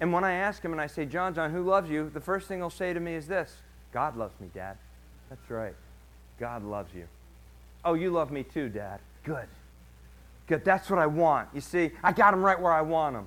And 0.00 0.12
when 0.12 0.22
I 0.22 0.34
ask 0.34 0.62
him 0.62 0.70
and 0.70 0.80
I 0.80 0.86
say, 0.86 1.04
John 1.04 1.34
John, 1.34 1.50
who 1.50 1.62
loves 1.64 1.90
you? 1.90 2.10
The 2.12 2.20
first 2.20 2.46
thing 2.46 2.58
he'll 2.58 2.70
say 2.70 2.92
to 2.92 3.00
me 3.00 3.14
is 3.14 3.26
this 3.26 3.56
God 3.92 4.16
loves 4.16 4.38
me, 4.38 4.48
Dad. 4.54 4.76
That's 5.28 5.50
right. 5.50 5.74
God 6.38 6.62
loves 6.62 6.94
you. 6.94 7.08
Oh, 7.84 7.94
you 7.94 8.10
love 8.10 8.30
me 8.30 8.44
too, 8.44 8.68
Dad. 8.68 9.00
Good. 9.24 9.48
Good. 10.46 10.64
That's 10.64 10.88
what 10.88 11.00
I 11.00 11.06
want. 11.06 11.48
You 11.52 11.60
see, 11.60 11.90
I 12.04 12.12
got 12.12 12.34
him 12.34 12.42
right 12.42 12.60
where 12.60 12.72
I 12.72 12.82
want 12.82 13.16
him. 13.16 13.26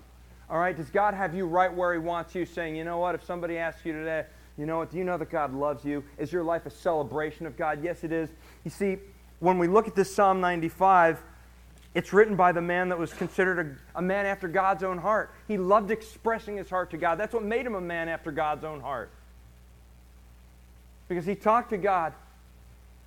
All 0.49 0.59
right? 0.59 0.75
Does 0.75 0.89
God 0.89 1.13
have 1.13 1.33
you 1.33 1.45
right 1.45 1.73
where 1.73 1.93
He 1.93 1.99
wants 1.99 2.35
you, 2.35 2.45
saying, 2.45 2.75
you 2.75 2.83
know 2.83 2.99
what, 2.99 3.15
if 3.15 3.23
somebody 3.23 3.57
asks 3.57 3.85
you 3.85 3.93
today, 3.93 4.25
you 4.57 4.65
know 4.65 4.77
what, 4.77 4.91
do 4.91 4.97
you 4.97 5.03
know 5.03 5.17
that 5.17 5.29
God 5.29 5.53
loves 5.53 5.83
you? 5.83 6.03
Is 6.17 6.31
your 6.31 6.43
life 6.43 6.65
a 6.65 6.69
celebration 6.69 7.45
of 7.45 7.57
God? 7.57 7.83
Yes, 7.83 8.03
it 8.03 8.11
is. 8.11 8.29
You 8.63 8.71
see, 8.71 8.97
when 9.39 9.57
we 9.57 9.67
look 9.67 9.87
at 9.87 9.95
this 9.95 10.13
Psalm 10.13 10.39
95, 10.39 11.21
it's 11.95 12.11
written 12.11 12.35
by 12.35 12.51
the 12.51 12.61
man 12.61 12.89
that 12.89 12.99
was 12.99 13.13
considered 13.13 13.79
a, 13.95 13.99
a, 13.99 14.01
man 14.01 14.25
after 14.25 14.49
God's 14.49 14.83
own 14.83 14.97
heart. 14.97 15.31
He 15.47 15.57
loved 15.57 15.91
expressing 15.91 16.57
his 16.57 16.69
heart 16.69 16.91
to 16.91 16.97
God. 16.97 17.15
That's 17.15 17.33
what 17.33 17.43
made 17.43 17.65
him 17.65 17.73
a 17.73 17.81
man 17.81 18.09
after 18.09 18.31
God's 18.33 18.65
own 18.65 18.81
heart. 18.81 19.09
Because 21.07 21.25
he 21.25 21.35
talked 21.35 21.69
to 21.69 21.77
God, 21.77 22.11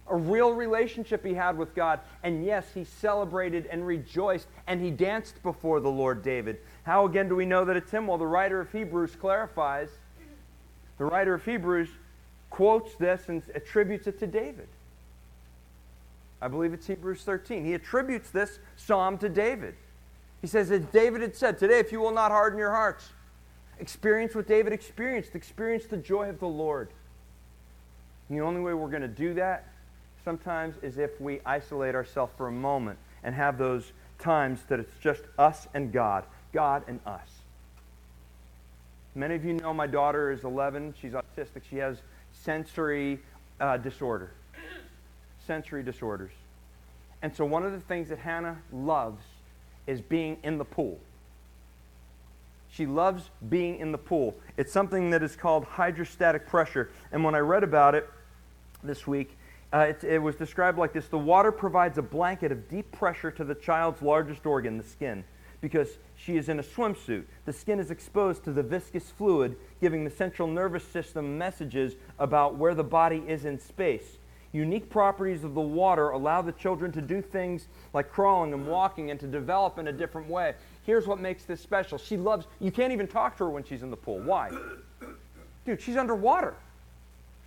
a 0.08 0.16
real 0.16 0.54
relationship 0.54 1.22
he 1.22 1.34
had 1.34 1.58
with 1.58 1.74
God. 1.74 2.00
And 2.22 2.46
yes, 2.46 2.64
he 2.72 2.84
celebrated 2.84 3.66
and 3.66 3.86
rejoiced 3.86 4.48
and 4.66 4.80
he 4.80 4.90
danced 4.90 5.42
before 5.42 5.80
the 5.80 5.90
Lord 5.90 6.22
David. 6.22 6.56
How 6.84 7.04
again 7.04 7.28
do 7.28 7.36
we 7.36 7.44
know 7.44 7.66
that 7.66 7.76
it's 7.76 7.90
him? 7.90 8.06
Well, 8.06 8.16
the 8.16 8.26
writer 8.26 8.58
of 8.58 8.72
Hebrews 8.72 9.16
clarifies. 9.16 9.90
The 10.96 11.04
writer 11.04 11.34
of 11.34 11.44
Hebrews 11.44 11.90
quotes 12.48 12.94
this 12.94 13.28
and 13.28 13.42
attributes 13.54 14.06
it 14.06 14.18
to 14.20 14.26
David. 14.26 14.68
I 16.40 16.48
believe 16.48 16.72
it's 16.72 16.86
Hebrews 16.86 17.22
13. 17.22 17.64
He 17.64 17.74
attributes 17.74 18.30
this 18.30 18.58
psalm 18.76 19.18
to 19.18 19.28
David. 19.28 19.74
He 20.40 20.46
says 20.46 20.68
that 20.68 20.92
David 20.92 21.20
had 21.20 21.34
said, 21.34 21.58
Today, 21.58 21.80
if 21.80 21.90
you 21.90 22.00
will 22.00 22.12
not 22.12 22.30
harden 22.30 22.58
your 22.58 22.70
hearts, 22.70 23.08
experience 23.78 24.34
what 24.34 24.46
David 24.46 24.72
experienced, 24.72 25.34
experience 25.34 25.86
the 25.86 25.96
joy 25.96 26.28
of 26.28 26.38
the 26.38 26.46
Lord. 26.46 26.90
And 28.28 28.38
the 28.38 28.44
only 28.44 28.60
way 28.60 28.74
we're 28.74 28.90
going 28.90 29.02
to 29.02 29.08
do 29.08 29.34
that 29.34 29.66
sometimes 30.24 30.76
is 30.82 30.98
if 30.98 31.20
we 31.20 31.40
isolate 31.44 31.94
ourselves 31.94 32.32
for 32.36 32.48
a 32.48 32.52
moment 32.52 32.98
and 33.24 33.34
have 33.34 33.58
those 33.58 33.92
times 34.18 34.60
that 34.68 34.78
it's 34.78 34.96
just 35.00 35.22
us 35.38 35.66
and 35.74 35.92
God. 35.92 36.24
God 36.52 36.84
and 36.86 37.00
us. 37.06 37.28
Many 39.14 39.34
of 39.34 39.44
you 39.44 39.54
know 39.54 39.74
my 39.74 39.86
daughter 39.86 40.30
is 40.30 40.44
11. 40.44 40.94
She's 41.00 41.12
autistic. 41.12 41.62
She 41.68 41.76
has 41.76 41.98
sensory 42.32 43.18
uh, 43.60 43.76
disorder. 43.78 44.30
Sensory 45.48 45.82
disorders. 45.82 46.32
And 47.22 47.34
so, 47.34 47.46
one 47.46 47.64
of 47.64 47.72
the 47.72 47.80
things 47.80 48.10
that 48.10 48.18
Hannah 48.18 48.58
loves 48.70 49.24
is 49.86 50.02
being 50.02 50.36
in 50.44 50.58
the 50.58 50.64
pool. 50.64 51.00
She 52.70 52.84
loves 52.84 53.30
being 53.48 53.78
in 53.78 53.90
the 53.90 53.98
pool. 53.98 54.36
It's 54.58 54.70
something 54.70 55.08
that 55.10 55.22
is 55.22 55.34
called 55.34 55.64
hydrostatic 55.64 56.46
pressure. 56.46 56.90
And 57.12 57.24
when 57.24 57.34
I 57.34 57.38
read 57.38 57.64
about 57.64 57.94
it 57.94 58.08
this 58.84 59.06
week, 59.06 59.38
uh, 59.72 59.86
it, 59.88 60.04
it 60.04 60.18
was 60.18 60.36
described 60.36 60.78
like 60.78 60.92
this 60.92 61.08
The 61.08 61.18
water 61.18 61.50
provides 61.50 61.96
a 61.96 62.02
blanket 62.02 62.52
of 62.52 62.68
deep 62.68 62.92
pressure 62.92 63.30
to 63.30 63.42
the 63.42 63.54
child's 63.54 64.02
largest 64.02 64.44
organ, 64.44 64.76
the 64.76 64.84
skin 64.84 65.24
because 65.60 65.98
she 66.14 66.36
is 66.36 66.48
in 66.48 66.60
a 66.60 66.62
swimsuit. 66.62 67.24
The 67.44 67.52
skin 67.52 67.80
is 67.80 67.90
exposed 67.90 68.44
to 68.44 68.52
the 68.52 68.62
viscous 68.62 69.10
fluid, 69.10 69.56
giving 69.80 70.04
the 70.04 70.10
central 70.10 70.46
nervous 70.46 70.84
system 70.84 71.36
messages 71.36 71.96
about 72.18 72.56
where 72.56 72.74
the 72.74 72.84
body 72.84 73.24
is 73.26 73.44
in 73.44 73.58
space. 73.58 74.18
Unique 74.52 74.88
properties 74.88 75.44
of 75.44 75.54
the 75.54 75.60
water 75.60 76.10
allow 76.10 76.40
the 76.40 76.52
children 76.52 76.90
to 76.92 77.02
do 77.02 77.20
things 77.20 77.68
like 77.92 78.10
crawling 78.10 78.52
and 78.54 78.66
walking 78.66 79.10
and 79.10 79.20
to 79.20 79.26
develop 79.26 79.78
in 79.78 79.88
a 79.88 79.92
different 79.92 80.28
way. 80.28 80.54
Here's 80.84 81.06
what 81.06 81.20
makes 81.20 81.44
this 81.44 81.60
special. 81.60 81.98
She 81.98 82.16
loves, 82.16 82.46
you 82.60 82.70
can't 82.70 82.92
even 82.92 83.06
talk 83.06 83.36
to 83.38 83.44
her 83.44 83.50
when 83.50 83.62
she's 83.64 83.82
in 83.82 83.90
the 83.90 83.96
pool. 83.96 84.20
Why? 84.20 84.50
Dude, 85.66 85.82
she's 85.82 85.96
underwater. 85.96 86.54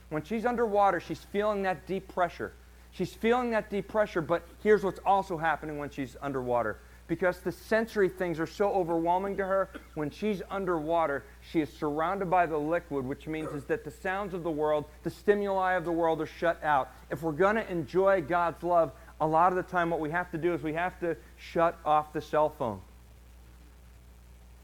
When 0.10 0.24
she's 0.24 0.46
underwater, 0.46 1.00
she's 1.00 1.20
feeling 1.20 1.64
that 1.64 1.88
deep 1.88 2.08
pressure. 2.14 2.54
She's 2.92 3.14
feeling 3.14 3.50
that 3.52 3.70
deep 3.70 3.88
pressure, 3.88 4.22
but 4.22 4.46
here's 4.62 4.84
what's 4.84 5.00
also 5.06 5.38
happening 5.38 5.78
when 5.78 5.90
she's 5.90 6.18
underwater 6.22 6.78
because 7.12 7.41
the 7.41 7.52
sensory 7.52 8.08
things 8.08 8.39
are 8.39 8.47
so 8.47 8.71
overwhelming 8.71 9.36
to 9.36 9.45
her. 9.45 9.67
When 9.95 10.10
she's 10.10 10.41
underwater, 10.50 11.26
she 11.41 11.60
is 11.60 11.67
surrounded 11.69 12.30
by 12.30 12.45
the 12.45 12.58
liquid, 12.58 13.06
which 13.06 13.28
means 13.28 13.50
is 13.52 13.65
that 13.65 13.84
the 13.84 13.91
sounds 13.91 14.34
of 14.34 14.43
the 14.43 14.50
world, 14.50 14.86
the 15.04 15.10
stimuli 15.10 15.74
of 15.74 15.84
the 15.84 15.91
world 15.91 16.21
are 16.21 16.26
shut 16.26 16.63
out. 16.63 16.89
If 17.10 17.21
we're 17.21 17.34
going 17.34 17.58
to 17.58 17.69
enjoy 17.69 18.21
God's 18.21 18.63
love, 18.63 18.93
a 19.19 19.28
lot 19.28 19.52
of 19.52 19.58
the 19.58 19.69
time 19.69 19.89
what 19.89 20.00
we 20.00 20.10
have 20.12 20.32
to 20.32 20.38
do 20.38 20.54
is 20.54 20.63
we 20.63 20.71
have 20.71 20.97
to 21.02 21.17
shut 21.36 21.78
off 21.84 22.13
the 22.13 22.21
cell 22.21 22.47
phone. 22.58 22.80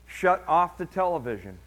Shut 0.05 0.41
off 0.47 0.77
the 0.77 0.85
television. 0.85 1.59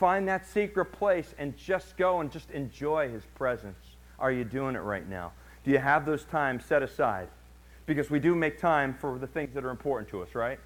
Find 0.00 0.26
that 0.26 0.44
secret 0.48 0.86
place 0.86 1.32
and 1.38 1.56
just 1.56 1.96
go 1.96 2.18
and 2.18 2.32
just 2.32 2.50
enjoy 2.50 3.10
his 3.10 3.22
presence. 3.36 3.78
Are 4.18 4.32
you 4.32 4.42
doing 4.42 4.74
it 4.74 4.80
right 4.80 5.08
now? 5.08 5.30
Do 5.62 5.70
you 5.70 5.78
have 5.78 6.04
those 6.04 6.24
times 6.24 6.64
set 6.64 6.82
aside? 6.82 7.28
Because 7.86 8.10
we 8.10 8.18
do 8.18 8.34
make 8.34 8.58
time 8.58 8.94
for 8.94 9.18
the 9.18 9.26
things 9.26 9.54
that 9.54 9.64
are 9.64 9.70
important 9.70 10.08
to 10.10 10.22
us, 10.22 10.34
right? 10.34 10.58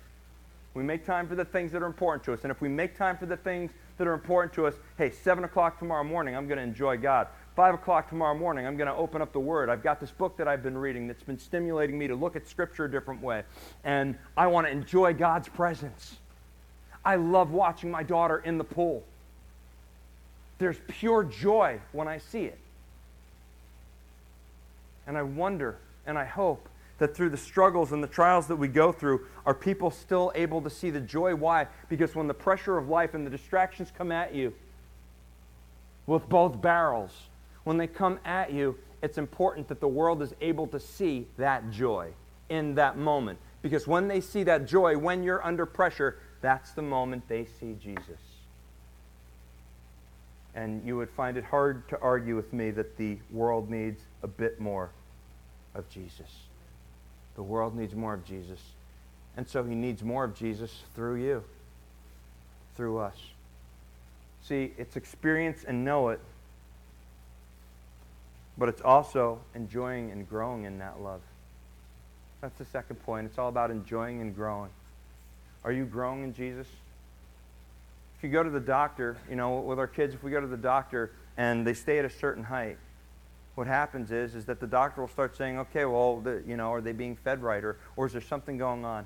We 0.75 0.83
make 0.83 1.05
time 1.05 1.27
for 1.27 1.35
the 1.35 1.45
things 1.45 1.73
that 1.73 1.83
are 1.83 1.87
important 1.87 2.23
to 2.25 2.33
us. 2.33 2.41
And 2.43 2.51
if 2.51 2.61
we 2.61 2.69
make 2.69 2.97
time 2.97 3.17
for 3.17 3.27
the 3.27 3.37
things 3.37 3.73
that 3.97 4.07
are 4.07 4.13
important 4.13 4.53
to 4.55 4.67
us, 4.67 4.75
hey, 4.97 5.11
7 5.11 5.43
o'clock 5.43 5.79
tomorrow 5.79 6.05
morning, 6.05 6.37
I'm 6.37 6.47
going 6.47 6.59
to 6.59 6.63
enjoy 6.63 6.99
God. 6.99 7.27
5 7.57 7.75
o'clock 7.75 8.09
tomorrow 8.09 8.37
morning, 8.37 8.67
I'm 8.67 8.77
going 8.77 8.87
to 8.87 8.95
open 8.95 9.21
up 9.21 9.33
the 9.33 9.41
Word. 9.41 9.71
I've 9.71 9.83
got 9.83 9.99
this 9.99 10.13
book 10.13 10.37
that 10.37 10.47
I've 10.47 10.63
been 10.63 10.79
reading 10.79 11.09
that's 11.09 11.25
been 11.25 11.39
stimulating 11.39 11.99
me 11.99 12.07
to 12.07 12.15
look 12.15 12.37
at 12.37 12.47
Scripture 12.47 12.85
a 12.85 12.91
different 12.91 13.21
way. 13.21 13.43
And 13.83 14.17
I 14.37 14.47
want 14.47 14.69
to 14.69 14.71
enjoy 14.71 15.15
God's 15.15 15.49
presence. 15.49 16.17
I 17.05 17.17
love 17.17 17.51
watching 17.51 17.91
my 17.91 18.05
daughter 18.05 18.39
in 18.39 18.59
the 18.59 18.65
pool. 18.65 19.03
There's 20.59 20.77
pure 20.87 21.25
joy 21.25 21.81
when 21.93 22.07
I 22.07 22.19
see 22.19 22.45
it. 22.45 22.59
And 25.07 25.17
I 25.17 25.23
wonder 25.23 25.77
and 26.07 26.19
I 26.19 26.25
hope 26.25 26.69
that 26.99 27.17
through 27.17 27.31
the 27.31 27.37
struggles 27.37 27.93
and 27.93 28.03
the 28.03 28.09
trials 28.09 28.49
that 28.49 28.57
we 28.57 28.69
go 28.69 28.93
through, 28.93 29.27
are 29.47 29.55
people 29.55 29.91
still 29.91 30.33
able 30.35 30.61
to 30.63 30.71
see 30.71 30.91
the 30.91 31.01
joy? 31.01 31.35
Why? 31.35 31.67
Because 31.89 32.15
when 32.15 32.27
the 32.27 32.35
pressure 32.35 32.77
of 32.77 32.89
life 32.89 33.15
and 33.15 33.25
the 33.25 33.31
distractions 33.31 33.93
come 33.97 34.13
at 34.13 34.35
you 34.35 34.53
with 36.07 36.29
both 36.29 36.61
barrels, 36.61 37.13
when 37.65 37.77
they 37.77 37.87
come 37.87 38.19
at 38.25 38.53
you, 38.53 38.77
it's 39.03 39.19
important 39.19 39.69
that 39.69 39.81
the 39.81 39.89
world 39.89 40.23
is 40.23 40.35
able 40.41 40.67
to 40.69 40.81
see 40.81 41.27
that 41.37 41.71
joy 41.71 42.11
in 42.49 42.75
that 42.75 42.99
moment. 42.99 43.39
Because 43.63 43.87
when 43.87 44.09
they 44.09 44.21
see 44.21 44.43
that 44.45 44.67
joy, 44.67 44.97
when 44.97 45.23
you're 45.23 45.45
under 45.45 45.67
pressure, 45.67 46.19
that's 46.41 46.73
the 46.73 46.83
moment 46.83 47.29
they 47.29 47.47
see 47.61 47.77
Jesus. 47.81 48.21
And 50.55 50.85
you 50.85 50.97
would 50.97 51.11
find 51.11 51.37
it 51.37 51.45
hard 51.45 51.89
to 51.91 52.01
argue 52.01 52.35
with 52.35 52.53
me 52.53 52.71
that 52.73 52.97
the 52.97 53.19
world 53.31 53.71
needs 53.71 54.01
a 54.23 54.27
bit 54.27 54.61
more 54.61 54.91
of 55.75 55.89
Jesus. 55.91 56.48
The 57.39 57.45
world 57.45 57.77
needs 57.77 57.95
more 57.95 58.15
of 58.15 58.25
Jesus. 58.25 58.59
And 59.37 59.49
so 59.49 59.63
he 59.63 59.77
needs 59.77 60.03
more 60.03 60.25
of 60.25 60.35
Jesus 60.35 60.83
through 60.97 61.23
you, 61.23 61.45
through 62.75 62.99
us. 62.99 63.15
See, 64.43 64.73
it's 64.77 64.97
experience 64.97 65.63
and 65.63 65.85
know 65.85 66.09
it, 66.09 66.19
but 68.59 68.69
it's 68.69 68.81
also 68.81 69.39
enjoying 69.55 70.11
and 70.11 70.29
growing 70.29 70.65
in 70.65 70.81
that 70.81 71.01
love. 71.01 71.21
That's 72.41 72.59
the 72.59 72.65
second 72.65 72.97
point. 73.05 73.27
It's 73.27 73.39
all 73.39 73.49
about 73.49 73.71
enjoying 73.71 74.21
and 74.21 74.35
growing. 74.35 74.71
Are 75.63 75.71
you 75.71 75.85
growing 75.85 76.25
in 76.25 76.35
Jesus? 76.35 76.67
If 78.17 78.25
you 78.25 78.31
go 78.31 78.43
to 78.43 78.51
the 78.51 78.59
doctor, 78.59 79.17
you 79.31 79.37
know, 79.37 79.61
with 79.61 79.79
our 79.79 79.87
kids, 79.87 80.13
if 80.13 80.25
we 80.25 80.33
go 80.33 80.41
to 80.41 80.49
the 80.49 80.57
doctor 80.57 81.13
and 81.37 81.65
they 81.65 81.75
stay 81.75 82.01
at 82.01 82.05
a 82.05 82.11
certain 82.11 82.43
height, 82.43 82.79
what 83.59 83.67
happens 83.67 84.13
is 84.13 84.37
is 84.37 84.45
that 84.45 84.61
the 84.61 84.69
doctor 84.69 85.01
will 85.01 85.09
start 85.09 85.37
saying, 85.37 85.59
okay, 85.59 85.85
well, 85.85 86.21
the, 86.21 86.45
you 86.47 86.57
know, 86.57 86.73
are 86.73 86.81
they 86.81 86.93
being 86.93 87.17
fed 87.17 87.43
right, 87.43 87.65
or, 87.65 87.77
or 87.97 88.07
is 88.07 88.13
there 88.13 88.23
something 88.23 88.57
going 88.57 88.85
on? 88.85 89.05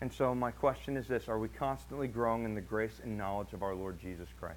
And 0.00 0.10
so 0.10 0.34
my 0.34 0.50
question 0.50 0.96
is 0.96 1.06
this: 1.06 1.28
Are 1.28 1.38
we 1.38 1.48
constantly 1.48 2.08
growing 2.08 2.44
in 2.44 2.54
the 2.54 2.62
grace 2.62 2.98
and 3.02 3.18
knowledge 3.18 3.52
of 3.52 3.62
our 3.62 3.74
Lord 3.74 4.00
Jesus 4.00 4.28
Christ? 4.40 4.56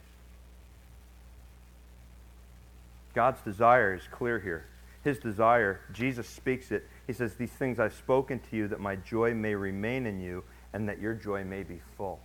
God's 3.14 3.42
desire 3.42 3.94
is 3.96 4.04
clear 4.10 4.40
here. 4.40 4.66
His 5.04 5.20
desire, 5.20 5.82
Jesus 5.92 6.30
speaks 6.30 6.72
it. 6.72 6.88
He 7.06 7.12
says, 7.12 7.36
These 7.36 7.52
things 7.52 7.80
I've 7.80 7.96
spoken 7.96 8.40
to 8.50 8.56
you 8.56 8.70
that 8.70 8.80
my 8.80 8.96
joy 8.96 9.34
may 9.34 9.56
remain 9.56 10.06
in 10.06 10.22
you 10.22 10.46
and 10.72 10.88
that 10.88 11.02
your 11.02 11.16
joy 11.16 11.44
may 11.44 11.64
be 11.64 11.82
full. 11.98 12.22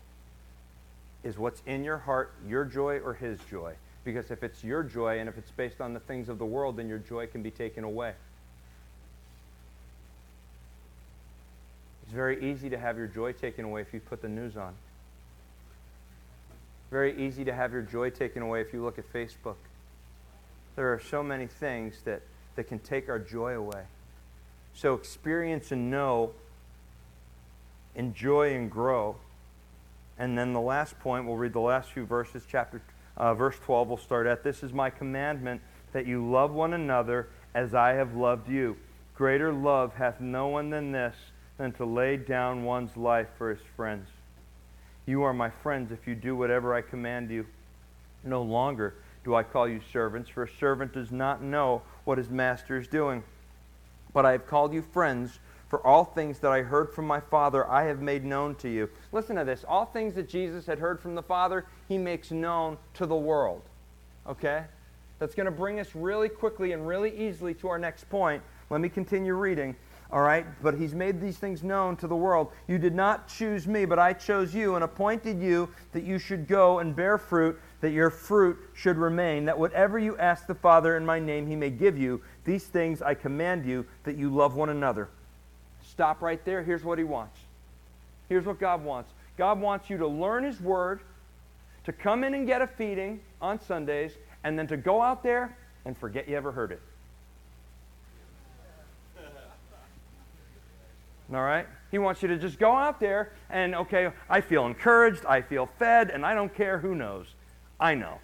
Is 1.24 1.36
what's 1.36 1.62
in 1.66 1.82
your 1.82 1.98
heart 1.98 2.32
your 2.46 2.64
joy 2.64 3.00
or 3.00 3.14
his 3.14 3.40
joy? 3.50 3.74
Because 4.06 4.30
if 4.30 4.44
it's 4.44 4.62
your 4.62 4.84
joy 4.84 5.18
and 5.18 5.28
if 5.28 5.36
it's 5.36 5.50
based 5.50 5.80
on 5.80 5.92
the 5.92 5.98
things 5.98 6.28
of 6.28 6.38
the 6.38 6.46
world, 6.46 6.76
then 6.76 6.88
your 6.88 7.00
joy 7.00 7.26
can 7.26 7.42
be 7.42 7.50
taken 7.50 7.82
away. 7.82 8.12
It's 12.04 12.12
very 12.12 12.52
easy 12.52 12.70
to 12.70 12.78
have 12.78 12.96
your 12.96 13.08
joy 13.08 13.32
taken 13.32 13.64
away 13.64 13.80
if 13.80 13.92
you 13.92 13.98
put 13.98 14.22
the 14.22 14.28
news 14.28 14.56
on. 14.56 14.74
Very 16.88 17.20
easy 17.20 17.44
to 17.46 17.52
have 17.52 17.72
your 17.72 17.82
joy 17.82 18.10
taken 18.10 18.42
away 18.42 18.60
if 18.60 18.72
you 18.72 18.80
look 18.80 18.96
at 18.96 19.12
Facebook. 19.12 19.56
There 20.76 20.92
are 20.92 21.00
so 21.00 21.24
many 21.24 21.48
things 21.48 21.96
that, 22.04 22.22
that 22.54 22.68
can 22.68 22.78
take 22.78 23.08
our 23.08 23.18
joy 23.18 23.56
away. 23.56 23.82
So 24.72 24.94
experience 24.94 25.72
and 25.72 25.90
know, 25.90 26.30
enjoy 27.96 28.54
and 28.54 28.70
grow. 28.70 29.16
And 30.16 30.38
then 30.38 30.52
the 30.52 30.60
last 30.60 30.96
point, 31.00 31.26
we'll 31.26 31.36
read 31.36 31.54
the 31.54 31.58
last 31.58 31.90
few 31.90 32.06
verses, 32.06 32.44
chapter 32.48 32.80
Uh, 33.16 33.34
verse 33.34 33.56
12 33.64 33.88
we'll 33.88 33.96
start 33.96 34.26
at 34.26 34.44
This 34.44 34.62
is 34.62 34.72
my 34.72 34.90
commandment 34.90 35.60
that 35.92 36.06
you 36.06 36.28
love 36.28 36.52
one 36.52 36.74
another 36.74 37.28
as 37.54 37.74
I 37.74 37.92
have 37.92 38.14
loved 38.14 38.48
you. 38.48 38.76
Greater 39.14 39.52
love 39.52 39.94
hath 39.94 40.20
no 40.20 40.48
one 40.48 40.68
than 40.68 40.92
this, 40.92 41.16
than 41.56 41.72
to 41.72 41.86
lay 41.86 42.18
down 42.18 42.64
one's 42.64 42.96
life 42.96 43.28
for 43.38 43.50
his 43.50 43.62
friends. 43.74 44.08
You 45.06 45.22
are 45.22 45.32
my 45.32 45.48
friends 45.48 45.92
if 45.92 46.06
you 46.06 46.14
do 46.14 46.36
whatever 46.36 46.74
I 46.74 46.82
command 46.82 47.30
you. 47.30 47.46
No 48.24 48.42
longer 48.42 48.94
do 49.24 49.34
I 49.34 49.42
call 49.42 49.66
you 49.66 49.80
servants, 49.92 50.28
for 50.28 50.42
a 50.42 50.50
servant 50.60 50.92
does 50.92 51.10
not 51.10 51.42
know 51.42 51.82
what 52.04 52.18
his 52.18 52.28
master 52.28 52.78
is 52.78 52.86
doing. 52.86 53.22
But 54.12 54.26
I 54.26 54.32
have 54.32 54.46
called 54.46 54.74
you 54.74 54.82
friends, 54.82 55.38
for 55.68 55.84
all 55.84 56.04
things 56.04 56.38
that 56.40 56.52
I 56.52 56.62
heard 56.62 56.92
from 56.92 57.06
my 57.06 57.20
Father 57.20 57.68
I 57.68 57.84
have 57.84 58.00
made 58.00 58.24
known 58.24 58.54
to 58.56 58.68
you. 58.68 58.88
Listen 59.12 59.36
to 59.36 59.44
this. 59.44 59.64
All 59.66 59.84
things 59.84 60.14
that 60.14 60.28
Jesus 60.28 60.66
had 60.66 60.78
heard 60.78 61.00
from 61.00 61.14
the 61.14 61.22
Father, 61.22 61.66
he 61.88 61.98
makes 61.98 62.30
known 62.30 62.78
to 62.94 63.06
the 63.06 63.16
world. 63.16 63.62
Okay? 64.28 64.64
That's 65.18 65.34
going 65.34 65.46
to 65.46 65.52
bring 65.52 65.80
us 65.80 65.94
really 65.94 66.28
quickly 66.28 66.72
and 66.72 66.86
really 66.86 67.16
easily 67.16 67.54
to 67.54 67.68
our 67.68 67.78
next 67.78 68.08
point. 68.08 68.42
Let 68.70 68.80
me 68.80 68.88
continue 68.88 69.34
reading. 69.34 69.74
All 70.12 70.20
right? 70.20 70.46
But 70.62 70.74
he's 70.74 70.94
made 70.94 71.20
these 71.20 71.38
things 71.38 71.64
known 71.64 71.96
to 71.96 72.06
the 72.06 72.14
world. 72.14 72.52
You 72.68 72.78
did 72.78 72.94
not 72.94 73.26
choose 73.26 73.66
me, 73.66 73.86
but 73.86 73.98
I 73.98 74.12
chose 74.12 74.54
you 74.54 74.76
and 74.76 74.84
appointed 74.84 75.40
you 75.40 75.68
that 75.92 76.04
you 76.04 76.18
should 76.18 76.46
go 76.46 76.78
and 76.78 76.94
bear 76.94 77.18
fruit, 77.18 77.58
that 77.80 77.90
your 77.90 78.10
fruit 78.10 78.56
should 78.72 78.98
remain, 78.98 79.44
that 79.46 79.58
whatever 79.58 79.98
you 79.98 80.16
ask 80.18 80.46
the 80.46 80.54
Father 80.54 80.96
in 80.96 81.04
my 81.04 81.18
name, 81.18 81.48
he 81.48 81.56
may 81.56 81.70
give 81.70 81.98
you. 81.98 82.20
These 82.44 82.66
things 82.66 83.02
I 83.02 83.14
command 83.14 83.66
you, 83.66 83.84
that 84.04 84.16
you 84.16 84.30
love 84.30 84.54
one 84.54 84.68
another. 84.68 85.08
Stop 85.96 86.20
right 86.20 86.44
there. 86.44 86.62
Here's 86.62 86.84
what 86.84 86.98
he 86.98 87.04
wants. 87.04 87.38
Here's 88.28 88.44
what 88.44 88.60
God 88.60 88.84
wants 88.84 89.10
God 89.38 89.58
wants 89.58 89.88
you 89.88 89.96
to 89.96 90.06
learn 90.06 90.44
his 90.44 90.60
word, 90.60 91.00
to 91.84 91.92
come 91.92 92.22
in 92.22 92.34
and 92.34 92.46
get 92.46 92.60
a 92.60 92.66
feeding 92.66 93.20
on 93.40 93.58
Sundays, 93.62 94.12
and 94.44 94.58
then 94.58 94.66
to 94.66 94.76
go 94.76 95.00
out 95.00 95.22
there 95.22 95.56
and 95.86 95.96
forget 95.96 96.28
you 96.28 96.36
ever 96.36 96.52
heard 96.52 96.70
it. 96.70 96.82
All 101.32 101.42
right? 101.42 101.66
He 101.90 101.98
wants 101.98 102.20
you 102.20 102.28
to 102.28 102.36
just 102.36 102.58
go 102.58 102.72
out 102.72 103.00
there 103.00 103.32
and, 103.48 103.74
okay, 103.74 104.10
I 104.28 104.42
feel 104.42 104.66
encouraged, 104.66 105.24
I 105.24 105.40
feel 105.40 105.64
fed, 105.78 106.10
and 106.10 106.26
I 106.26 106.34
don't 106.34 106.54
care 106.54 106.78
who 106.78 106.94
knows. 106.94 107.26
I 107.80 107.94
know. 107.94 108.18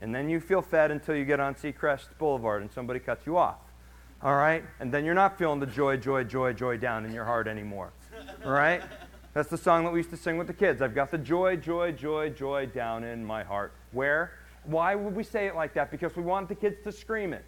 And 0.00 0.14
then 0.14 0.28
you 0.28 0.38
feel 0.38 0.62
fed 0.62 0.92
until 0.92 1.16
you 1.16 1.24
get 1.24 1.40
on 1.40 1.56
Seacrest 1.56 2.06
Boulevard 2.16 2.62
and 2.62 2.70
somebody 2.70 3.00
cuts 3.00 3.26
you 3.26 3.36
off. 3.36 3.56
All 4.26 4.34
right? 4.34 4.64
And 4.80 4.90
then 4.90 5.04
you're 5.04 5.14
not 5.14 5.38
feeling 5.38 5.60
the 5.60 5.66
joy, 5.66 5.98
joy, 5.98 6.24
joy, 6.24 6.52
joy 6.52 6.78
down 6.78 7.04
in 7.04 7.12
your 7.12 7.24
heart 7.24 7.46
anymore. 7.46 7.92
All 8.44 8.50
right? 8.50 8.82
That's 9.34 9.48
the 9.48 9.56
song 9.56 9.84
that 9.84 9.92
we 9.92 10.00
used 10.00 10.10
to 10.10 10.16
sing 10.16 10.36
with 10.36 10.48
the 10.48 10.52
kids. 10.52 10.82
I've 10.82 10.96
got 10.96 11.12
the 11.12 11.18
joy, 11.18 11.54
joy, 11.54 11.92
joy, 11.92 12.30
joy 12.30 12.66
down 12.66 13.04
in 13.04 13.24
my 13.24 13.44
heart. 13.44 13.72
Where? 13.92 14.32
Why 14.64 14.96
would 14.96 15.14
we 15.14 15.22
say 15.22 15.46
it 15.46 15.54
like 15.54 15.74
that? 15.74 15.92
Because 15.92 16.16
we 16.16 16.24
want 16.24 16.48
the 16.48 16.56
kids 16.56 16.78
to 16.82 16.90
scream 16.90 17.32
it. 17.32 17.44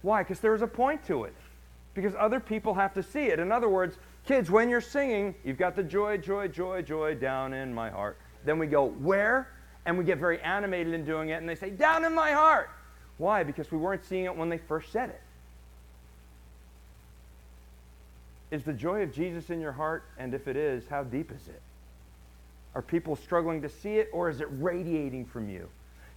Why? 0.00 0.22
Because 0.22 0.40
there's 0.40 0.62
a 0.62 0.66
point 0.66 1.04
to 1.08 1.24
it. 1.24 1.34
Because 1.92 2.14
other 2.18 2.40
people 2.40 2.72
have 2.72 2.94
to 2.94 3.02
see 3.02 3.26
it. 3.26 3.38
In 3.38 3.52
other 3.52 3.68
words, 3.68 3.98
kids, 4.24 4.50
when 4.50 4.70
you're 4.70 4.80
singing, 4.80 5.34
you've 5.44 5.58
got 5.58 5.76
the 5.76 5.82
joy, 5.82 6.16
joy, 6.16 6.48
joy, 6.48 6.80
joy 6.80 7.14
down 7.14 7.52
in 7.52 7.74
my 7.74 7.90
heart. 7.90 8.16
Then 8.46 8.58
we 8.58 8.68
go, 8.68 8.86
where? 8.86 9.48
And 9.84 9.98
we 9.98 10.04
get 10.04 10.16
very 10.16 10.40
animated 10.40 10.94
in 10.94 11.04
doing 11.04 11.28
it, 11.28 11.34
and 11.34 11.46
they 11.46 11.56
say, 11.56 11.68
down 11.68 12.06
in 12.06 12.14
my 12.14 12.32
heart. 12.32 12.70
Why? 13.18 13.42
Because 13.42 13.70
we 13.70 13.76
weren't 13.76 14.02
seeing 14.02 14.24
it 14.24 14.34
when 14.34 14.48
they 14.48 14.56
first 14.56 14.92
said 14.92 15.10
it. 15.10 15.20
Is 18.52 18.62
the 18.62 18.72
joy 18.72 19.02
of 19.02 19.12
Jesus 19.12 19.48
in 19.48 19.60
your 19.60 19.72
heart? 19.72 20.04
And 20.18 20.34
if 20.34 20.46
it 20.46 20.56
is, 20.56 20.84
how 20.88 21.02
deep 21.02 21.32
is 21.32 21.48
it? 21.48 21.62
Are 22.74 22.82
people 22.82 23.16
struggling 23.16 23.62
to 23.62 23.68
see 23.68 23.96
it, 23.96 24.10
or 24.12 24.28
is 24.28 24.42
it 24.42 24.48
radiating 24.50 25.24
from 25.24 25.48
you? 25.48 25.68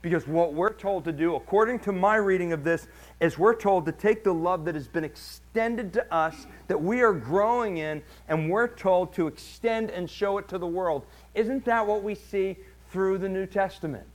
Because 0.02 0.28
what 0.28 0.54
we're 0.54 0.74
told 0.74 1.06
to 1.06 1.14
do, 1.14 1.36
according 1.36 1.80
to 1.80 1.94
my 1.94 2.18
reading 2.18 2.52
of 2.52 2.66
this, 2.66 2.88
is 3.22 3.40
we're 3.40 3.56
told 3.56 3.86
to 3.86 3.94
take 3.94 4.26
the 4.26 4.34
love 4.34 4.66
that 4.66 4.76
has 4.76 4.88
been 4.88 5.06
extended 5.06 5.94
to 5.94 6.14
us, 6.14 6.46
that 6.68 6.80
we 6.80 7.02
are 7.02 7.14
growing 7.14 7.78
in, 7.78 8.04
and 8.28 8.52
we're 8.52 8.68
told 8.68 9.14
to 9.14 9.28
extend 9.28 9.90
and 9.90 10.10
show 10.10 10.38
it 10.38 10.48
to 10.50 10.58
the 10.58 10.68
world. 10.68 11.06
Isn't 11.34 11.64
that 11.66 11.88
what 11.88 12.04
we 12.04 12.16
see 12.16 12.58
through 12.92 13.18
the 13.18 13.30
New 13.30 13.46
Testament? 13.46 14.06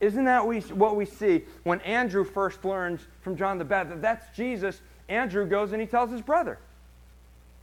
Isn't 0.00 0.24
that 0.24 0.46
what 0.46 0.96
we 0.96 1.04
see 1.04 1.42
when 1.64 1.80
Andrew 1.80 2.24
first 2.24 2.64
learns 2.64 3.00
from 3.20 3.36
John 3.36 3.58
the 3.58 3.64
Baptist 3.64 4.00
that 4.00 4.02
that's 4.02 4.36
Jesus? 4.36 4.80
Andrew 5.08 5.46
goes 5.46 5.72
and 5.72 5.80
he 5.80 5.86
tells 5.86 6.10
his 6.10 6.22
brother. 6.22 6.58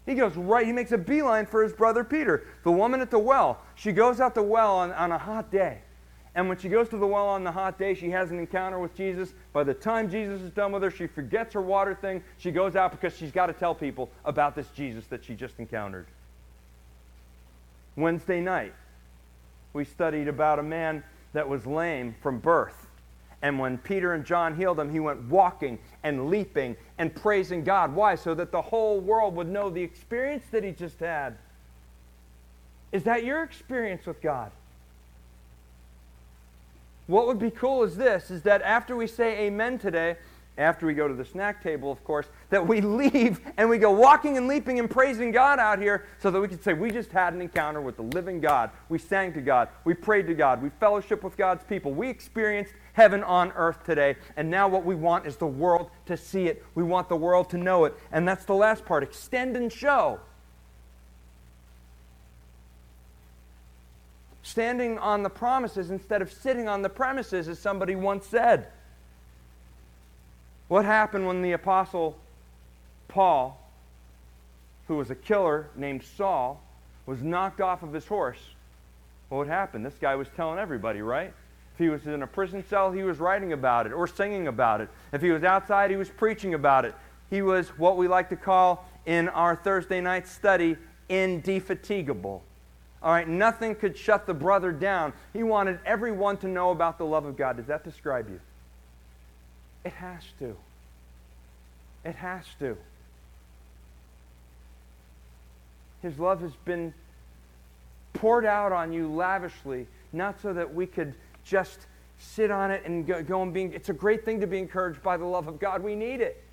He 0.09 0.15
goes 0.15 0.35
right, 0.35 0.65
he 0.65 0.73
makes 0.73 0.91
a 0.91 0.97
beeline 0.97 1.45
for 1.45 1.61
his 1.61 1.71
brother 1.71 2.03
Peter. 2.03 2.47
The 2.63 2.71
woman 2.71 2.99
at 2.99 3.11
the 3.11 3.19
well, 3.19 3.61
she 3.75 3.91
goes 3.91 4.19
out 4.19 4.33
the 4.33 4.41
well 4.41 4.77
on, 4.77 4.91
on 4.93 5.11
a 5.11 5.19
hot 5.19 5.51
day. 5.51 5.81
And 6.33 6.49
when 6.49 6.57
she 6.57 6.67
goes 6.67 6.89
to 6.89 6.97
the 6.97 7.05
well 7.05 7.27
on 7.27 7.43
the 7.43 7.51
hot 7.51 7.77
day, 7.77 7.93
she 7.93 8.09
has 8.09 8.31
an 8.31 8.39
encounter 8.39 8.79
with 8.79 8.95
Jesus. 8.95 9.35
By 9.53 9.63
the 9.63 9.75
time 9.75 10.09
Jesus 10.09 10.41
is 10.41 10.49
done 10.49 10.71
with 10.71 10.81
her, 10.81 10.89
she 10.89 11.05
forgets 11.05 11.53
her 11.53 11.61
water 11.61 11.93
thing. 11.93 12.23
She 12.39 12.49
goes 12.49 12.75
out 12.75 12.89
because 12.89 13.15
she's 13.15 13.31
got 13.31 13.45
to 13.45 13.53
tell 13.53 13.75
people 13.75 14.09
about 14.25 14.55
this 14.55 14.69
Jesus 14.69 15.05
that 15.07 15.23
she 15.23 15.35
just 15.35 15.59
encountered. 15.59 16.07
Wednesday 17.95 18.41
night, 18.41 18.73
we 19.73 19.85
studied 19.85 20.27
about 20.27 20.57
a 20.57 20.63
man 20.63 21.03
that 21.33 21.47
was 21.47 21.67
lame 21.67 22.15
from 22.19 22.39
birth. 22.39 22.88
And 23.41 23.57
when 23.57 23.77
Peter 23.77 24.13
and 24.13 24.25
John 24.25 24.55
healed 24.55 24.79
him, 24.79 24.91
he 24.91 24.99
went 24.99 25.21
walking 25.29 25.79
and 26.03 26.29
leaping 26.29 26.75
and 26.97 27.13
praising 27.13 27.63
God. 27.63 27.93
Why? 27.93 28.15
So 28.15 28.33
that 28.35 28.51
the 28.51 28.61
whole 28.61 28.99
world 28.99 29.35
would 29.35 29.47
know 29.47 29.69
the 29.69 29.81
experience 29.81 30.43
that 30.51 30.63
he 30.63 30.71
just 30.71 30.99
had. 30.99 31.37
Is 32.91 33.03
that 33.03 33.23
your 33.23 33.43
experience 33.43 34.05
with 34.05 34.21
God? 34.21 34.51
What 37.07 37.27
would 37.27 37.39
be 37.39 37.49
cool 37.49 37.83
is 37.83 37.95
this 37.95 38.29
is 38.29 38.43
that 38.43 38.61
after 38.61 38.95
we 38.95 39.07
say 39.07 39.47
amen 39.47 39.79
today, 39.79 40.17
after 40.59 40.85
we 40.85 40.93
go 40.93 41.07
to 41.07 41.13
the 41.13 41.23
snack 41.25 41.63
table, 41.63 41.91
of 41.91 42.03
course, 42.03 42.27
that 42.49 42.67
we 42.67 42.81
leave 42.81 43.39
and 43.57 43.69
we 43.69 43.77
go 43.77 43.91
walking 43.91 44.37
and 44.37 44.47
leaping 44.47 44.77
and 44.77 44.89
praising 44.89 45.31
God 45.31 45.57
out 45.57 45.79
here 45.79 46.05
so 46.19 46.29
that 46.29 46.39
we 46.39 46.47
can 46.47 46.61
say, 46.61 46.73
We 46.73 46.91
just 46.91 47.11
had 47.11 47.33
an 47.33 47.41
encounter 47.41 47.81
with 47.81 47.95
the 47.95 48.03
living 48.03 48.39
God. 48.41 48.69
We 48.89 48.99
sang 48.99 49.33
to 49.33 49.41
God. 49.41 49.69
We 49.85 49.93
prayed 49.93 50.27
to 50.27 50.35
God. 50.35 50.61
We 50.61 50.69
fellowship 50.79 51.23
with 51.23 51.37
God's 51.37 51.63
people. 51.63 51.93
We 51.93 52.09
experienced 52.09 52.73
heaven 52.99 53.23
on 53.23 53.53
earth 53.53 53.85
today. 53.85 54.17
And 54.35 54.51
now 54.51 54.67
what 54.67 54.83
we 54.83 54.93
want 54.93 55.25
is 55.25 55.37
the 55.37 55.47
world 55.47 55.89
to 56.07 56.17
see 56.17 56.47
it. 56.47 56.65
We 56.75 56.83
want 56.83 57.07
the 57.07 57.15
world 57.15 57.49
to 57.51 57.57
know 57.57 57.85
it. 57.85 57.95
And 58.11 58.27
that's 58.27 58.43
the 58.43 58.53
last 58.53 58.83
part 58.83 59.03
extend 59.03 59.55
and 59.55 59.71
show. 59.71 60.19
standing 64.41 64.97
on 64.97 65.21
the 65.21 65.29
promises 65.29 65.91
instead 65.91 66.23
of 66.23 66.31
sitting 66.31 66.67
on 66.67 66.81
the 66.81 66.89
premises, 66.89 67.47
as 67.47 67.59
somebody 67.59 67.95
once 67.95 68.25
said. 68.25 68.67
What 70.69 70.85
happened 70.85 71.27
when 71.27 71.43
the 71.43 71.51
apostle 71.51 72.17
Paul, 73.07 73.61
who 74.87 74.97
was 74.97 75.11
a 75.11 75.15
killer 75.15 75.69
named 75.75 76.03
Saul, 76.03 76.63
was 77.05 77.21
knocked 77.21 77.61
off 77.61 77.83
of 77.83 77.93
his 77.93 78.07
horse? 78.07 78.39
What 79.29 79.45
happened? 79.45 79.85
This 79.85 79.99
guy 80.01 80.15
was 80.15 80.27
telling 80.35 80.57
everybody, 80.57 81.03
right? 81.03 81.31
If 81.79 81.83
he 81.83 81.89
was 81.89 82.07
in 82.07 82.23
a 82.23 82.27
prison 82.27 82.61
cell, 82.67 82.91
he 82.91 83.03
was 83.03 83.19
writing 83.19 83.53
about 83.53 83.85
it 83.85 83.93
or 83.93 84.05
singing 84.05 84.49
about 84.49 84.81
it. 84.81 84.89
If 85.13 85.21
he 85.21 85.31
was 85.31 85.45
outside, 85.45 85.89
he 85.89 85.95
was 85.95 86.09
preaching 86.09 86.53
about 86.53 86.83
it. 86.83 86.93
He 87.29 87.41
was 87.41 87.69
what 87.69 87.95
we 87.95 88.09
like 88.09 88.27
to 88.31 88.35
call 88.35 88.85
in 89.05 89.29
our 89.29 89.55
Thursday 89.55 90.01
night 90.01 90.27
study 90.27 90.75
indefatigable. 91.07 92.43
All 93.01 93.13
right, 93.13 93.25
nothing 93.25 93.75
could 93.75 93.97
shut 93.97 94.27
the 94.27 94.33
brother 94.33 94.73
down. 94.73 95.13
He 95.31 95.41
wanted 95.41 95.79
everyone 95.85 96.35
to 96.39 96.49
know 96.49 96.71
about 96.71 96.97
the 96.97 97.05
love 97.05 97.23
of 97.23 97.37
God. 97.37 97.55
Does 97.55 97.67
that 97.67 97.85
describe 97.85 98.27
you? 98.27 98.41
It 99.85 99.93
has 99.93 100.23
to. 100.39 100.57
It 102.03 102.15
has 102.15 102.43
to. 102.59 102.75
His 106.01 106.19
love 106.19 106.41
has 106.41 106.51
been 106.65 106.93
poured 108.11 108.45
out 108.45 108.73
on 108.73 108.91
you 108.91 109.09
lavishly, 109.09 109.87
not 110.11 110.41
so 110.41 110.51
that 110.51 110.75
we 110.75 110.85
could 110.85 111.13
just 111.49 111.87
sit 112.19 112.51
on 112.51 112.69
it 112.69 112.83
and 112.85 113.07
go, 113.07 113.23
go 113.23 113.41
and 113.41 113.53
be. 113.53 113.63
It's 113.63 113.89
a 113.89 113.93
great 113.93 114.23
thing 114.23 114.39
to 114.41 114.47
be 114.47 114.59
encouraged 114.59 115.01
by 115.01 115.17
the 115.17 115.25
love 115.25 115.47
of 115.47 115.59
God. 115.59 115.81
We 115.81 115.95
need 115.95 116.21
it. 116.21 116.43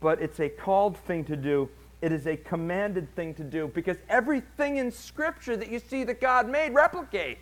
But 0.00 0.22
it's 0.22 0.40
a 0.40 0.48
called 0.48 0.96
thing 0.96 1.24
to 1.24 1.36
do 1.36 1.68
it 2.00 2.12
is 2.12 2.26
a 2.26 2.36
commanded 2.36 3.14
thing 3.14 3.34
to 3.34 3.44
do 3.44 3.68
because 3.68 3.98
everything 4.08 4.78
in 4.78 4.90
Scripture 4.90 5.56
that 5.56 5.68
you 5.68 5.78
see 5.78 6.04
that 6.04 6.20
God 6.20 6.48
made 6.48 6.72
replicates. 6.72 7.36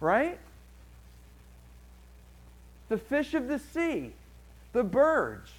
Right? 0.00 0.38
The 2.88 2.98
fish 2.98 3.34
of 3.34 3.48
the 3.48 3.58
sea, 3.58 4.12
the 4.72 4.84
birds, 4.84 5.50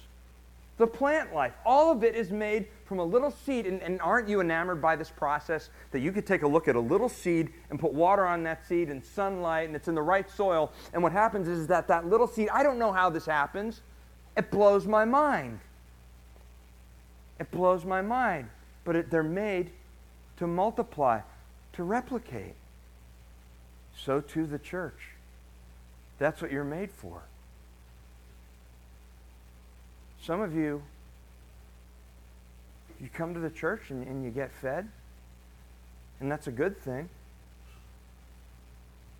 the 0.80 0.86
plant 0.86 1.34
life, 1.34 1.52
all 1.66 1.92
of 1.92 2.02
it 2.02 2.14
is 2.14 2.30
made 2.30 2.66
from 2.86 3.00
a 3.00 3.04
little 3.04 3.30
seed. 3.30 3.66
And, 3.66 3.82
and, 3.82 4.00
aren't 4.00 4.30
you 4.30 4.40
enamored 4.40 4.80
by 4.80 4.96
this 4.96 5.10
process 5.10 5.68
that 5.92 6.00
you 6.00 6.10
could 6.10 6.26
take 6.26 6.42
a 6.42 6.48
look 6.48 6.68
at 6.68 6.74
a 6.74 6.80
little 6.80 7.10
seed 7.10 7.52
and 7.68 7.78
put 7.78 7.92
water 7.92 8.26
on 8.26 8.42
that 8.44 8.66
seed 8.66 8.88
and 8.88 9.04
sunlight 9.04 9.66
and 9.66 9.76
it's 9.76 9.88
in 9.88 9.94
the 9.94 10.02
right 10.02 10.28
soil? 10.28 10.72
And 10.94 11.02
what 11.02 11.12
happens 11.12 11.48
is 11.48 11.66
that 11.66 11.86
that 11.88 12.06
little 12.08 12.26
seed, 12.26 12.48
I 12.50 12.62
don't 12.62 12.78
know 12.78 12.92
how 12.92 13.10
this 13.10 13.26
happens, 13.26 13.82
it 14.36 14.50
blows 14.50 14.86
my 14.86 15.04
mind. 15.04 15.60
It 17.38 17.50
blows 17.50 17.84
my 17.84 18.00
mind. 18.00 18.48
But 18.84 18.96
it, 18.96 19.10
they're 19.10 19.22
made 19.22 19.70
to 20.38 20.46
multiply, 20.46 21.20
to 21.74 21.82
replicate. 21.82 22.54
so 23.94 24.22
too 24.22 24.46
the 24.46 24.58
church. 24.58 25.10
That's 26.18 26.40
what 26.40 26.50
you're 26.50 26.64
made 26.64 26.90
for. 26.90 27.22
Some 30.22 30.40
of 30.40 30.54
you, 30.54 30.82
you 33.00 33.08
come 33.12 33.34
to 33.34 33.40
the 33.40 33.50
church 33.50 33.90
and, 33.90 34.06
and 34.06 34.22
you 34.22 34.30
get 34.30 34.52
fed, 34.52 34.88
and 36.20 36.30
that's 36.30 36.46
a 36.46 36.52
good 36.52 36.78
thing. 36.78 37.08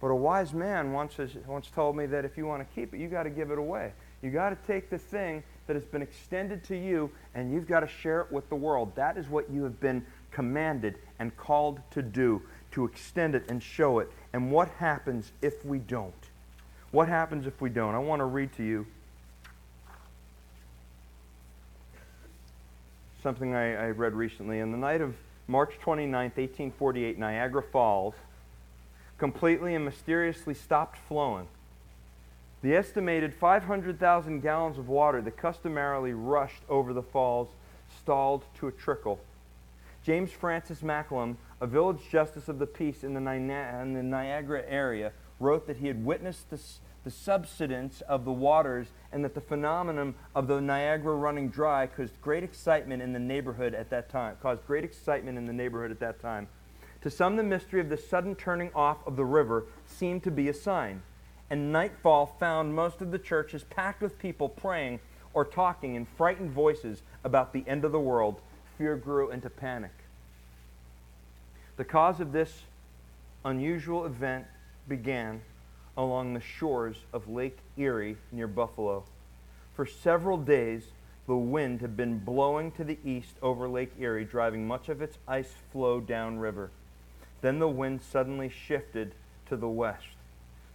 But 0.01 0.09
a 0.09 0.15
wise 0.15 0.53
man 0.53 0.93
once, 0.93 1.17
has, 1.17 1.35
once 1.47 1.69
told 1.69 1.97
me 1.97 2.07
that 2.07 2.25
if 2.25 2.37
you 2.37 2.47
want 2.47 2.67
to 2.67 2.75
keep 2.75 2.95
it, 2.95 2.99
you 2.99 3.09
got 3.09 3.25
to 3.25 3.31
give 3.31 3.51
it 3.51 3.59
away. 3.59 3.93
You 4.23 4.31
got 4.31 4.51
to 4.51 4.67
take 4.67 4.91
the 4.91 4.99
thing 4.99 5.43
that 5.67 5.75
has 5.75 5.85
been 5.85 6.03
extended 6.03 6.65
to 6.65 6.77
you 6.77 7.11
and 7.35 7.53
you've 7.53 7.69
got 7.69 7.81
to 7.81 7.87
share 7.87 8.23
it 8.23 8.33
with 8.33 8.49
the 8.49 8.57
world. 8.57 8.95
That 8.97 9.17
is 9.17 9.29
what 9.29 9.51
you 9.51 9.63
have 9.65 9.79
been 9.79 10.05
commanded 10.31 10.97
and 11.19 11.37
called 11.37 11.81
to 11.91 12.03
do, 12.03 12.43
to 12.73 12.85
extend 12.87 13.35
it 13.35 13.45
and 13.49 13.63
show 13.63 13.99
it. 13.99 14.11
And 14.33 14.51
what 14.51 14.69
happens 14.79 15.33
if 15.43 15.65
we 15.65 15.79
don't? 15.79 16.15
What 16.93 17.09
happens 17.09 17.47
if 17.47 17.61
we 17.61 17.71
don't? 17.71 17.95
I 17.95 17.99
want 17.99 18.21
to 18.21 18.25
read 18.25 18.53
to 18.55 18.65
you 18.65 18.87
something 23.23 23.55
I, 23.55 23.75
I 23.75 23.91
read 23.91 24.15
recently. 24.15 24.61
On 24.61 24.73
the 24.73 24.79
night 24.79 25.01
of 25.01 25.15
March 25.47 25.75
29, 25.81 26.13
1848, 26.13 27.19
Niagara 27.19 27.63
Falls 27.63 28.15
completely 29.19 29.75
and 29.75 29.85
mysteriously 29.85 30.55
stopped 30.55 30.99
flowing. 31.09 31.47
The 32.63 32.75
estimated 32.75 33.35
500,000 33.35 34.41
gallons 34.41 34.79
of 34.79 34.89
water 34.89 35.23
that 35.23 35.37
customarily 35.37 36.13
rushed 36.13 36.63
over 36.69 36.93
the 36.93 37.03
falls 37.03 37.49
stalled 38.01 38.45
to 38.59 38.69
a 38.69 38.73
trickle. 38.73 39.21
James 40.05 40.31
Francis 40.31 40.83
Macklem, 40.83 41.37
a 41.61 41.67
village 41.67 42.01
justice 42.11 42.49
of 42.49 42.59
the 42.59 42.67
peace 42.67 43.05
in 43.05 43.15
the, 43.15 43.31
in 43.31 43.95
the 43.95 44.03
Niagara 44.03 44.63
area, 44.67 45.13
wrote 45.39 45.67
that 45.67 45.79
he 45.79 45.87
had 45.87 46.05
witnessed 46.05 46.51
this, 46.51 46.81
the 47.05 47.11
subsidence 47.11 48.01
of 48.03 48.25
the 48.25 48.33
waters 48.33 48.89
and 49.13 49.25
that 49.25 49.35
the 49.35 49.41
phenomenon 49.41 50.15
of 50.35 50.47
the 50.47 50.61
Niagara 50.61 51.15
running 51.15 51.49
dry 51.49 51.87
caused 51.87 52.21
great 52.21 52.43
excitement 52.43 53.03
in 53.03 53.13
the 53.13 53.19
neighborhood 53.19 53.75
at 53.75 53.91
that 53.91 54.11
time. 54.11 54.37
Caused 54.43 54.67
great 54.67 54.85
excitement 54.85 55.39
in 55.39 55.47
the 55.47 55.53
neighborhood 55.53 55.91
at 55.91 56.01
that 56.01 56.21
time. 56.21 56.49
To 57.03 57.11
some, 57.11 57.37
the 57.37 57.43
mystery 57.43 57.81
of 57.81 57.89
the 57.89 57.97
sudden 57.97 58.35
turning 58.35 58.71
off 58.75 59.07
of 59.07 59.17
the 59.17 59.25
river 59.25 59.65
seemed 59.87 60.23
to 60.25 60.31
be 60.31 60.49
a 60.49 60.55
sign, 60.55 61.03
and 61.49 61.73
nightfall 61.73 62.37
found 62.39 62.75
most 62.75 63.01
of 63.01 63.11
the 63.11 63.19
churches 63.19 63.65
packed 63.65 64.03
with 64.03 64.19
people 64.19 64.51
praying 64.51 65.01
or 65.33 65.45
talking 65.45 65.95
in 65.95 66.05
frightened 66.05 66.51
voices 66.51 67.03
about 67.25 67.53
the 67.53 67.65
end 67.67 67.85
of 67.85 67.93
the 67.93 68.01
world. 68.01 68.43
Fear 68.77 68.97
grew 68.97 69.31
into 69.31 69.49
panic. 69.49 69.93
The 71.77 71.85
cause 71.85 72.21
of 72.21 72.33
this 72.33 72.65
unusual 73.45 74.05
event 74.05 74.45
began 74.87 75.41
along 76.01 76.33
the 76.33 76.41
shores 76.41 76.97
of 77.13 77.29
Lake 77.29 77.59
Erie 77.77 78.17
near 78.33 78.47
Buffalo. 78.47 79.05
For 79.75 79.85
several 79.85 80.39
days, 80.39 80.85
the 81.27 81.37
wind 81.37 81.83
had 81.83 81.95
been 81.95 82.19
blowing 82.19 82.73
to 82.73 82.85
the 82.85 82.99
east 83.05 83.35
over 83.43 83.69
Lake 83.69 83.93
Erie, 83.99 84.25
driving 84.25 84.67
much 84.67 84.89
of 84.89 85.03
its 85.03 85.19
ice 85.29 85.53
floe 85.71 86.01
downriver. 86.01 86.71
Then 87.43 87.59
the 87.59 87.69
wind 87.69 88.01
suddenly 88.01 88.49
shifted 88.49 89.15
to 89.51 89.59
the 89.59 89.69
west, 89.69 90.07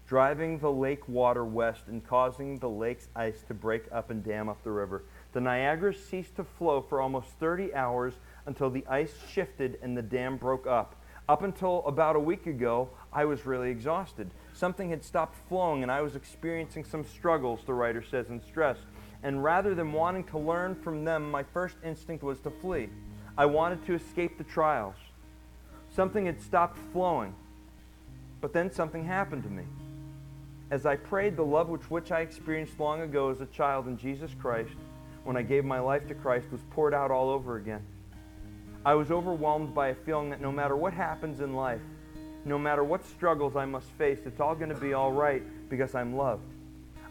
driving 0.08 0.60
the 0.60 0.72
lake 0.72 1.10
water 1.10 1.44
west 1.44 1.88
and 1.88 2.06
causing 2.06 2.60
the 2.60 2.70
lake's 2.70 3.08
ice 3.16 3.42
to 3.48 3.56
break 3.56 3.86
up 3.92 4.12
and 4.12 4.24
dam 4.24 4.48
up 4.48 4.64
the 4.64 4.72
river. 4.72 5.02
The 5.34 5.42
Niagara 5.42 5.96
ceased 5.96 6.36
to 6.36 6.44
flow 6.44 6.82
for 6.82 7.02
almost 7.02 7.30
30 7.40 7.74
hours 7.74 8.14
until 8.46 8.70
the 8.70 8.86
ice 8.88 9.14
shifted 9.32 9.80
and 9.82 9.98
the 9.98 10.04
dam 10.04 10.38
broke 10.38 10.68
up. 10.68 10.96
Up 11.28 11.42
until 11.42 11.84
about 11.88 12.16
a 12.16 12.20
week 12.20 12.46
ago, 12.46 12.90
I 13.12 13.26
was 13.26 13.48
really 13.48 13.72
exhausted. 13.72 14.30
Something 14.56 14.90
had 14.90 15.04
stopped 15.04 15.36
flowing 15.50 15.84
and 15.84 15.92
I 15.92 16.02
was 16.02 16.16
experiencing 16.16 16.86
some 16.86 17.04
struggles, 17.04 17.60
the 17.66 17.74
writer 17.74 18.02
says 18.02 18.30
in 18.30 18.42
stress. 18.42 18.78
And 19.22 19.44
rather 19.44 19.76
than 19.76 19.92
wanting 19.92 20.24
to 20.26 20.40
learn 20.40 20.76
from 20.76 21.04
them, 21.04 21.30
my 21.30 21.44
first 21.44 21.76
instinct 21.84 22.24
was 22.24 22.40
to 22.40 22.50
flee. 22.50 22.90
I 23.38 23.48
wanted 23.48 23.86
to 23.86 23.94
escape 23.96 24.38
the 24.38 24.46
trials. 24.46 24.96
Something 25.94 26.26
had 26.26 26.42
stopped 26.42 26.80
flowing. 26.94 27.36
But 28.40 28.54
then 28.54 28.72
something 28.72 29.04
happened 29.04 29.44
to 29.44 29.50
me. 29.50 29.64
As 30.72 30.86
I 30.86 30.96
prayed, 30.96 31.36
the 31.36 31.44
love 31.44 31.68
which, 31.68 31.92
which 31.92 32.12
I 32.14 32.22
experienced 32.22 32.80
long 32.80 33.02
ago 33.02 33.30
as 33.32 33.42
a 33.42 33.48
child 33.48 33.88
in 33.88 33.98
Jesus 33.98 34.32
Christ, 34.40 34.76
when 35.26 35.36
I 35.36 35.42
gave 35.42 35.66
my 35.66 35.80
life 35.80 36.08
to 36.08 36.16
Christ, 36.16 36.48
was 36.52 36.62
poured 36.72 36.94
out 36.94 37.12
all 37.12 37.30
over 37.30 37.58
again. 37.58 37.82
I 38.86 38.94
was 38.94 39.12
overwhelmed 39.12 39.76
by 39.76 39.90
a 39.90 39.96
feeling 39.96 40.30
that 40.30 40.40
no 40.40 40.52
matter 40.52 40.78
what 40.78 40.94
happens 40.94 41.42
in 41.42 41.56
life, 41.56 41.82
no 42.46 42.60
matter 42.60 42.84
what 42.84 43.06
struggles 43.06 43.56
I 43.56 43.66
must 43.66 43.90
face, 43.98 44.20
it's 44.26 44.40
all 44.40 44.56
going 44.56 44.70
to 44.70 44.80
be 44.80 44.94
all 44.94 45.12
right 45.12 45.44
because 45.70 45.96
I'm 45.96 46.16
loved. 46.16 46.54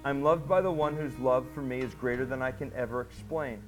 I'm 0.04 0.22
loved 0.22 0.48
by 0.48 0.60
the 0.60 0.70
one 0.70 0.96
whose 0.96 1.18
love 1.18 1.46
for 1.54 1.62
me 1.62 1.80
is 1.80 1.92
greater 1.94 2.24
than 2.24 2.40
I 2.40 2.52
can 2.52 2.72
ever 2.76 3.00
explain. 3.00 3.60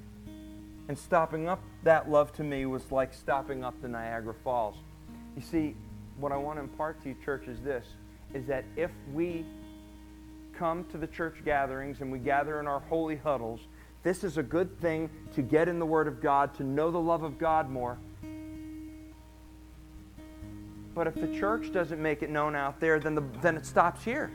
And 0.88 0.96
stopping 0.96 1.48
up 1.48 1.60
that 1.82 2.08
love 2.08 2.32
to 2.34 2.44
me 2.44 2.66
was 2.66 2.92
like 2.92 3.12
stopping 3.12 3.64
up 3.64 3.74
the 3.82 3.88
Niagara 3.88 4.34
Falls. 4.44 4.76
You 5.34 5.42
see, 5.42 5.74
what 6.18 6.32
I 6.32 6.36
want 6.36 6.58
to 6.58 6.62
impart 6.62 7.02
to 7.02 7.08
you, 7.08 7.16
church, 7.24 7.48
is 7.48 7.60
this 7.60 7.84
is 8.34 8.46
that 8.46 8.64
if 8.76 8.90
we 9.12 9.44
come 10.58 10.84
to 10.90 10.98
the 10.98 11.06
church 11.06 11.36
gatherings 11.44 12.00
and 12.00 12.10
we 12.10 12.18
gather 12.18 12.60
in 12.60 12.66
our 12.66 12.80
holy 12.80 13.16
huddles, 13.16 13.60
this 14.02 14.24
is 14.24 14.36
a 14.36 14.42
good 14.42 14.80
thing 14.80 15.08
to 15.34 15.42
get 15.42 15.68
in 15.68 15.78
the 15.78 15.86
Word 15.86 16.06
of 16.06 16.20
God, 16.20 16.54
to 16.54 16.64
know 16.64 16.90
the 16.90 17.00
love 17.00 17.22
of 17.22 17.38
God 17.38 17.70
more. 17.70 17.98
But 20.96 21.06
if 21.06 21.14
the 21.14 21.28
church 21.38 21.74
doesn't 21.74 22.00
make 22.00 22.22
it 22.22 22.30
known 22.30 22.56
out 22.56 22.80
there, 22.80 22.98
then, 22.98 23.14
the, 23.14 23.22
then 23.42 23.58
it 23.58 23.66
stops 23.66 24.02
here. 24.02 24.30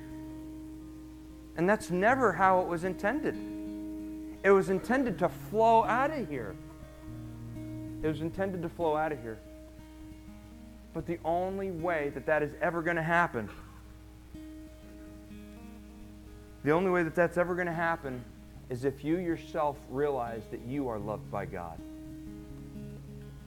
And 1.57 1.68
that's 1.68 1.89
never 1.89 2.32
how 2.32 2.62
it 2.62 2.68
was 2.68 2.84
intended. 2.84 3.36
It 4.43 4.51
was 4.51 4.70
intended 4.70 5.18
to 5.20 5.28
flow 5.28 5.84
out 5.84 6.12
of 6.12 6.30
here. 6.30 6.55
It 8.03 8.07
was 8.07 8.22
intended 8.22 8.62
to 8.62 8.70
flow 8.70 8.95
out 8.95 9.12
of 9.12 9.20
here. 9.24 9.39
But 10.93 11.07
the 11.07 11.18
only 11.26 11.72
way 11.72 12.12
that 12.14 12.28
that 12.28 12.43
is 12.43 12.51
ever 12.62 12.84
going 12.84 12.97
to 12.97 13.01
happen, 13.01 13.49
the 16.64 16.72
only 16.72 16.91
way 16.91 17.01
that 17.01 17.16
that's 17.16 17.39
ever 17.39 17.55
going 17.55 17.68
to 17.68 17.74
happen 17.74 18.24
is 18.70 18.86
if 18.86 19.03
you 19.03 19.18
yourself 19.18 19.78
realize 19.89 20.43
that 20.51 20.62
you 20.68 20.88
are 20.89 20.99
loved 20.99 21.32
by 21.32 21.47
God. 21.47 21.82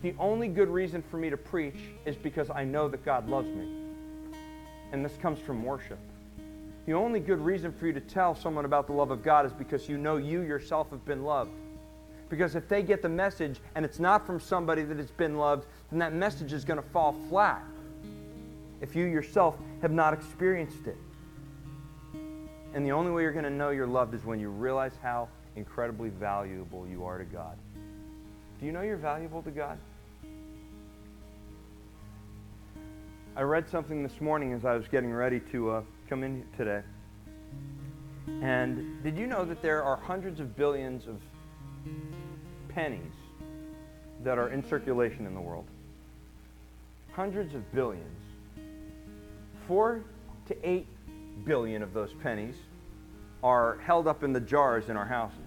The 0.04 0.14
only 0.18 0.48
good 0.48 0.68
reason 0.68 1.00
for 1.00 1.16
me 1.16 1.30
to 1.30 1.36
preach 1.38 1.78
is 2.04 2.14
because 2.14 2.50
I 2.50 2.62
know 2.62 2.88
that 2.88 3.06
God 3.06 3.26
loves 3.26 3.48
me. 3.48 3.66
And 4.92 5.02
this 5.02 5.16
comes 5.16 5.38
from 5.38 5.64
worship. 5.64 5.98
The 6.84 6.92
only 6.92 7.20
good 7.20 7.40
reason 7.40 7.72
for 7.72 7.86
you 7.86 7.94
to 7.94 8.02
tell 8.02 8.34
someone 8.34 8.66
about 8.66 8.86
the 8.86 8.92
love 8.92 9.10
of 9.10 9.22
God 9.22 9.46
is 9.46 9.52
because 9.54 9.88
you 9.88 9.96
know 9.96 10.18
you 10.18 10.42
yourself 10.42 10.90
have 10.90 11.06
been 11.06 11.24
loved. 11.24 11.52
Because 12.28 12.54
if 12.54 12.68
they 12.68 12.82
get 12.82 13.00
the 13.00 13.08
message 13.08 13.60
and 13.76 13.82
it's 13.82 13.98
not 13.98 14.26
from 14.26 14.38
somebody 14.38 14.82
that 14.82 14.98
has 14.98 15.10
been 15.10 15.38
loved, 15.38 15.64
then 15.88 15.98
that 16.00 16.12
message 16.12 16.52
is 16.52 16.66
going 16.66 16.82
to 16.82 16.86
fall 16.90 17.16
flat 17.30 17.64
if 18.82 18.94
you 18.94 19.06
yourself 19.06 19.56
have 19.80 19.92
not 19.92 20.12
experienced 20.12 20.86
it. 20.86 20.98
And 22.74 22.84
the 22.84 22.92
only 22.92 23.10
way 23.10 23.22
you're 23.22 23.32
going 23.32 23.44
to 23.44 23.50
know 23.50 23.70
you're 23.70 23.86
loved 23.86 24.12
is 24.12 24.22
when 24.22 24.38
you 24.38 24.50
realize 24.50 24.98
how 25.02 25.30
incredibly 25.56 26.10
valuable 26.10 26.86
you 26.86 27.06
are 27.06 27.16
to 27.16 27.24
God. 27.24 27.56
Do 28.60 28.66
you 28.66 28.72
know 28.72 28.82
you're 28.82 28.98
valuable 28.98 29.40
to 29.40 29.50
God? 29.50 29.78
I 33.36 33.42
read 33.42 33.68
something 33.68 34.04
this 34.04 34.20
morning 34.20 34.52
as 34.52 34.64
I 34.64 34.76
was 34.76 34.86
getting 34.86 35.12
ready 35.12 35.40
to 35.50 35.70
uh, 35.70 35.82
come 36.08 36.22
in 36.22 36.46
today. 36.56 36.82
And 38.28 39.02
did 39.02 39.18
you 39.18 39.26
know 39.26 39.44
that 39.44 39.60
there 39.60 39.82
are 39.82 39.96
hundreds 39.96 40.38
of 40.38 40.56
billions 40.56 41.08
of 41.08 41.20
pennies 42.68 43.12
that 44.22 44.38
are 44.38 44.50
in 44.50 44.64
circulation 44.68 45.26
in 45.26 45.34
the 45.34 45.40
world. 45.40 45.64
Hundreds 47.12 47.56
of 47.56 47.72
billions. 47.72 48.20
Four 49.66 50.04
to 50.46 50.56
eight 50.68 50.86
billion 51.44 51.82
of 51.82 51.92
those 51.92 52.14
pennies 52.22 52.54
are 53.42 53.78
held 53.78 54.06
up 54.06 54.22
in 54.22 54.32
the 54.32 54.40
jars 54.40 54.90
in 54.90 54.96
our 54.96 55.06
houses. 55.06 55.38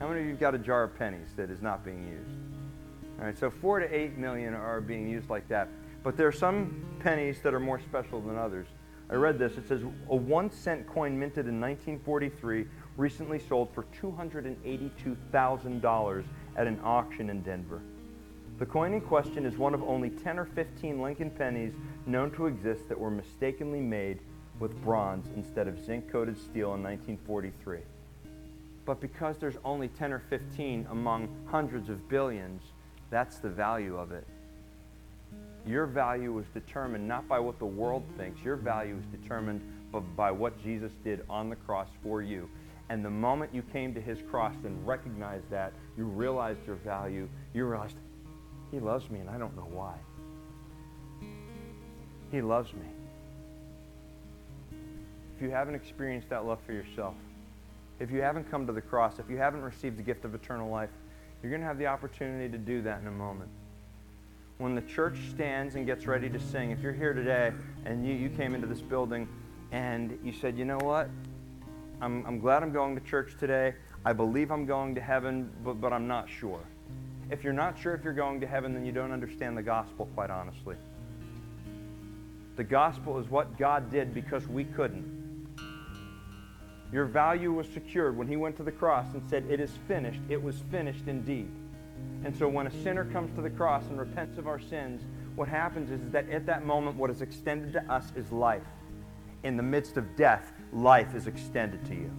How 0.00 0.08
many 0.08 0.18
of 0.20 0.26
you 0.26 0.32
have 0.32 0.40
got 0.40 0.54
a 0.56 0.58
jar 0.58 0.82
of 0.82 0.98
pennies 0.98 1.28
that 1.36 1.48
is 1.48 1.62
not 1.62 1.84
being 1.84 2.08
used? 2.08 3.20
All 3.20 3.26
right, 3.26 3.38
so 3.38 3.50
four 3.50 3.78
to 3.78 3.86
eight 3.96 4.18
million 4.18 4.52
are 4.52 4.80
being 4.80 5.08
used 5.08 5.30
like 5.30 5.46
that. 5.46 5.68
But 6.04 6.16
there 6.16 6.28
are 6.28 6.32
some 6.32 6.84
pennies 7.00 7.40
that 7.40 7.52
are 7.54 7.60
more 7.60 7.80
special 7.80 8.20
than 8.20 8.38
others. 8.38 8.68
I 9.10 9.14
read 9.14 9.38
this. 9.38 9.56
It 9.56 9.66
says 9.66 9.82
a 10.08 10.16
one 10.16 10.50
cent 10.50 10.86
coin 10.86 11.18
minted 11.18 11.48
in 11.48 11.60
1943 11.60 12.66
recently 12.96 13.40
sold 13.40 13.74
for 13.74 13.84
$282,000 14.00 16.24
at 16.56 16.66
an 16.66 16.80
auction 16.84 17.30
in 17.30 17.40
Denver. 17.42 17.80
The 18.58 18.66
coin 18.66 18.92
in 18.92 19.00
question 19.00 19.46
is 19.46 19.56
one 19.56 19.74
of 19.74 19.82
only 19.82 20.10
10 20.10 20.38
or 20.38 20.44
15 20.44 21.02
Lincoln 21.02 21.30
pennies 21.30 21.72
known 22.06 22.30
to 22.32 22.46
exist 22.46 22.88
that 22.88 22.98
were 22.98 23.10
mistakenly 23.10 23.80
made 23.80 24.20
with 24.60 24.76
bronze 24.82 25.26
instead 25.34 25.66
of 25.66 25.82
zinc 25.84 26.12
coated 26.12 26.38
steel 26.38 26.74
in 26.74 26.82
1943. 26.82 27.78
But 28.84 29.00
because 29.00 29.38
there's 29.38 29.56
only 29.64 29.88
10 29.88 30.12
or 30.12 30.20
15 30.30 30.86
among 30.90 31.28
hundreds 31.46 31.88
of 31.88 32.08
billions, 32.08 32.62
that's 33.10 33.38
the 33.38 33.48
value 33.48 33.96
of 33.96 34.12
it. 34.12 34.28
Your 35.66 35.86
value 35.86 36.38
is 36.38 36.46
determined 36.52 37.08
not 37.08 37.26
by 37.26 37.38
what 37.38 37.58
the 37.58 37.66
world 37.66 38.04
thinks. 38.18 38.42
Your 38.42 38.56
value 38.56 38.96
is 38.98 39.20
determined 39.20 39.62
by 40.16 40.30
what 40.30 40.62
Jesus 40.62 40.92
did 41.02 41.24
on 41.30 41.48
the 41.48 41.56
cross 41.56 41.88
for 42.02 42.20
you. 42.20 42.48
And 42.90 43.04
the 43.04 43.10
moment 43.10 43.54
you 43.54 43.62
came 43.62 43.94
to 43.94 44.00
his 44.00 44.18
cross 44.30 44.54
and 44.64 44.86
recognized 44.86 45.48
that, 45.50 45.72
you 45.96 46.04
realized 46.04 46.60
your 46.66 46.76
value. 46.76 47.28
You 47.54 47.64
realized, 47.64 47.96
he 48.70 48.78
loves 48.78 49.08
me 49.08 49.20
and 49.20 49.30
I 49.30 49.38
don't 49.38 49.56
know 49.56 49.68
why. 49.70 49.94
He 52.30 52.42
loves 52.42 52.72
me. 52.74 52.86
If 55.36 55.42
you 55.42 55.50
haven't 55.50 55.76
experienced 55.76 56.28
that 56.28 56.44
love 56.44 56.58
for 56.66 56.72
yourself, 56.72 57.14
if 58.00 58.10
you 58.10 58.20
haven't 58.20 58.50
come 58.50 58.66
to 58.66 58.72
the 58.72 58.82
cross, 58.82 59.18
if 59.18 59.30
you 59.30 59.36
haven't 59.36 59.62
received 59.62 59.96
the 59.96 60.02
gift 60.02 60.24
of 60.24 60.34
eternal 60.34 60.68
life, 60.68 60.90
you're 61.42 61.50
going 61.50 61.60
to 61.60 61.66
have 61.66 61.78
the 61.78 61.86
opportunity 61.86 62.50
to 62.50 62.58
do 62.58 62.82
that 62.82 63.00
in 63.00 63.06
a 63.06 63.10
moment. 63.10 63.50
When 64.58 64.76
the 64.76 64.82
church 64.82 65.18
stands 65.30 65.74
and 65.74 65.84
gets 65.84 66.06
ready 66.06 66.28
to 66.28 66.38
sing, 66.38 66.70
if 66.70 66.80
you're 66.80 66.92
here 66.92 67.12
today 67.12 67.52
and 67.84 68.06
you, 68.06 68.14
you 68.14 68.28
came 68.28 68.54
into 68.54 68.68
this 68.68 68.80
building 68.80 69.28
and 69.72 70.16
you 70.22 70.32
said, 70.32 70.56
you 70.56 70.64
know 70.64 70.78
what? 70.78 71.10
I'm, 72.00 72.24
I'm 72.24 72.38
glad 72.38 72.62
I'm 72.62 72.72
going 72.72 72.94
to 72.94 73.04
church 73.04 73.34
today. 73.40 73.74
I 74.04 74.12
believe 74.12 74.52
I'm 74.52 74.64
going 74.64 74.94
to 74.94 75.00
heaven, 75.00 75.50
but, 75.64 75.80
but 75.80 75.92
I'm 75.92 76.06
not 76.06 76.28
sure. 76.28 76.60
If 77.30 77.42
you're 77.42 77.52
not 77.52 77.76
sure 77.78 77.94
if 77.94 78.04
you're 78.04 78.12
going 78.12 78.40
to 78.42 78.46
heaven, 78.46 78.74
then 78.74 78.86
you 78.86 78.92
don't 78.92 79.10
understand 79.10 79.56
the 79.56 79.62
gospel, 79.62 80.08
quite 80.14 80.30
honestly. 80.30 80.76
The 82.54 82.64
gospel 82.64 83.18
is 83.18 83.28
what 83.28 83.58
God 83.58 83.90
did 83.90 84.14
because 84.14 84.46
we 84.46 84.64
couldn't. 84.64 85.48
Your 86.92 87.06
value 87.06 87.50
was 87.50 87.66
secured 87.74 88.16
when 88.16 88.28
he 88.28 88.36
went 88.36 88.56
to 88.58 88.62
the 88.62 88.70
cross 88.70 89.06
and 89.14 89.22
said, 89.28 89.46
It 89.50 89.58
is 89.58 89.72
finished. 89.88 90.20
It 90.28 90.40
was 90.40 90.54
finished 90.70 91.08
indeed. 91.08 91.50
And 92.24 92.34
so 92.36 92.48
when 92.48 92.66
a 92.66 92.82
sinner 92.82 93.04
comes 93.04 93.34
to 93.36 93.42
the 93.42 93.50
cross 93.50 93.84
and 93.88 93.98
repents 93.98 94.38
of 94.38 94.46
our 94.46 94.58
sins, 94.58 95.02
what 95.36 95.48
happens 95.48 95.90
is 95.90 96.00
that 96.10 96.28
at 96.30 96.46
that 96.46 96.64
moment, 96.64 96.96
what 96.96 97.10
is 97.10 97.22
extended 97.22 97.72
to 97.74 97.92
us 97.92 98.12
is 98.16 98.30
life. 98.32 98.62
In 99.42 99.56
the 99.56 99.62
midst 99.62 99.96
of 99.96 100.16
death, 100.16 100.52
life 100.72 101.14
is 101.14 101.26
extended 101.26 101.84
to 101.86 101.94
you. 101.94 102.10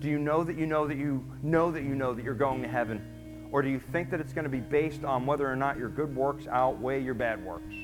Do 0.00 0.10
you 0.10 0.18
know 0.18 0.44
that 0.44 0.58
you 0.58 0.66
know 0.66 0.86
that 0.86 0.96
you 0.96 1.24
know 1.42 1.70
that 1.70 1.82
you 1.82 1.94
know 1.94 2.12
that 2.12 2.24
you're 2.24 2.34
going 2.34 2.60
to 2.62 2.68
heaven? 2.68 3.48
Or 3.50 3.62
do 3.62 3.68
you 3.68 3.78
think 3.78 4.10
that 4.10 4.20
it's 4.20 4.32
going 4.32 4.44
to 4.44 4.50
be 4.50 4.60
based 4.60 5.04
on 5.04 5.24
whether 5.24 5.50
or 5.50 5.56
not 5.56 5.78
your 5.78 5.88
good 5.88 6.14
works 6.14 6.46
outweigh 6.46 7.02
your 7.02 7.14
bad 7.14 7.42
works? 7.44 7.74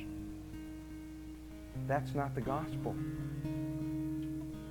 That's 1.86 2.14
not 2.14 2.34
the 2.34 2.40
gospel. 2.40 2.94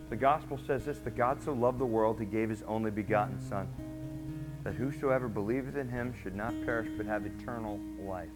The 0.10 0.16
gospel 0.16 0.60
says 0.68 0.86
this 0.86 1.00
that 1.00 1.16
God 1.16 1.42
so 1.42 1.54
loved 1.54 1.80
the 1.80 1.86
world, 1.86 2.20
he 2.20 2.26
gave 2.26 2.50
his 2.50 2.64
only 2.64 2.92
begotten 2.92 3.40
Son, 3.40 3.68
that 4.70 4.76
whosoever 4.76 5.28
believeth 5.28 5.78
in 5.78 5.90
him 5.90 6.14
should 6.22 6.36
not 6.36 6.54
perish 6.64 6.88
but 6.96 7.04
have 7.04 7.26
eternal 7.26 7.80
life. 8.02 8.30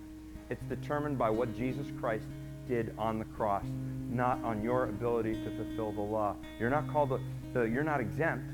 It's 0.49 0.63
determined 0.63 1.15
by 1.15 1.29
what 1.29 1.55
Jesus 1.55 1.86
Christ 1.99 2.25
did 2.67 2.91
on 2.97 3.19
the 3.19 3.25
cross, 3.25 3.65
not 4.09 4.43
on 4.43 4.63
your 4.63 4.86
ability 4.86 5.36
to 5.36 5.55
fulfill 5.55 5.91
the 5.91 6.01
law. 6.01 6.36
You're 6.59 6.71
not 6.71 6.91
called 6.91 7.21
the, 7.53 7.61
you're 7.65 7.84
not 7.84 8.01
exempt, 8.01 8.49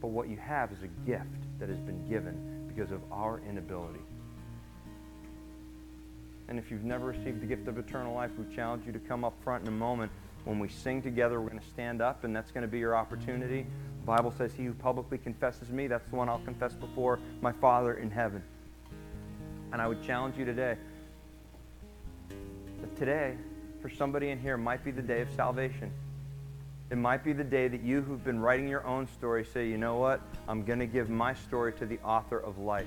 but 0.00 0.08
what 0.08 0.28
you 0.28 0.36
have 0.38 0.72
is 0.72 0.82
a 0.82 0.88
gift 1.08 1.28
that 1.60 1.68
has 1.68 1.78
been 1.78 2.04
given 2.08 2.66
because 2.66 2.90
of 2.90 3.00
our 3.12 3.40
inability. 3.48 4.02
And 6.48 6.58
if 6.58 6.68
you've 6.68 6.82
never 6.82 7.06
received 7.06 7.40
the 7.40 7.46
gift 7.46 7.68
of 7.68 7.78
eternal 7.78 8.12
life, 8.12 8.32
we 8.36 8.52
challenge 8.56 8.86
you 8.86 8.92
to 8.92 8.98
come 8.98 9.24
up 9.24 9.34
front 9.44 9.62
in 9.62 9.68
a 9.68 9.76
moment 9.76 10.10
when 10.44 10.58
we 10.58 10.68
sing 10.68 11.02
together, 11.02 11.40
we're 11.40 11.50
going 11.50 11.60
to 11.60 11.68
stand 11.68 12.02
up, 12.02 12.24
and 12.24 12.34
that's 12.34 12.50
going 12.50 12.62
to 12.62 12.68
be 12.68 12.78
your 12.78 12.96
opportunity. 12.96 13.66
The 14.00 14.06
Bible 14.06 14.32
says, 14.36 14.52
He 14.52 14.64
who 14.64 14.74
publicly 14.74 15.18
confesses 15.18 15.68
me, 15.70 15.86
that's 15.86 16.08
the 16.08 16.16
one 16.16 16.28
I'll 16.28 16.40
confess 16.40 16.74
before 16.74 17.18
my 17.40 17.52
Father 17.52 17.94
in 17.94 18.10
heaven. 18.10 18.42
And 19.72 19.80
I 19.80 19.86
would 19.86 20.02
challenge 20.04 20.36
you 20.36 20.44
today 20.44 20.76
that 22.80 22.96
today, 22.96 23.36
for 23.80 23.88
somebody 23.88 24.30
in 24.30 24.38
here, 24.38 24.56
might 24.56 24.84
be 24.84 24.90
the 24.90 25.02
day 25.02 25.20
of 25.20 25.28
salvation. 25.36 25.90
It 26.90 26.98
might 26.98 27.24
be 27.24 27.32
the 27.32 27.44
day 27.44 27.68
that 27.68 27.82
you 27.82 28.02
who've 28.02 28.22
been 28.22 28.40
writing 28.40 28.68
your 28.68 28.86
own 28.86 29.06
story 29.06 29.44
say, 29.44 29.66
you 29.66 29.78
know 29.78 29.96
what? 29.96 30.20
I'm 30.46 30.64
going 30.64 30.80
to 30.80 30.86
give 30.86 31.08
my 31.08 31.32
story 31.32 31.72
to 31.74 31.86
the 31.86 31.98
author 32.00 32.38
of 32.38 32.58
life. 32.58 32.86